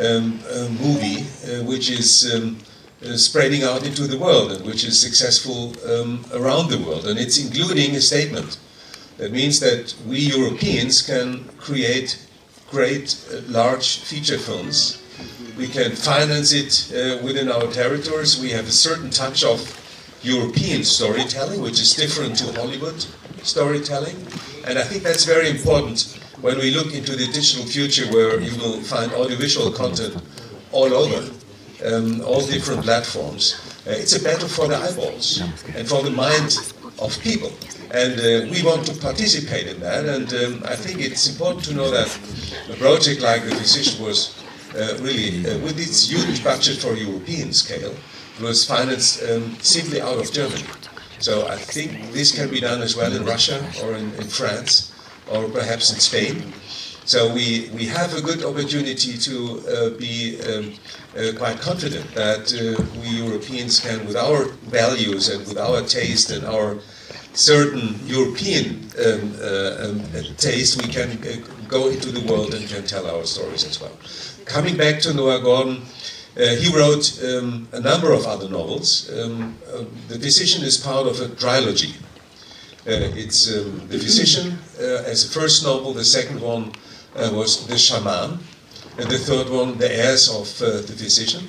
um, 0.00 0.40
movie, 0.80 1.24
which 1.66 1.90
is 1.90 2.34
um, 2.34 2.56
spreading 3.16 3.64
out 3.64 3.84
into 3.84 4.06
the 4.06 4.16
world 4.16 4.52
and 4.52 4.64
which 4.64 4.82
is 4.84 4.98
successful 4.98 5.74
um, 5.90 6.24
around 6.32 6.70
the 6.70 6.78
world. 6.78 7.06
And 7.06 7.18
it's 7.18 7.38
including 7.38 7.96
a 7.96 8.00
statement 8.00 8.56
that 9.22 9.30
means 9.30 9.60
that 9.60 9.94
we 10.04 10.18
Europeans 10.18 11.00
can 11.00 11.44
create 11.56 12.18
great, 12.68 13.24
uh, 13.30 13.40
large 13.46 14.00
feature 14.00 14.36
films. 14.36 15.00
We 15.56 15.68
can 15.68 15.92
finance 15.92 16.52
it 16.52 16.72
uh, 16.90 17.22
within 17.22 17.48
our 17.48 17.68
territories. 17.68 18.40
We 18.40 18.50
have 18.50 18.66
a 18.66 18.72
certain 18.72 19.10
touch 19.10 19.44
of 19.44 19.60
European 20.24 20.82
storytelling, 20.82 21.60
which 21.62 21.80
is 21.80 21.94
different 21.94 22.34
to 22.38 22.52
Hollywood 22.60 23.06
storytelling. 23.44 24.16
And 24.66 24.76
I 24.76 24.82
think 24.82 25.04
that's 25.04 25.24
very 25.24 25.48
important 25.50 26.18
when 26.40 26.58
we 26.58 26.74
look 26.74 26.92
into 26.92 27.14
the 27.14 27.26
digital 27.26 27.64
future 27.64 28.06
where 28.12 28.40
you 28.40 28.58
will 28.58 28.80
find 28.80 29.12
audiovisual 29.12 29.70
content 29.70 30.20
all 30.72 30.92
over 30.92 31.30
um, 31.86 32.22
all 32.22 32.44
different 32.44 32.82
platforms. 32.82 33.54
Uh, 33.86 33.90
it's 33.90 34.16
a 34.16 34.22
battle 34.22 34.48
for 34.48 34.66
the 34.66 34.76
eyeballs 34.76 35.42
and 35.76 35.86
for 35.88 36.02
the 36.02 36.10
mind 36.10 36.56
of 36.98 37.16
people. 37.20 37.52
And 37.92 38.18
uh, 38.18 38.50
we 38.50 38.62
want 38.62 38.86
to 38.86 38.94
participate 38.98 39.66
in 39.66 39.78
that. 39.80 40.06
And 40.06 40.32
um, 40.32 40.62
I 40.64 40.76
think 40.76 41.00
it's 41.00 41.28
important 41.28 41.64
to 41.66 41.74
know 41.74 41.90
that 41.90 42.08
a 42.70 42.76
project 42.76 43.20
like 43.20 43.44
the 43.44 43.54
Physician 43.54 44.02
was 44.02 44.42
uh, 44.74 44.96
really, 45.00 45.46
uh, 45.46 45.58
with 45.58 45.78
its 45.78 46.08
huge 46.08 46.42
budget 46.42 46.78
for 46.78 46.94
European 46.94 47.52
scale, 47.52 47.94
was 48.40 48.64
financed 48.64 49.22
um, 49.30 49.56
simply 49.60 50.00
out 50.00 50.18
of 50.18 50.32
Germany. 50.32 50.64
So 51.18 51.46
I 51.46 51.56
think 51.56 52.12
this 52.12 52.32
can 52.32 52.48
be 52.48 52.60
done 52.60 52.80
as 52.80 52.96
well 52.96 53.12
in 53.12 53.26
Russia 53.26 53.62
or 53.84 53.94
in, 53.94 54.12
in 54.14 54.24
France 54.24 54.92
or 55.30 55.48
perhaps 55.50 55.92
in 55.92 56.00
Spain. 56.00 56.52
So 57.04 57.32
we, 57.34 57.68
we 57.74 57.84
have 57.86 58.16
a 58.16 58.22
good 58.22 58.42
opportunity 58.42 59.18
to 59.18 59.62
uh, 59.68 59.90
be 59.98 60.40
um, 60.40 60.72
uh, 61.16 61.36
quite 61.36 61.60
confident 61.60 62.06
that 62.14 62.52
uh, 62.54 62.82
we 63.02 63.08
Europeans 63.22 63.80
can, 63.80 64.06
with 64.06 64.16
our 64.16 64.44
values 64.70 65.28
and 65.28 65.46
with 65.46 65.58
our 65.58 65.82
taste 65.82 66.30
and 66.30 66.46
our 66.46 66.78
certain 67.32 67.98
European 68.06 68.90
um, 69.04 69.34
uh, 69.40 69.88
um, 69.88 70.02
taste, 70.36 70.82
we 70.82 70.92
can 70.92 71.10
uh, 71.10 71.68
go 71.68 71.88
into 71.88 72.10
the 72.10 72.20
world 72.30 72.54
and 72.54 72.68
can 72.68 72.84
tell 72.84 73.06
our 73.06 73.24
stories 73.24 73.64
as 73.64 73.80
well. 73.80 73.96
Coming 74.44 74.76
back 74.76 75.00
to 75.02 75.14
Noah 75.14 75.40
Gordon, 75.40 75.82
uh, 76.36 76.56
he 76.56 76.74
wrote 76.74 77.22
um, 77.24 77.68
a 77.72 77.80
number 77.80 78.12
of 78.12 78.26
other 78.26 78.48
novels. 78.48 79.10
Um, 79.10 79.56
the 80.08 80.18
Physician 80.18 80.64
is 80.64 80.76
part 80.76 81.06
of 81.06 81.20
a 81.20 81.28
trilogy. 81.28 81.94
it's 82.86 83.54
um, 83.54 83.88
The 83.88 83.98
Physician 83.98 84.58
as 84.78 85.28
the 85.28 85.40
first 85.40 85.64
novel, 85.64 85.92
the 85.92 86.04
second 86.04 86.40
one 86.40 86.72
uh, 87.16 87.30
was 87.32 87.66
the 87.66 87.78
shaman, 87.78 88.38
and 88.98 89.10
the 89.10 89.18
third 89.18 89.48
one, 89.48 89.78
the 89.78 89.90
heirs 89.90 90.28
of 90.28 90.60
uh, 90.62 90.80
the 90.82 90.94
physician. 90.96 91.48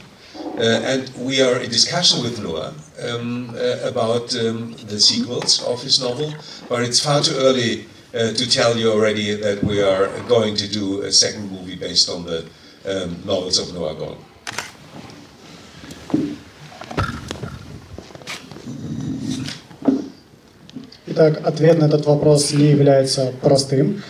and 0.58 1.08
we 1.16 1.40
are 1.40 1.58
in 1.58 1.70
discussion 1.70 2.22
with 2.22 2.42
Noah 2.42 2.74
um, 3.02 3.50
uh, 3.50 3.88
about 3.88 4.34
um, 4.36 4.74
the 4.86 4.98
sequels 4.98 5.62
of 5.64 5.82
his 5.82 6.00
novel, 6.00 6.34
but 6.68 6.82
it's 6.82 7.00
far 7.00 7.22
too 7.22 7.34
early 7.38 7.86
uh, 8.14 8.32
to 8.32 8.50
tell 8.50 8.76
you 8.76 8.90
already 8.90 9.34
that 9.34 9.62
we 9.62 9.82
are 9.82 10.08
going 10.28 10.56
to 10.56 10.68
do 10.68 11.02
a 11.02 11.12
second 11.12 11.50
movie 11.50 11.76
based 11.76 12.08
on 12.08 12.24
the 12.24 12.44
um, 12.86 13.16
novels 13.24 13.58
of 13.58 13.74
Noah 13.74 13.94
Gone. 13.94 14.18
Итак, 21.10 21.40
ответ 21.44 21.78
на 21.78 21.86
этот 21.86 22.06
вопрос 22.06 22.52
не 22.52 22.70
является 22.70 23.32
простым. 23.40 24.02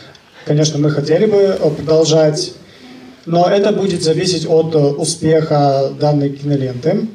Конечно, 0.45 0.79
мы 0.79 0.91
хотели 0.91 1.27
бы 1.27 1.59
продолжать, 1.77 2.53
но 3.26 3.50
это 3.50 3.72
будет 3.72 4.04
зависеть 4.04 4.46
от 4.48 4.76
успеха 4.76 5.92
данной 6.00 6.30
киноленты. 6.30 7.08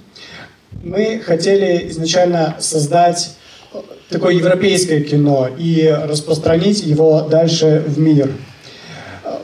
Мы 0.83 1.21
хотели 1.25 1.89
изначально 1.89 2.57
создать 2.59 3.31
такое 4.09 4.35
европейское 4.35 5.01
кино 5.01 5.49
и 5.59 5.87
распространить 5.87 6.83
его 6.83 7.23
дальше 7.23 7.85
в 7.87 7.99
мир. 7.99 8.31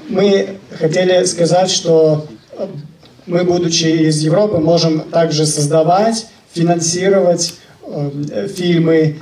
Мы 0.08 0.58
хотели 0.78 1.24
сказать, 1.24 1.70
что 1.70 2.26
мы, 3.26 3.44
будучи 3.44 3.86
из 3.86 4.20
Европы, 4.22 4.58
можем 4.58 5.00
также 5.00 5.46
создавать, 5.46 6.26
финансировать 6.52 7.54
э, 7.86 8.48
фильмы. 8.54 9.16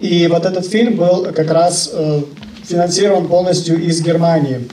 И 0.00 0.26
вот 0.26 0.44
этот 0.44 0.66
фильм 0.66 0.96
был 0.96 1.24
как 1.32 1.50
раз 1.50 1.90
э, 1.92 2.22
финансирован 2.64 3.28
полностью 3.28 3.82
из 3.82 4.02
Германии. 4.02 4.68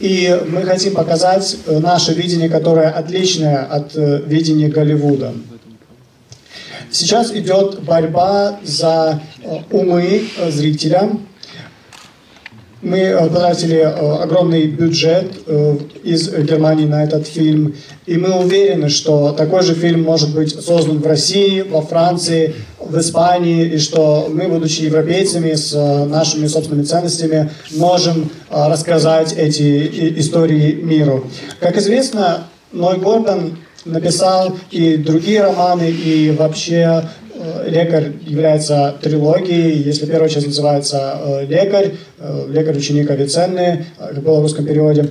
И 0.00 0.40
мы 0.48 0.62
хотим 0.62 0.94
показать 0.94 1.56
наше 1.66 2.14
видение, 2.14 2.48
которое 2.48 2.90
отличное 2.90 3.64
от 3.64 3.94
э, 3.96 4.22
видения 4.26 4.68
Голливуда. 4.68 5.32
Сейчас 6.90 7.32
идет 7.32 7.82
борьба 7.82 8.60
за 8.62 9.20
э, 9.42 9.58
умы 9.70 10.24
э, 10.36 10.50
зрителя. 10.50 11.10
Мы 12.84 12.98
э, 12.98 13.28
потратили 13.28 13.78
огромный 13.78 14.66
бюджет 14.66 15.32
из 16.02 16.30
Германии 16.30 16.86
на 16.86 17.02
этот 17.02 17.26
фильм, 17.26 17.74
и 18.04 18.18
мы 18.18 18.38
уверены, 18.38 18.90
что 18.90 19.32
такой 19.32 19.62
же 19.62 19.74
фильм 19.74 20.02
может 20.02 20.34
быть 20.34 20.54
создан 20.54 20.98
в 20.98 21.06
России, 21.06 21.62
во 21.62 21.80
Франции, 21.80 22.54
в 22.78 22.98
Испании, 22.98 23.64
и 23.64 23.78
что 23.78 24.28
мы, 24.30 24.48
будучи 24.48 24.82
европейцами 24.82 25.54
с 25.54 25.72
нашими 26.06 26.46
собственными 26.46 26.84
ценностями, 26.84 27.50
можем 27.74 28.30
рассказать 28.50 29.32
эти 29.32 30.20
истории 30.20 30.74
миру. 30.74 31.26
Как 31.60 31.78
известно, 31.78 32.44
Ной 32.72 32.98
Гордон 32.98 33.56
написал 33.84 34.56
и 34.70 34.96
другие 34.96 35.42
романы, 35.42 35.90
и 35.90 36.30
вообще 36.30 37.04
э, 37.23 37.23
«Лекарь» 37.66 38.12
является 38.22 38.94
трилогией. 39.00 39.82
Если 39.82 40.06
первая 40.06 40.28
часть 40.28 40.46
называется 40.46 41.18
э, 41.20 41.46
«Лекарь», 41.46 41.92
э, 42.18 42.46
«Лекарь-ученик 42.48 43.10
Авиценны», 43.10 43.86
как 43.98 44.22
было 44.22 44.40
в 44.40 44.42
русском 44.42 44.66
переводе, 44.66 45.10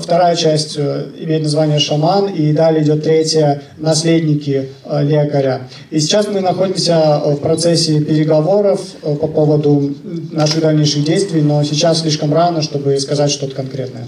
Вторая 0.00 0.34
часть 0.36 0.78
имеет 0.78 1.42
название 1.42 1.78
«Шаман», 1.78 2.28
и 2.28 2.54
далее 2.54 2.82
идет 2.82 3.04
третья 3.04 3.60
«Наследники 3.76 4.70
лекаря». 4.90 5.68
И 5.90 6.00
сейчас 6.00 6.28
мы 6.28 6.40
находимся 6.40 7.20
в 7.26 7.36
процессе 7.36 8.00
переговоров 8.00 8.80
по 9.02 9.26
поводу 9.26 9.94
наших 10.32 10.62
дальнейших 10.62 11.04
действий, 11.04 11.42
но 11.42 11.62
сейчас 11.62 12.00
слишком 12.00 12.32
рано, 12.32 12.62
чтобы 12.62 12.98
сказать 12.98 13.30
что-то 13.30 13.54
конкретное. 13.54 14.06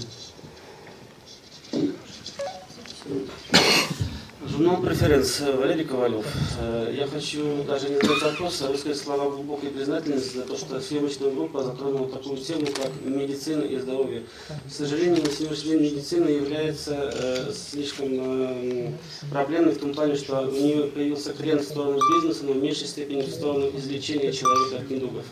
Журнал 4.69 4.85
«Преференс», 4.85 5.39
Валерий 5.39 5.83
Ковалев. 5.83 6.25
Э, 6.59 6.93
я 6.95 7.07
хочу 7.07 7.63
даже 7.63 7.89
не 7.89 7.95
задать 7.95 8.21
вопрос, 8.21 8.61
а 8.61 8.67
высказать 8.67 8.99
слова 8.99 9.31
глубокой 9.31 9.71
признательности 9.71 10.37
за 10.37 10.43
то, 10.43 10.55
что 10.55 10.79
съемочная 10.79 11.31
группа 11.31 11.63
затронула 11.63 12.07
такую 12.07 12.37
тему, 12.37 12.67
как 12.67 12.91
медицина 13.03 13.63
и 13.63 13.79
здоровье. 13.79 14.25
К 14.47 14.71
сожалению, 14.71 15.23
на 15.23 15.31
сегодняшний 15.31 15.71
день 15.71 15.81
медицина 15.81 16.27
является 16.29 17.11
э, 17.15 17.51
слишком 17.51 18.09
э, 18.11 18.91
проблемной 19.31 19.73
в 19.73 19.79
том 19.79 19.91
плане, 19.91 20.15
что 20.15 20.39
у 20.41 20.51
нее 20.51 20.83
появился 20.83 21.33
крен 21.33 21.57
в 21.59 21.63
сторону 21.63 21.99
бизнеса, 22.13 22.45
но 22.45 22.53
в 22.53 22.57
меньшей 22.57 22.87
степени 22.87 23.23
в 23.23 23.29
сторону 23.31 23.71
излечения 23.75 24.31
человека 24.31 24.83
от 24.83 24.89
недугов. 24.91 25.25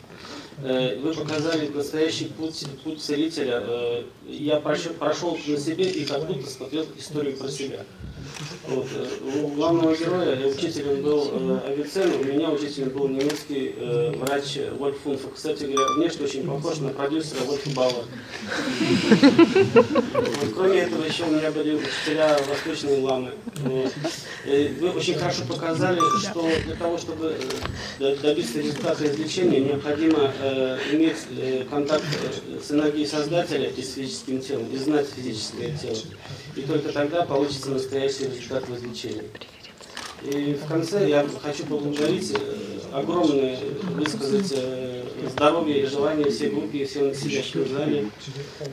Э, 0.60 0.97
вы 0.99 1.14
показали 1.14 1.68
настоящий 1.68 2.26
путь, 2.26 2.66
путь 2.84 3.01
целителя. 3.01 3.62
Э, 3.64 4.03
я 4.28 4.60
прошел, 4.60 4.91
прошел 4.93 5.38
на 5.47 5.58
себе 5.58 5.88
и 5.89 6.03
как 6.03 6.26
будто 6.26 6.49
смотрел 6.49 6.86
историю 6.97 7.38
про 7.38 7.47
себя. 7.47 7.82
Вот. 8.68 8.88
Э, 8.95 9.39
у 9.43 9.47
главного 9.49 9.95
героя 9.95 10.47
учителем 10.47 11.03
был 11.03 11.62
Авиценна, 11.64 12.16
у 12.18 12.24
меня 12.24 12.49
учителем 12.49 12.89
был 12.89 13.08
немецкий 13.08 13.76
врач 14.18 14.58
Вольф 14.80 14.97
Фунфа. 15.03 15.28
Кстати 15.36 15.66
говоря, 15.66 15.93
внешне 15.95 16.26
очень 16.26 16.47
похож 16.47 16.80
на 16.80 16.89
продюсера 16.89 17.41
Вольфа 17.41 17.70
Бауэр. 17.72 18.05
Вот. 20.14 20.53
Кроме 20.55 20.80
этого, 20.80 21.05
еще 21.05 21.24
у 21.26 21.32
меня 21.32 21.51
были 21.51 21.76
учителя 21.76 22.36
восточные 22.49 22.99
ламы. 23.01 23.32
Вот. 23.58 23.93
Вы 24.45 24.89
очень 24.89 25.16
хорошо 25.16 25.43
показали, 25.47 25.99
что 26.22 26.49
для 26.66 26.76
того, 26.76 26.97
чтобы 26.97 27.36
добиться 27.99 28.60
результата 28.60 29.05
излечения, 29.05 29.60
необходимо 29.60 30.32
э, 30.52 30.78
иметь 30.93 31.18
э, 31.38 31.66
контакт 31.70 32.04
с 32.66 32.72
энергией 32.72 33.06
Создателя 33.06 33.70
и 33.70 33.82
с 33.82 33.93
физическим 33.93 34.39
телом, 34.39 34.68
и 34.72 34.78
знать 34.78 35.08
физическое 35.16 35.78
тело. 35.78 35.98
И 36.56 36.62
только 36.62 36.89
тогда 36.89 37.24
получится 37.24 37.70
настоящий 37.70 38.26
результат 38.26 38.68
возлечения. 38.70 39.24
И 40.24 40.54
в 40.54 40.68
конце 40.68 41.08
я 41.08 41.26
хочу 41.43 41.66
поблагодарить, 41.66 42.32
э, 42.34 42.58
огромное 42.91 43.58
высказать 43.93 44.52
э, 44.56 45.04
здоровье 45.30 45.84
и 45.84 45.86
желание 45.86 46.32
всей 46.32 46.50
группе, 46.50 46.86
всем 46.86 47.14
сидящим 47.14 47.64
в 47.64 47.68
зале 47.70 48.10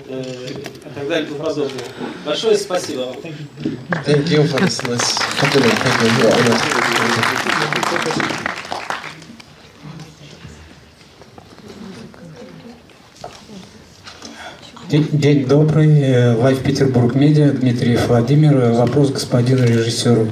э, 0.08 0.22
и 0.22 0.88
так 0.94 1.08
далее 1.08 1.24
и 1.24 1.32
тому 1.32 1.44
подобное. 1.44 1.84
Большое 2.24 2.56
спасибо 2.56 3.00
вам. 3.00 3.16
Thank 6.46 6.83
День 14.94 15.46
добрый. 15.46 16.34
Лайв 16.36 16.60
Петербург 16.60 17.16
Медиа, 17.16 17.50
Дмитрий 17.50 17.98
Владимир. 18.06 18.72
Вопрос 18.74 19.10
господину 19.10 19.66
режиссеру. 19.66 20.28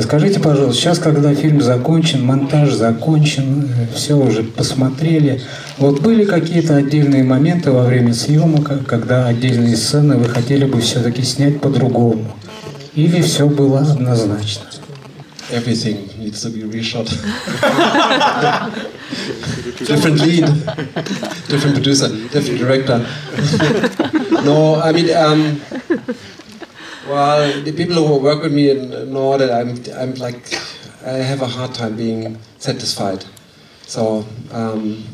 Скажите, 0.00 0.38
пожалуйста, 0.38 0.80
сейчас, 0.80 0.98
когда 1.00 1.34
фильм 1.34 1.60
закончен, 1.60 2.24
монтаж 2.24 2.72
закончен, 2.74 3.68
все 3.92 4.14
уже 4.14 4.44
посмотрели, 4.44 5.40
вот 5.78 6.00
были 6.00 6.24
какие-то 6.24 6.76
отдельные 6.76 7.24
моменты 7.24 7.72
во 7.72 7.84
время 7.84 8.14
съемок, 8.14 8.86
когда 8.86 9.26
отдельные 9.26 9.76
сцены 9.76 10.16
вы 10.16 10.28
хотели 10.28 10.64
бы 10.64 10.80
все-таки 10.80 11.22
снять 11.22 11.60
по-другому? 11.60 12.24
Или 12.94 13.20
все 13.20 13.48
было 13.48 13.80
однозначно? 13.80 14.62
Everything 15.50 16.06
needs 16.18 16.42
to 16.42 16.50
be 16.50 16.60
reshot. 16.62 17.04
different 19.78 20.20
lead, 20.20 20.44
different 21.48 21.74
producer, 21.74 22.08
different 22.28 22.58
director. 22.58 22.98
no, 24.44 24.80
I 24.82 24.92
mean, 24.92 25.10
um, 25.14 25.60
well, 27.08 27.62
the 27.62 27.72
people 27.72 28.06
who 28.06 28.18
work 28.22 28.42
with 28.42 28.52
me 28.52 28.72
know 29.06 29.36
that 29.36 29.50
I'm, 29.50 29.82
I'm 30.00 30.14
like, 30.14 30.54
I 31.04 31.12
have 31.12 31.42
a 31.42 31.46
hard 31.46 31.74
time 31.74 31.96
being 31.96 32.38
satisfied. 32.58 33.24
So 33.86 34.26
um, 34.52 35.04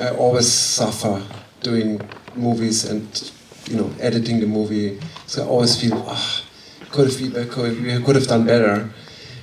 I 0.00 0.10
always 0.10 0.50
suffer 0.50 1.22
doing 1.62 2.00
movies 2.34 2.84
and 2.84 3.32
you 3.68 3.76
know 3.76 3.90
editing 4.00 4.40
the 4.40 4.46
movie. 4.46 4.98
So 5.26 5.44
I 5.44 5.46
always 5.46 5.80
feel, 5.80 6.02
oh, 6.06 6.42
could 6.90 7.10
have 7.10 7.50
could, 7.50 7.82
we 7.82 8.02
could 8.02 8.16
have 8.16 8.26
done 8.26 8.46
better. 8.46 8.90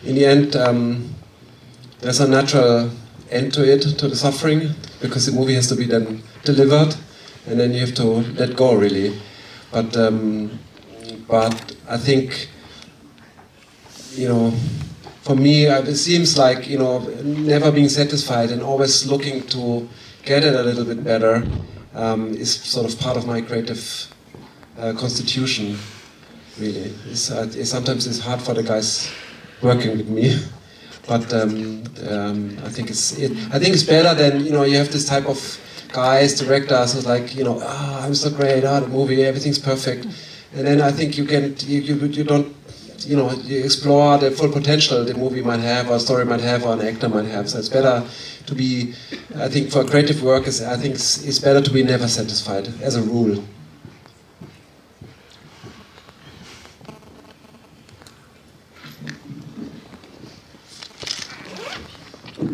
In 0.05 0.15
the 0.15 0.25
end, 0.25 0.55
um, 0.57 1.15
there's 2.01 2.19
a 2.19 2.27
natural 2.27 2.91
end 3.31 3.53
to 3.53 3.63
it, 3.63 3.81
to 3.81 4.07
the 4.09 4.15
suffering, 4.15 4.71
because 5.01 5.25
the 5.25 5.31
movie 5.31 5.53
has 5.53 5.67
to 5.67 5.75
be 5.75 5.85
then 5.85 6.21
delivered, 6.43 6.95
and 7.47 7.57
then 7.57 7.73
you 7.73 7.79
have 7.79 7.95
to 7.95 8.03
let 8.03 8.55
go 8.57 8.75
really. 8.75 9.17
But 9.71 9.95
um, 9.95 10.59
but 11.27 11.75
I 11.87 11.97
think 11.97 12.49
you 14.11 14.27
know, 14.27 14.51
for 15.21 15.35
me, 15.35 15.67
uh, 15.67 15.81
it 15.83 15.95
seems 15.95 16.37
like 16.37 16.67
you 16.67 16.77
know, 16.77 16.99
never 17.23 17.71
being 17.71 17.89
satisfied 17.89 18.51
and 18.51 18.61
always 18.61 19.07
looking 19.07 19.47
to 19.47 19.87
get 20.25 20.43
it 20.43 20.53
a 20.53 20.63
little 20.63 20.83
bit 20.85 21.03
better 21.03 21.47
um, 21.95 22.33
is 22.35 22.53
sort 22.53 22.91
of 22.91 22.99
part 22.99 23.15
of 23.15 23.25
my 23.25 23.39
creative 23.39 24.13
uh, 24.77 24.91
constitution. 24.97 25.77
Really, 26.59 26.93
it's, 27.09 27.31
uh, 27.31 27.49
sometimes 27.63 28.05
it's 28.05 28.19
hard 28.19 28.41
for 28.41 28.53
the 28.53 28.63
guys 28.63 29.09
working 29.63 29.97
with 29.97 30.09
me. 30.09 30.39
But 31.07 31.33
um, 31.33 31.83
um, 32.09 32.57
I 32.63 32.69
think 32.69 32.89
it's 32.89 33.17
it, 33.17 33.31
I 33.51 33.59
think 33.59 33.73
it's 33.75 33.83
better 33.83 34.13
than 34.13 34.45
you 34.45 34.51
know 34.51 34.63
you 34.63 34.77
have 34.77 34.91
this 34.91 35.05
type 35.05 35.27
of 35.27 35.39
guys 35.91 36.39
directors 36.39 36.93
who's 36.93 37.05
like 37.05 37.35
you 37.35 37.43
know 37.43 37.59
ah 37.61 38.05
I'm 38.05 38.15
so 38.15 38.29
great 38.29 38.63
ah 38.63 38.79
the 38.79 38.87
movie 38.87 39.23
everything's 39.23 39.59
perfect 39.59 40.05
and 40.55 40.65
then 40.67 40.81
I 40.81 40.91
think 40.91 41.17
you 41.17 41.25
can 41.25 41.55
you, 41.65 41.79
you, 41.81 41.95
you 42.07 42.23
don't 42.23 42.55
you 43.05 43.15
know 43.15 43.31
you 43.31 43.63
explore 43.63 44.17
the 44.17 44.31
full 44.31 44.49
potential 44.49 45.03
the 45.03 45.13
movie 45.13 45.41
might 45.41 45.59
have, 45.59 45.89
or 45.89 45.99
story 45.99 46.25
might 46.25 46.41
have, 46.41 46.63
or 46.65 46.73
an 46.73 46.81
actor 46.81 47.09
might 47.09 47.25
have. 47.25 47.49
So 47.49 47.59
it's 47.59 47.69
better 47.69 48.03
to 48.45 48.55
be. 48.55 48.93
I 49.35 49.49
think 49.49 49.71
for 49.71 49.83
creative 49.83 50.21
work, 50.23 50.47
is 50.47 50.61
I 50.61 50.77
think 50.77 50.95
it's, 50.95 51.25
it's 51.25 51.39
better 51.39 51.61
to 51.61 51.71
be 51.71 51.83
never 51.83 52.07
satisfied 52.07 52.67
as 52.81 52.95
a 52.95 53.01
rule. 53.01 53.43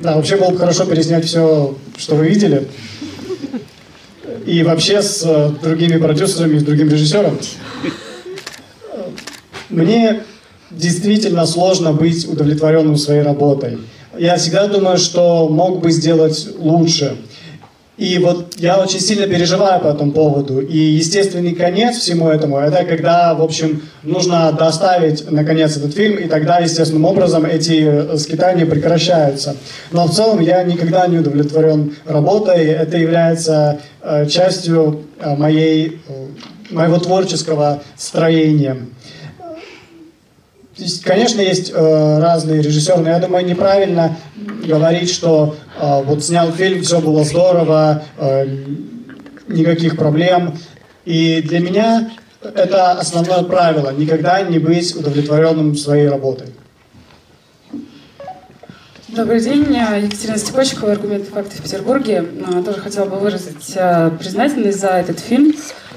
Да, 0.02 0.16
вообще 0.16 0.38
было 0.38 0.52
бы 0.52 0.58
хорошо 0.58 0.86
переснять 0.86 1.26
все, 1.26 1.76
что 1.98 2.16
вы 2.16 2.30
видели. 2.30 2.68
И 4.46 4.64
вообще 4.64 5.02
с 5.02 5.24
э, 5.26 5.52
другими 5.62 5.98
продюсерами, 5.98 6.58
с 6.58 6.64
другим 6.64 6.90
режиссером. 6.90 7.38
Мне 9.70 10.24
действительно 10.72 11.46
сложно 11.46 11.92
быть 11.92 12.28
удовлетворенным 12.28 12.96
своей 12.96 13.24
работой. 13.24 13.78
Я 14.18 14.38
всегда 14.38 14.68
думаю, 14.68 14.98
что 14.98 15.50
мог 15.50 15.82
бы 15.82 15.92
сделать 15.92 16.48
лучше. 16.58 17.18
И 18.00 18.18
вот 18.18 18.56
я 18.56 18.80
очень 18.80 19.02
сильно 19.02 19.28
переживаю 19.28 19.82
по 19.82 19.88
этому 19.88 20.14
поводу. 20.14 20.62
И 20.62 20.78
естественный 20.78 21.54
конец 21.54 21.98
всему 21.98 22.30
этому, 22.30 22.58
это 22.58 22.86
когда, 22.86 23.36
в 23.36 23.42
общем, 23.42 23.82
нужно 24.04 24.54
доставить, 24.54 25.30
наконец, 25.30 25.76
этот 25.76 25.94
фильм, 25.94 26.16
и 26.18 26.30
тогда, 26.30 26.60
естественным 26.60 27.04
образом, 27.04 27.46
эти 27.46 27.84
э, 27.84 28.18
скитания 28.18 28.66
прекращаются. 28.66 29.58
Но 29.92 30.08
в 30.08 30.12
целом 30.12 30.40
я 30.40 30.64
никогда 30.64 31.08
не 31.08 31.18
удовлетворен 31.18 31.94
работой. 32.06 32.68
Это 32.68 32.98
является 32.98 33.80
э, 34.02 34.28
частью 34.28 35.02
э, 35.20 35.36
моей, 35.36 36.00
моего 36.70 37.00
творческого 37.00 37.82
строения. 37.98 38.78
Есть, 40.80 41.04
конечно, 41.04 41.42
есть 41.42 41.72
э, 41.74 42.20
разные 42.20 42.62
режиссеры, 42.62 43.02
но 43.02 43.10
я 43.10 43.20
думаю, 43.20 43.46
неправильно 43.46 44.18
говорить, 44.66 45.12
что 45.12 45.58
э, 45.78 46.04
вот 46.04 46.24
снял 46.24 46.52
фильм, 46.54 46.84
все 46.84 47.02
было 47.02 47.26
здорово, 47.26 48.04
э, 48.18 48.48
никаких 49.50 49.98
проблем. 49.98 50.58
И 51.04 51.42
для 51.42 51.60
меня 51.60 52.12
это 52.42 52.94
основное 52.94 53.44
правило, 53.44 53.92
никогда 53.92 54.42
не 54.42 54.60
быть 54.60 54.96
удовлетворенным 54.96 55.76
своей 55.76 56.08
работой. 56.08 56.48
Добрый 59.10 59.42
день, 59.42 59.66
Екатерина 60.04 60.38
Степочкова, 60.38 60.94
«Аргументы 60.94 61.30
факты 61.32 61.58
в 61.58 61.64
Петербурге». 61.64 62.24
А, 62.48 62.62
Тоже 62.62 62.80
хотела 62.80 63.06
бы 63.06 63.18
выразить 63.18 63.74
а, 63.76 64.12
признательность 64.12 64.80
за 64.80 64.90
этот 64.90 65.20
фильм. 65.20 65.56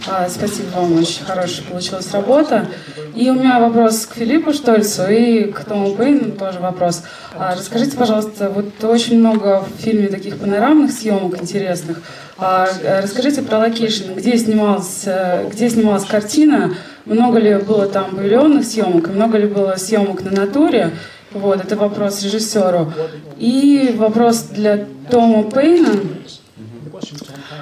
А, 0.08 0.28
Спасибо 0.28 0.68
вам, 0.76 0.98
очень 0.98 1.24
хорошая 1.24 1.64
получилась 1.66 2.10
работа. 2.12 2.66
И 3.14 3.30
у 3.30 3.34
меня 3.34 3.60
вопрос 3.60 4.06
к 4.06 4.14
Филиппу 4.14 4.52
Штёльцу 4.52 5.08
и 5.08 5.44
к 5.44 5.64
Тому 5.64 5.94
Пейну 5.94 6.32
тоже 6.32 6.58
вопрос. 6.58 7.02
А, 7.34 7.54
Расскажите, 7.54 7.96
пожалуйста, 7.96 8.50
вот 8.50 8.82
очень 8.82 9.18
много 9.18 9.64
в 9.64 9.80
фильме 9.80 10.08
таких 10.08 10.38
панорамных 10.38 10.90
съемок 10.90 11.40
интересных. 11.40 12.02
А, 12.36 12.68
э, 12.82 13.00
Расскажите 13.02 13.42
про 13.42 13.58
location, 13.58 14.14
где 14.14 14.36
снималась, 14.36 15.06
где 15.52 15.70
снималась 15.70 16.04
картина, 16.04 16.74
много 17.04 17.38
ли 17.38 17.56
было 17.56 17.86
там 17.86 18.16
павильонных 18.16 18.64
съемок, 18.64 19.08
много 19.08 19.38
ли 19.38 19.46
было 19.46 19.76
съемок 19.76 20.22
на 20.22 20.30
натуре, 20.32 20.90
вот, 21.32 21.64
это 21.64 21.76
вопрос 21.76 22.22
режиссеру. 22.22 22.92
И 23.38 23.94
вопрос 23.96 24.42
для 24.50 24.86
Тома 25.10 25.44
Пейна. 25.44 26.00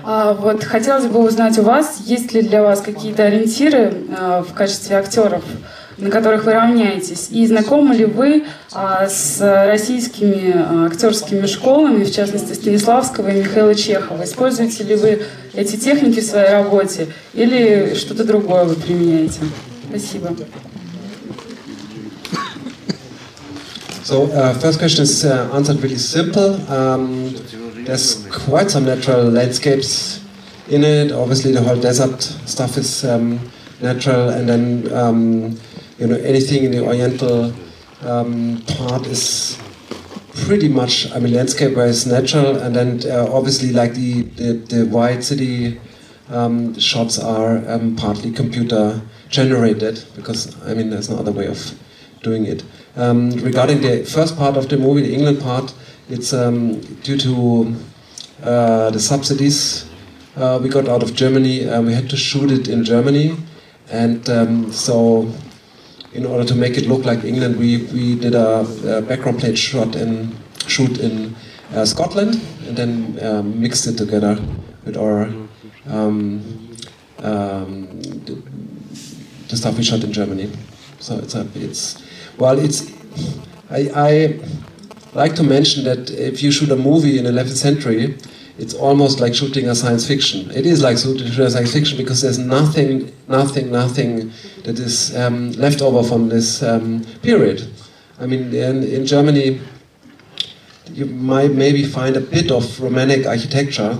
А, 0.03 0.35
вот 0.35 0.65
хотелось 0.65 1.07
бы 1.07 1.21
узнать 1.21 1.59
у 1.59 1.63
вас, 1.63 2.01
есть 2.05 2.33
ли 2.33 2.43
для 2.43 2.63
вас 2.63 2.81
какие-то 2.81 3.25
ориентиры 3.25 3.95
а, 4.17 4.43
в 4.43 4.53
качестве 4.55 4.97
актеров, 4.97 5.43
на 5.99 6.11
которых 6.11 6.45
вы 6.45 6.53
равняетесь, 6.53 7.29
и 7.31 7.47
знакомы 7.47 7.95
ли 7.95 8.05
вы 8.07 8.45
а, 8.73 9.09
с 9.09 9.41
российскими 9.67 10.55
а, 10.55 10.87
актерскими 10.87 11.47
школами, 11.47 12.05
в 12.05 12.13
частности 12.13 12.55
Станиславского 12.55 13.29
и 13.29 13.41
Михаила 13.41 13.75
Чехова? 13.75 14.25
Используете 14.25 14.85
ли 14.85 14.97
вы 14.97 15.23
эти 15.55 15.77
техники 15.77 16.21
в 16.21 16.25
своей 16.25 16.51
работе 16.51 17.09
или 17.35 17.95
что-то 17.95 18.25
другое 18.25 18.65
вы 18.65 18.75
применяете? 18.75 19.41
Спасибо. 19.89 20.31
So 24.11 24.25
uh, 24.33 24.55
first 24.55 24.81
question 24.81 25.05
is 25.05 25.25
uh, 25.25 25.49
answered 25.55 25.81
really 25.85 25.95
simple. 25.95 26.55
Um, 26.69 27.33
there's 27.85 28.27
quite 28.27 28.69
some 28.69 28.85
natural 28.85 29.23
landscapes 29.23 30.19
in 30.69 30.83
it. 30.83 31.13
Obviously, 31.13 31.53
the 31.53 31.63
whole 31.63 31.81
desert 31.81 32.21
stuff 32.21 32.77
is 32.77 33.05
um, 33.05 33.39
natural, 33.81 34.31
and 34.31 34.49
then 34.49 34.93
um, 34.93 35.61
you 36.01 36.09
know 36.09 36.17
anything 36.17 36.65
in 36.65 36.73
the 36.73 36.85
Oriental 36.85 37.55
um, 38.03 38.61
part 38.77 39.07
is 39.07 39.57
pretty 40.45 40.69
much 40.69 41.09
I 41.13 41.21
mean 41.21 41.35
landscape 41.35 41.77
where 41.77 41.87
it's 41.87 42.05
natural, 42.05 42.57
and 42.57 42.75
then 42.75 43.09
uh, 43.09 43.31
obviously 43.33 43.73
like 43.73 43.95
the 43.95 44.23
the, 44.23 44.53
the 44.55 44.87
white 44.87 45.23
city 45.23 45.79
um, 46.31 46.77
shots 46.81 47.17
are 47.17 47.59
um, 47.71 47.95
partly 47.95 48.33
computer 48.33 49.03
generated 49.29 50.03
because 50.17 50.61
I 50.67 50.75
mean 50.75 50.91
there's 50.91 51.09
no 51.09 51.19
other 51.19 51.31
way 51.31 51.47
of 51.47 51.79
doing 52.25 52.47
it. 52.47 52.65
Um, 52.97 53.31
regarding 53.31 53.81
the 53.83 54.05
first 54.05 54.37
part 54.37 54.57
of 54.57 54.69
the 54.69 54.77
movie, 54.77 55.03
the 55.03 55.15
England 55.15 55.41
part, 55.41 55.73
it's 56.09 56.33
um, 56.33 56.81
due 57.03 57.17
to 57.19 57.75
uh, 58.43 58.91
the 58.91 58.99
subsidies 58.99 59.89
uh, 60.37 60.59
we 60.63 60.69
got 60.69 60.89
out 60.89 61.03
of 61.03 61.15
Germany. 61.15 61.69
Uh, 61.69 61.83
we 61.83 61.93
had 61.93 62.09
to 62.11 62.17
shoot 62.17 62.51
it 62.51 62.69
in 62.69 62.85
Germany, 62.85 63.37
and 63.91 64.29
um, 64.31 64.73
so 64.73 65.33
in 66.13 66.27
order 66.27 66.45
to 66.45 66.55
make 66.55 66.77
it 66.77 66.87
look 66.87 67.05
like 67.05 67.25
England, 67.25 67.57
we, 67.57 67.85
we 67.93 68.17
did 68.17 68.35
a, 68.35 68.61
a 68.87 69.03
background 69.03 69.39
plate 69.39 69.59
shot 69.59 69.95
in 69.95 70.35
shoot 70.67 70.99
in 70.99 71.35
uh, 71.75 71.85
Scotland, 71.85 72.41
and 72.67 72.77
then 72.77 73.19
um, 73.23 73.61
mixed 73.61 73.87
it 73.87 73.97
together 73.97 74.39
with 74.85 74.97
our 74.97 75.25
um, 75.89 76.69
um, 77.19 78.03
the, 78.25 78.43
the 79.49 79.57
stuff 79.57 79.77
we 79.77 79.85
shot 79.85 80.03
in 80.03 80.13
Germany. 80.13 80.51
So 81.01 81.19
it's 81.19 81.35
a, 81.35 81.47
it's 81.55 82.03
well, 82.41 82.59
it's 82.59 82.91
I, 83.71 83.91
I 83.95 84.41
like 85.13 85.35
to 85.37 85.43
mention 85.43 85.85
that 85.85 86.11
if 86.11 86.43
you 86.43 86.51
shoot 86.51 86.71
a 86.71 86.77
movie 86.77 87.19
in 87.19 87.25
the 87.25 87.31
11th 87.31 87.57
century, 87.57 88.17
it's 88.59 88.75
almost 88.75 89.21
like 89.21 89.35
shooting 89.35 89.69
a 89.69 89.75
science 89.75 90.07
fiction. 90.07 90.51
It 90.51 90.67
is 90.67 90.83
like 90.83 90.99
shooting 90.99 91.27
a 91.27 91.51
science 91.51 91.73
fiction 91.73 91.97
because 91.97 92.21
there's 92.23 92.39
nothing, 92.39 93.13
nothing, 93.29 93.71
nothing 93.71 94.33
that 94.65 94.79
is 94.79 95.17
um, 95.17 95.53
left 95.53 95.81
over 95.83 96.07
from 96.07 96.29
this 96.29 96.63
um, 96.63 97.05
period. 97.23 97.71
I 98.19 98.27
mean, 98.27 98.53
in, 98.55 98.83
in 98.83 99.07
Germany, 99.07 99.61
you 100.93 101.07
might 101.07 101.53
maybe 101.53 101.85
find 101.85 102.17
a 102.17 102.21
bit 102.21 102.51
of 102.51 102.81
Romantic 102.81 103.27
architecture 103.27 103.99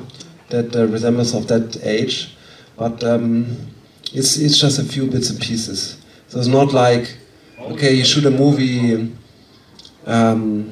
that 0.49 0.75
uh, 0.75 0.87
resembles 0.87 1.35
of 1.35 1.47
that 1.49 1.79
age, 1.85 2.37
but 2.77 3.03
um, 3.05 3.57
it's, 4.13 4.37
it's 4.37 4.59
just 4.59 4.79
a 4.79 4.85
few 4.85 5.07
bits 5.07 5.31
and 5.31 5.41
pieces. 5.41 6.01
So 6.29 6.39
it's 6.39 6.49
not 6.49 6.73
like, 6.73 7.17
okay, 7.70 7.94
you 7.94 8.04
shoot 8.06 8.26
a 8.26 8.32
movie, 8.32 9.14
um, 10.06 10.72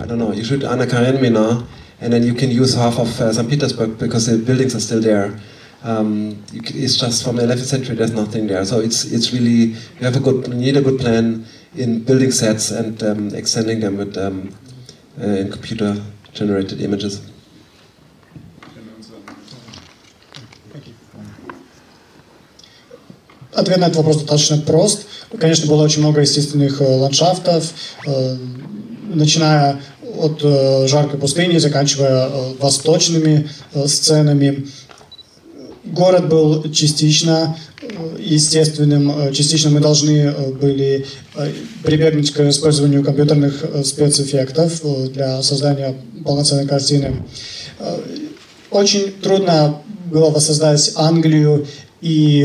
I 0.00 0.06
don't 0.06 0.18
know, 0.18 0.32
you 0.32 0.44
shoot 0.44 0.64
Anna 0.64 0.86
Karenina, 0.86 1.66
and 2.00 2.12
then 2.12 2.22
you 2.22 2.34
can 2.34 2.50
use 2.50 2.74
half 2.74 2.98
of 2.98 3.20
uh, 3.20 3.32
St. 3.32 3.48
Petersburg 3.48 3.98
because 3.98 4.26
the 4.26 4.38
buildings 4.38 4.74
are 4.74 4.80
still 4.80 5.00
there. 5.00 5.38
Um, 5.82 6.42
you 6.52 6.60
c- 6.64 6.82
it's 6.82 6.96
just 6.98 7.24
from 7.24 7.36
the 7.36 7.42
11th 7.42 7.64
century, 7.64 7.94
there's 7.94 8.12
nothing 8.12 8.46
there. 8.48 8.64
So 8.64 8.80
it's, 8.80 9.04
it's 9.04 9.32
really, 9.32 9.74
you 9.98 10.00
have 10.00 10.16
a 10.16 10.20
good, 10.20 10.48
you 10.48 10.54
need 10.54 10.76
a 10.76 10.82
good 10.82 10.98
plan 10.98 11.46
in 11.74 12.02
building 12.02 12.32
sets 12.32 12.70
and 12.70 13.02
um, 13.02 13.34
extending 13.34 13.80
them 13.80 13.96
with 13.96 14.16
um, 14.18 14.54
uh, 15.20 15.24
in 15.26 15.50
computer 15.50 16.02
generated 16.34 16.80
images. 16.80 17.20
Ответ 23.52 23.78
на 23.78 23.84
этот 23.86 23.96
вопрос 23.96 24.16
достаточно 24.18 24.58
прост. 24.58 25.06
Конечно, 25.39 25.67
было 25.67 25.83
очень 25.83 26.01
много 26.01 26.21
естественных 26.21 26.81
э, 26.81 26.85
ландшафтов, 26.85 27.71
э, 28.05 28.37
начиная 29.13 29.79
от 30.17 30.41
э, 30.43 30.87
жаркой 30.87 31.19
пустыни, 31.19 31.57
заканчивая 31.57 32.29
восточными 32.59 33.49
сценами. 33.85 34.67
Город 35.85 36.27
был 36.29 36.71
частично 36.71 37.57
естественным, 38.19 39.33
частично 39.33 39.71
мы 39.71 39.79
должны 39.79 40.31
были 40.61 41.05
прибегнуть 41.83 42.31
к 42.31 42.39
использованию 42.47 43.03
компьютерных 43.03 43.65
спецэффектов 43.83 44.81
для 45.11 45.41
создания 45.41 45.95
полноценной 46.23 46.67
картины. 46.67 47.25
Очень 48.69 49.11
трудно 49.11 49.81
было 50.11 50.29
воссоздать 50.29 50.91
Англию 50.95 51.65
и 52.01 52.41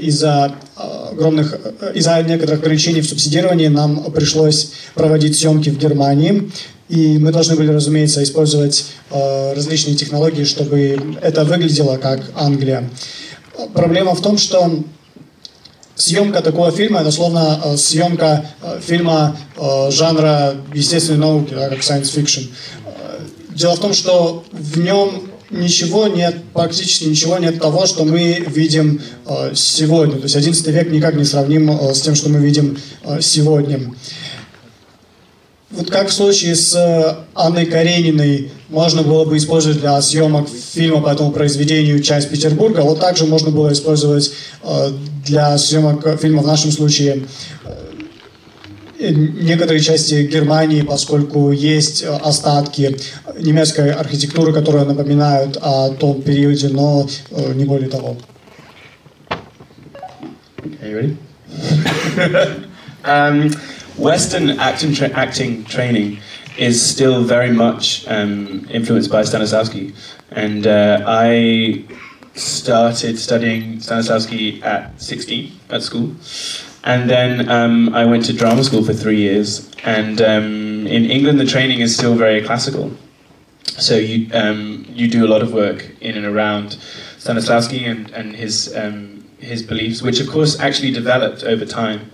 из-за 0.00 0.54
огромных, 0.78 1.58
э, 1.80 1.92
из-за 1.94 2.22
некоторых 2.22 2.60
ограничений 2.60 3.00
в 3.00 3.08
субсидировании 3.08 3.68
нам 3.68 4.10
пришлось 4.12 4.72
проводить 4.94 5.36
съемки 5.38 5.70
в 5.70 5.78
Германии. 5.78 6.50
И 6.88 7.18
мы 7.18 7.32
должны 7.32 7.54
были, 7.56 7.70
разумеется, 7.70 8.22
использовать 8.22 8.86
э, 9.10 9.54
различные 9.54 9.96
технологии, 9.96 10.44
чтобы 10.44 10.98
это 11.20 11.44
выглядело 11.44 11.96
как 11.98 12.20
Англия. 12.34 12.88
Проблема 13.74 14.14
в 14.14 14.22
том, 14.22 14.38
что 14.38 14.84
съемка 15.98 16.40
такого 16.40 16.70
фильма, 16.70 17.00
это 17.00 17.10
словно 17.10 17.60
э, 17.62 17.76
съемка 17.76 18.46
э, 18.62 18.80
фильма 18.80 19.36
э, 19.56 19.90
жанра 19.90 20.54
естественной 20.72 21.18
науки, 21.18 21.54
да, 21.54 21.68
как 21.68 21.80
science 21.80 22.14
fiction. 22.14 22.48
Дело 23.50 23.74
в 23.74 23.80
том, 23.80 23.92
что 23.92 24.44
в 24.52 24.78
нем 24.78 25.27
ничего 25.50 26.08
нет, 26.08 26.36
практически 26.52 27.04
ничего 27.04 27.38
нет 27.38 27.60
того, 27.60 27.86
что 27.86 28.04
мы 28.04 28.44
видим 28.48 29.00
э, 29.26 29.52
сегодня. 29.54 30.16
То 30.16 30.24
есть 30.24 30.36
11 30.36 30.66
век 30.68 30.90
никак 30.90 31.14
не 31.14 31.24
сравним 31.24 31.70
э, 31.70 31.94
с 31.94 32.02
тем, 32.02 32.14
что 32.14 32.28
мы 32.28 32.38
видим 32.40 32.78
э, 33.04 33.20
сегодня. 33.20 33.80
Вот 35.70 35.90
как 35.90 36.08
в 36.08 36.12
случае 36.12 36.54
с 36.54 37.18
Анной 37.34 37.66
Карениной 37.66 38.50
можно 38.70 39.02
было 39.02 39.26
бы 39.26 39.36
использовать 39.36 39.80
для 39.80 40.00
съемок 40.00 40.48
фильма 40.48 41.02
по 41.02 41.08
этому 41.08 41.30
произведению 41.30 42.02
«Часть 42.02 42.30
Петербурга», 42.30 42.80
вот 42.80 43.00
также 43.00 43.26
можно 43.26 43.50
было 43.50 43.70
использовать 43.70 44.32
для 45.26 45.58
съемок 45.58 46.18
фильма 46.20 46.42
в 46.42 46.46
нашем 46.46 46.72
случае 46.72 47.26
некоторые 48.98 49.80
части 49.80 50.26
Германии, 50.26 50.82
поскольку 50.82 51.52
есть 51.52 52.02
э, 52.02 52.08
остатки 52.08 52.96
немецкой 53.38 53.92
архитектуры, 53.92 54.52
которые 54.52 54.84
напоминают 54.84 55.56
о 55.60 55.90
том 55.90 56.22
периоде, 56.22 56.68
но 56.68 57.08
э, 57.30 57.52
не 57.54 57.64
более 57.64 57.88
того. 57.88 58.16
Okay, 60.60 60.90
you 60.90 60.96
ready? 60.96 61.16
um, 63.04 63.50
Western 63.96 64.58
acting, 64.58 64.92
tra- 64.92 65.12
acting 65.14 65.64
training 65.64 66.18
is 66.58 66.80
still 66.84 67.22
very 67.22 67.52
much 67.52 68.04
um, 68.08 68.66
influenced 68.70 69.10
by 69.10 69.22
Stanislavski, 69.22 69.94
and 70.32 70.66
uh, 70.66 71.02
I 71.06 71.84
started 72.34 73.18
studying 73.18 73.78
Stanislavski 73.78 74.62
at 74.62 75.00
16 75.00 75.52
at 75.70 75.82
school, 75.82 76.12
and 76.88 77.08
then 77.10 77.50
um, 77.50 77.94
I 77.94 78.06
went 78.06 78.24
to 78.24 78.32
drama 78.32 78.64
school 78.64 78.82
for 78.82 78.94
three 78.94 79.18
years. 79.18 79.70
And 79.84 80.22
um, 80.22 80.86
in 80.86 81.04
England, 81.04 81.38
the 81.38 81.44
training 81.44 81.80
is 81.80 81.94
still 81.94 82.14
very 82.14 82.42
classical. 82.42 82.90
So 83.64 83.96
you 83.96 84.30
um, 84.32 84.86
you 84.88 85.06
do 85.06 85.26
a 85.26 85.28
lot 85.28 85.42
of 85.42 85.52
work 85.52 85.84
in 86.00 86.16
and 86.16 86.24
around 86.24 86.78
Stanislavski 87.18 87.86
and 87.86 88.10
and 88.12 88.34
his 88.34 88.74
um, 88.74 89.22
his 89.38 89.62
beliefs, 89.62 90.00
which 90.00 90.18
of 90.18 90.30
course 90.30 90.58
actually 90.58 90.90
developed 90.90 91.44
over 91.44 91.66
time. 91.66 92.10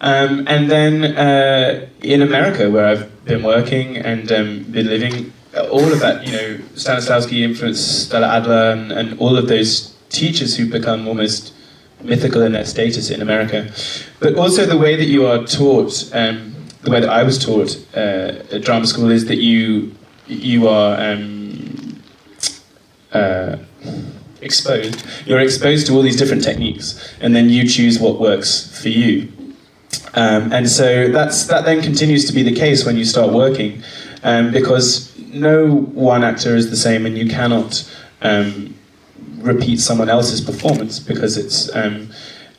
Um, 0.00 0.48
and 0.48 0.70
then 0.70 1.04
uh, 1.04 1.86
in 2.00 2.22
America, 2.22 2.70
where 2.70 2.86
I've 2.86 3.24
been 3.26 3.42
working 3.42 3.98
and 3.98 4.32
um, 4.32 4.62
been 4.62 4.86
living, 4.86 5.30
uh, 5.54 5.68
all 5.68 5.92
of 5.92 6.00
that, 6.00 6.26
you 6.26 6.32
know, 6.32 6.58
Stanislavski 6.74 7.42
influenced 7.42 8.06
Stella 8.06 8.28
Adler 8.28 8.70
and, 8.70 8.92
and 8.92 9.18
all 9.20 9.36
of 9.36 9.46
those 9.48 9.94
teachers 10.08 10.56
who've 10.56 10.70
become 10.70 11.06
almost 11.06 11.52
mythical 12.02 12.42
in 12.42 12.52
their 12.52 12.64
status 12.64 13.10
in 13.10 13.20
America. 13.22 13.70
But 14.20 14.34
also 14.36 14.66
the 14.66 14.78
way 14.78 14.96
that 14.96 15.06
you 15.06 15.26
are 15.26 15.44
taught, 15.44 16.10
um, 16.14 16.54
the 16.82 16.90
way 16.90 17.00
that 17.00 17.10
I 17.10 17.22
was 17.22 17.38
taught 17.38 17.76
uh, 17.94 18.42
at 18.52 18.62
drama 18.62 18.86
school 18.86 19.10
is 19.10 19.26
that 19.26 19.38
you 19.38 19.94
you 20.26 20.68
are 20.68 21.00
um, 21.00 22.02
uh, 23.12 23.56
exposed. 24.40 25.04
You're 25.26 25.40
exposed 25.40 25.86
to 25.88 25.94
all 25.94 26.02
these 26.02 26.16
different 26.16 26.42
techniques, 26.42 27.14
and 27.20 27.34
then 27.34 27.50
you 27.50 27.66
choose 27.68 27.98
what 27.98 28.20
works 28.20 28.80
for 28.80 28.88
you. 28.88 29.32
Um, 30.14 30.52
and 30.52 30.68
so 30.68 31.08
that's 31.08 31.46
that 31.46 31.64
then 31.64 31.82
continues 31.82 32.24
to 32.26 32.32
be 32.32 32.42
the 32.42 32.54
case 32.54 32.84
when 32.84 32.96
you 32.96 33.04
start 33.04 33.32
working, 33.32 33.82
um, 34.22 34.50
because 34.52 35.16
no 35.32 35.68
one 35.68 36.24
actor 36.24 36.56
is 36.56 36.70
the 36.70 36.76
same, 36.76 37.06
and 37.06 37.16
you 37.16 37.28
cannot 37.28 37.88
um, 38.22 38.74
repeat 39.42 39.80
someone 39.80 40.08
else's 40.08 40.40
performance 40.40 40.98
because 40.98 41.36
it's. 41.36 41.74
Um, 41.74 42.10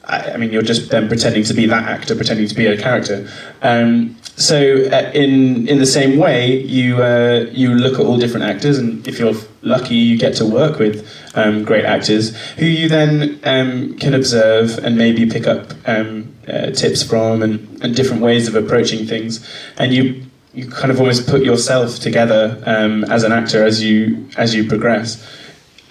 I, 0.06 0.32
I 0.32 0.38
mean, 0.38 0.52
you're 0.52 0.64
just 0.64 0.90
then 0.90 1.08
pretending 1.08 1.44
to 1.44 1.54
be 1.54 1.68
that 1.68 1.88
actor, 1.88 2.16
pretending 2.16 2.48
to 2.48 2.56
be 2.56 2.66
a 2.66 2.78
character. 2.78 3.30
Um, 3.62 4.18
so, 4.36 4.58
uh, 4.58 5.12
in 5.14 5.68
in 5.68 5.78
the 5.78 5.86
same 5.86 6.18
way, 6.18 6.58
you 6.62 7.02
uh, 7.02 7.46
you 7.52 7.76
look 7.76 8.00
at 8.00 8.06
all 8.06 8.18
different 8.18 8.46
actors, 8.46 8.78
and 8.78 9.08
if 9.08 9.20
you're 9.20 9.36
lucky, 9.62 9.96
you 9.96 10.18
get 10.18 10.36
to 10.38 10.46
work 10.46 10.80
with 10.80 11.08
um, 11.36 11.64
great 11.64 11.86
actors 11.86 12.36
who 12.58 12.66
you 12.66 12.90
then 12.90 13.40
um, 13.44 13.98
can 13.98 14.14
observe 14.14 14.80
and 14.80 14.98
maybe 14.98 15.26
pick 15.26 15.48
up 15.48 15.74
um, 15.86 16.34
uh, 16.48 16.72
tips 16.72 17.04
from, 17.04 17.44
and, 17.44 17.84
and 17.84 17.96
different 17.96 18.22
ways 18.22 18.48
of 18.48 18.56
approaching 18.56 19.06
things, 19.06 19.48
and 19.78 19.94
you 19.94 20.24
you 20.54 20.68
kind 20.68 20.92
of 20.92 21.00
almost 21.00 21.28
put 21.28 21.44
yourself 21.44 22.00
together 22.00 22.62
um, 22.66 23.04
as 23.06 23.24
an 23.24 23.32
actor 23.32 23.64
as 23.64 23.84
you 23.84 24.28
as 24.38 24.56
you 24.56 24.68
progress. 24.68 25.24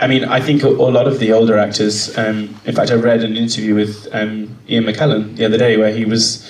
I 0.00 0.06
mean, 0.06 0.24
I 0.24 0.40
think 0.40 0.62
a, 0.62 0.68
lot 0.70 1.06
of 1.06 1.18
the 1.18 1.32
older 1.32 1.58
actors. 1.58 2.16
Um, 2.16 2.56
in 2.64 2.74
fact, 2.74 2.90
I 2.90 2.94
read 2.94 3.22
an 3.22 3.36
interview 3.36 3.74
with 3.74 4.08
um, 4.12 4.56
Ian 4.66 4.84
McKellen 4.84 5.36
the 5.36 5.44
other 5.44 5.58
day 5.58 5.76
where 5.76 5.92
he 5.92 6.06
was 6.06 6.42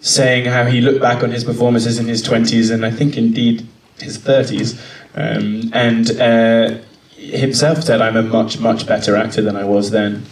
saying 0.00 0.44
how 0.44 0.64
he 0.64 0.80
looked 0.80 1.00
back 1.00 1.24
on 1.24 1.32
his 1.32 1.42
performances 1.42 1.98
in 1.98 2.06
his 2.06 2.22
twenties 2.22 2.70
and 2.70 2.86
I 2.86 2.92
think 2.92 3.16
indeed 3.16 3.66
his 4.00 4.18
thirties, 4.18 4.80
um, 5.16 5.70
and 5.72 6.10
uh, 6.20 6.78
himself 7.16 7.82
said, 7.82 8.00
"I'm 8.00 8.16
a 8.16 8.22
much 8.22 8.60
much 8.60 8.86
better 8.86 9.16
actor 9.16 9.42
than 9.42 9.56
I 9.56 9.64
was 9.64 9.90
then," 9.90 10.24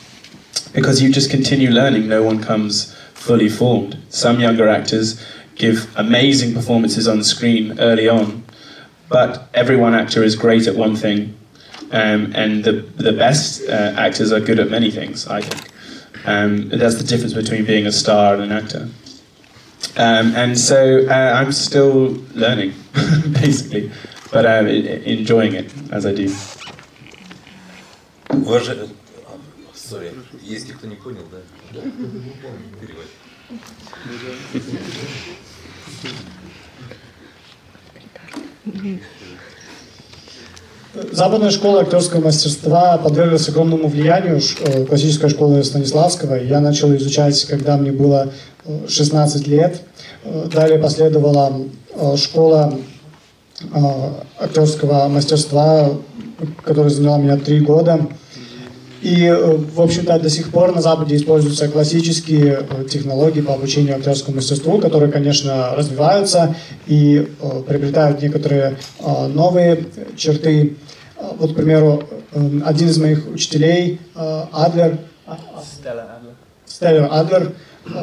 because 0.72 1.02
you 1.02 1.12
just 1.12 1.28
continue 1.28 1.70
learning. 1.70 2.08
No 2.08 2.22
one 2.22 2.40
comes 2.40 2.94
fully 3.14 3.48
formed. 3.48 3.98
Some 4.10 4.38
younger 4.38 4.68
actors 4.68 5.20
give 5.56 5.92
amazing 5.96 6.54
performances 6.54 7.08
on 7.08 7.24
screen 7.24 7.80
early 7.80 8.08
on, 8.08 8.44
but 9.08 9.48
every 9.54 9.76
one 9.76 9.94
actor 9.94 10.22
is 10.22 10.36
great 10.36 10.68
at 10.68 10.76
one 10.76 10.94
thing 10.94 11.36
um, 11.91 12.31
and 12.35 12.63
the 12.63 12.73
the 12.97 13.11
best 13.11 13.67
uh, 13.67 13.93
actors 13.97 14.31
are 14.31 14.39
good 14.39 14.59
at 14.59 14.69
many 14.69 14.91
things. 14.91 15.27
I 15.27 15.41
think 15.41 15.71
um, 16.25 16.69
that's 16.69 16.95
the 16.95 17.03
difference 17.03 17.33
between 17.33 17.65
being 17.65 17.85
a 17.85 17.91
star 17.91 18.33
and 18.33 18.43
an 18.43 18.51
actor. 18.51 18.89
Um, 19.97 20.35
and 20.35 20.57
so 20.57 21.05
uh, 21.07 21.39
I'm 21.39 21.51
still 21.51 22.17
learning, 22.33 22.73
basically, 23.31 23.91
but 24.31 24.45
I'm 24.45 24.67
enjoying 24.67 25.53
it 25.53 25.71
as 25.91 26.05
I 26.05 26.13
do. 26.13 26.27
Уважа... 28.29 28.89
Sorry. 29.73 30.11
Если 30.41 30.73
кто 30.73 30.87
не 30.87 30.95
понял, 30.95 31.25
да? 31.31 31.41
Перевод. 32.81 33.05
Западная 40.92 41.50
школа 41.50 41.82
актерского 41.82 42.20
мастерства 42.20 42.98
подверглась 42.98 43.48
огромному 43.48 43.86
влиянию 43.86 44.40
э, 44.60 44.84
классической 44.86 45.30
школы 45.30 45.62
Станиславского. 45.62 46.34
Я 46.34 46.58
начал 46.58 46.92
изучать, 46.96 47.44
когда 47.44 47.76
мне 47.76 47.92
было 47.92 48.32
э, 48.64 48.88
16 48.88 49.46
лет. 49.46 49.82
Э, 50.24 50.48
Далее 50.52 50.80
последовала 50.80 51.52
э, 51.94 52.16
школа 52.16 52.76
э, 53.62 53.78
актерского 54.40 55.06
мастерства, 55.06 55.92
которая 56.64 56.90
заняла 56.90 57.18
меня 57.18 57.36
три 57.36 57.60
года. 57.60 58.08
И, 59.02 59.24
э, 59.24 59.56
в 59.56 59.80
общем-то, 59.80 60.18
до 60.18 60.28
сих 60.28 60.50
пор 60.50 60.74
на 60.74 60.82
Западе 60.82 61.16
используются 61.16 61.68
классические 61.68 62.66
э, 62.68 62.84
технологии 62.84 63.40
по 63.40 63.54
обучению 63.54 63.96
актерскому 63.96 64.36
мастерству, 64.36 64.78
которые, 64.78 65.10
конечно, 65.10 65.74
развиваются 65.74 66.54
и 66.86 67.30
э, 67.40 67.62
приобретают 67.66 68.20
некоторые 68.20 68.76
новые 69.28 69.86
черты. 70.16 70.76
Вот, 71.38 71.52
к 71.52 71.54
примеру, 71.54 72.02
один 72.64 72.88
из 72.88 72.98
моих 72.98 73.28
учителей, 73.28 74.00
Адлер, 74.14 74.98
Стеллер 76.66 77.08
Адлер, 77.10 77.52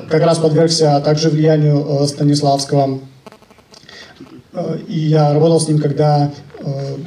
как 0.07 0.21
раз 0.21 0.37
подвергся 0.37 1.01
также 1.03 1.29
влиянию 1.29 2.05
Станиславского. 2.05 2.99
И 4.87 4.99
я 4.99 5.33
работал 5.33 5.59
с 5.59 5.67
ним, 5.67 5.79
когда 5.79 6.31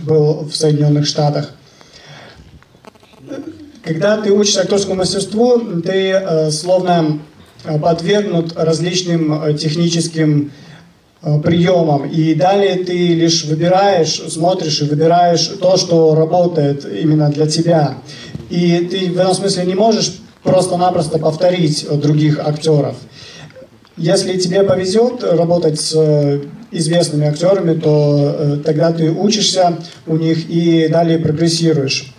был 0.02 0.48
в 0.48 0.54
Соединенных 0.54 1.06
Штатах. 1.06 1.52
Когда 3.82 4.18
ты 4.18 4.30
учишься 4.30 4.60
актерскому 4.60 4.96
мастерству, 4.96 5.58
ты 5.80 6.10
э, 6.10 6.50
словно 6.50 7.18
э, 7.64 7.78
подвергнут 7.78 8.52
различным 8.54 9.42
э, 9.42 9.54
техническим 9.54 10.52
э, 11.22 11.40
приемам. 11.40 12.04
И 12.04 12.34
далее 12.34 12.84
ты 12.84 13.14
лишь 13.14 13.44
выбираешь, 13.46 14.20
смотришь 14.28 14.82
и 14.82 14.84
выбираешь 14.84 15.46
то, 15.60 15.78
что 15.78 16.14
работает 16.14 16.84
именно 16.84 17.30
для 17.30 17.46
тебя. 17.46 17.94
И 18.50 18.86
ты 18.90 19.10
в 19.10 19.18
этом 19.18 19.32
смысле 19.32 19.64
не 19.64 19.74
можешь 19.74 20.20
просто-напросто 20.42 21.18
повторить 21.18 21.86
других 21.90 22.38
актеров. 22.38 22.96
Если 23.96 24.38
тебе 24.38 24.62
повезет 24.62 25.24
работать 25.24 25.80
с 25.80 26.40
известными 26.70 27.26
актерами, 27.26 27.78
то 27.78 28.58
тогда 28.64 28.92
ты 28.92 29.10
учишься 29.10 29.78
у 30.06 30.16
них 30.16 30.48
и 30.50 30.88
далее 30.88 31.18
прогрессируешь. 31.18 32.14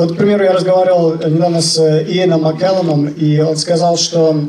Вот, 0.00 0.14
к 0.14 0.16
примеру, 0.16 0.44
я 0.44 0.54
разговаривал 0.54 1.16
недавно 1.16 1.60
с 1.60 1.76
э, 1.76 2.06
Иэном 2.08 2.44
Маккелланом, 2.44 3.06
и 3.06 3.38
он 3.40 3.54
сказал, 3.58 3.98
что 3.98 4.44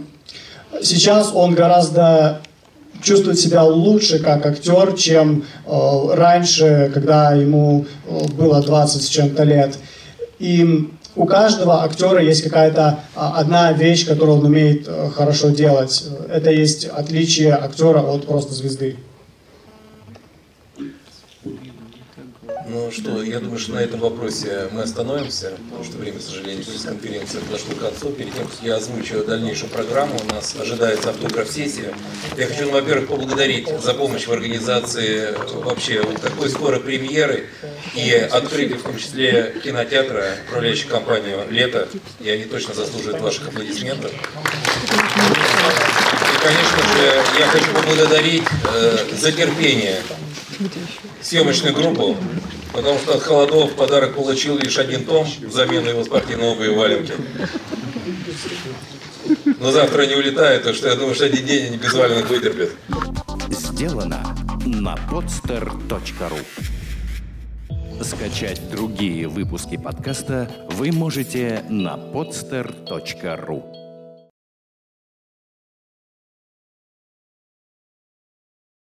сейчас 0.82 1.32
он 1.34 1.56
гораздо 1.56 2.40
чувствует 3.04 3.38
себя 3.38 3.66
лучше 3.66 4.20
как 4.20 4.46
актер, 4.46 4.94
чем 4.94 5.44
э, 5.66 6.14
раньше, 6.14 6.90
когда 6.94 7.34
ему 7.34 7.86
э, 8.08 8.28
было 8.30 8.62
20 8.62 9.04
с 9.04 9.08
чем-то 9.10 9.44
лет. 9.44 9.78
И 10.40 10.90
у 11.18 11.26
каждого 11.26 11.84
актера 11.84 12.24
есть 12.24 12.44
какая-то 12.44 13.00
а, 13.14 13.34
одна 13.36 13.74
вещь, 13.74 14.08
которую 14.08 14.38
он 14.38 14.46
умеет 14.46 14.88
э, 14.88 15.10
хорошо 15.14 15.50
делать. 15.50 16.06
Это 16.30 16.50
есть 16.50 16.86
отличие 16.86 17.56
актера 17.56 18.00
от 18.00 18.26
просто 18.26 18.54
звезды. 18.54 18.96
Что, 22.92 23.24
я 23.24 23.40
думаю, 23.40 23.58
что 23.58 23.72
на 23.74 23.80
этом 23.80 24.02
вопросе 24.02 24.68
мы 24.72 24.82
остановимся, 24.82 25.54
потому 25.70 25.84
что 25.86 25.98
время, 25.98 26.20
к 26.20 26.22
сожалению, 26.22 26.66
пресс-конференции 26.66 27.40
подошло 27.40 27.74
к 27.76 27.80
концу. 27.80 28.10
Перед 28.10 28.34
тем, 28.34 28.46
как 28.48 28.58
я 28.62 28.76
озвучу 28.76 29.24
дальнейшую 29.24 29.70
программу, 29.70 30.20
у 30.20 30.34
нас 30.34 30.56
ожидается 30.60 31.12
автограф-сессия. 31.12 31.94
Я 32.38 32.48
хочу, 32.48 32.66
ну, 32.66 32.72
во-первых, 32.72 33.08
поблагодарить 33.08 33.70
за 33.82 33.94
помощь 33.94 34.28
в 34.28 34.34
организации 34.34 35.34
вообще 35.54 36.02
вот 36.02 36.22
такой 36.22 36.50
скорой 36.50 36.82
премьеры 36.82 37.46
и 37.96 38.12
открытия, 38.12 38.76
в 38.76 38.84
том 38.84 38.98
числе 38.98 39.56
кинотеатра, 39.64 40.36
управляющей 40.50 40.90
компанию 40.90 41.46
«Лето». 41.50 41.88
И 42.20 42.30
они 42.30 42.44
точно 42.44 42.74
заслуживают 42.74 43.22
ваших 43.22 43.48
аплодисментов. 43.48 44.12
И, 44.12 44.18
конечно 46.44 46.84
же, 46.98 47.24
я 47.40 47.48
хочу 47.48 47.72
поблагодарить 47.72 48.44
э, 48.76 48.98
за 49.16 49.32
терпение 49.32 50.02
съемочную 51.22 51.74
группу, 51.74 52.18
потому 52.74 52.98
что 53.00 53.16
от 53.16 53.22
холодов 53.22 53.74
подарок 53.76 54.16
получил 54.16 54.58
лишь 54.58 54.78
один 54.78 55.06
том 55.06 55.28
взамен 55.42 55.88
его 55.88 56.04
спортивного 56.04 56.52
обуви 56.52 56.70
валенки. 56.70 57.14
Но 59.60 59.72
завтра 59.72 60.06
не 60.06 60.16
улетает, 60.16 60.64
так 60.64 60.76
что 60.76 60.88
я 60.88 60.96
думаю, 60.96 61.16
что 61.16 61.26
один 61.26 61.46
день 61.46 61.68
они 61.68 61.78
без 61.78 61.94
валенок 61.94 62.30
вытерпят. 62.30 62.72
Сделано 63.50 64.36
на 64.66 64.96
podster.ru 65.10 66.40
Скачать 68.04 68.72
другие 68.72 69.28
выпуски 69.28 69.78
подкаста 69.78 70.50
вы 70.72 70.92
можете 70.92 71.64
на 71.70 71.96
podster.ru 71.96 73.91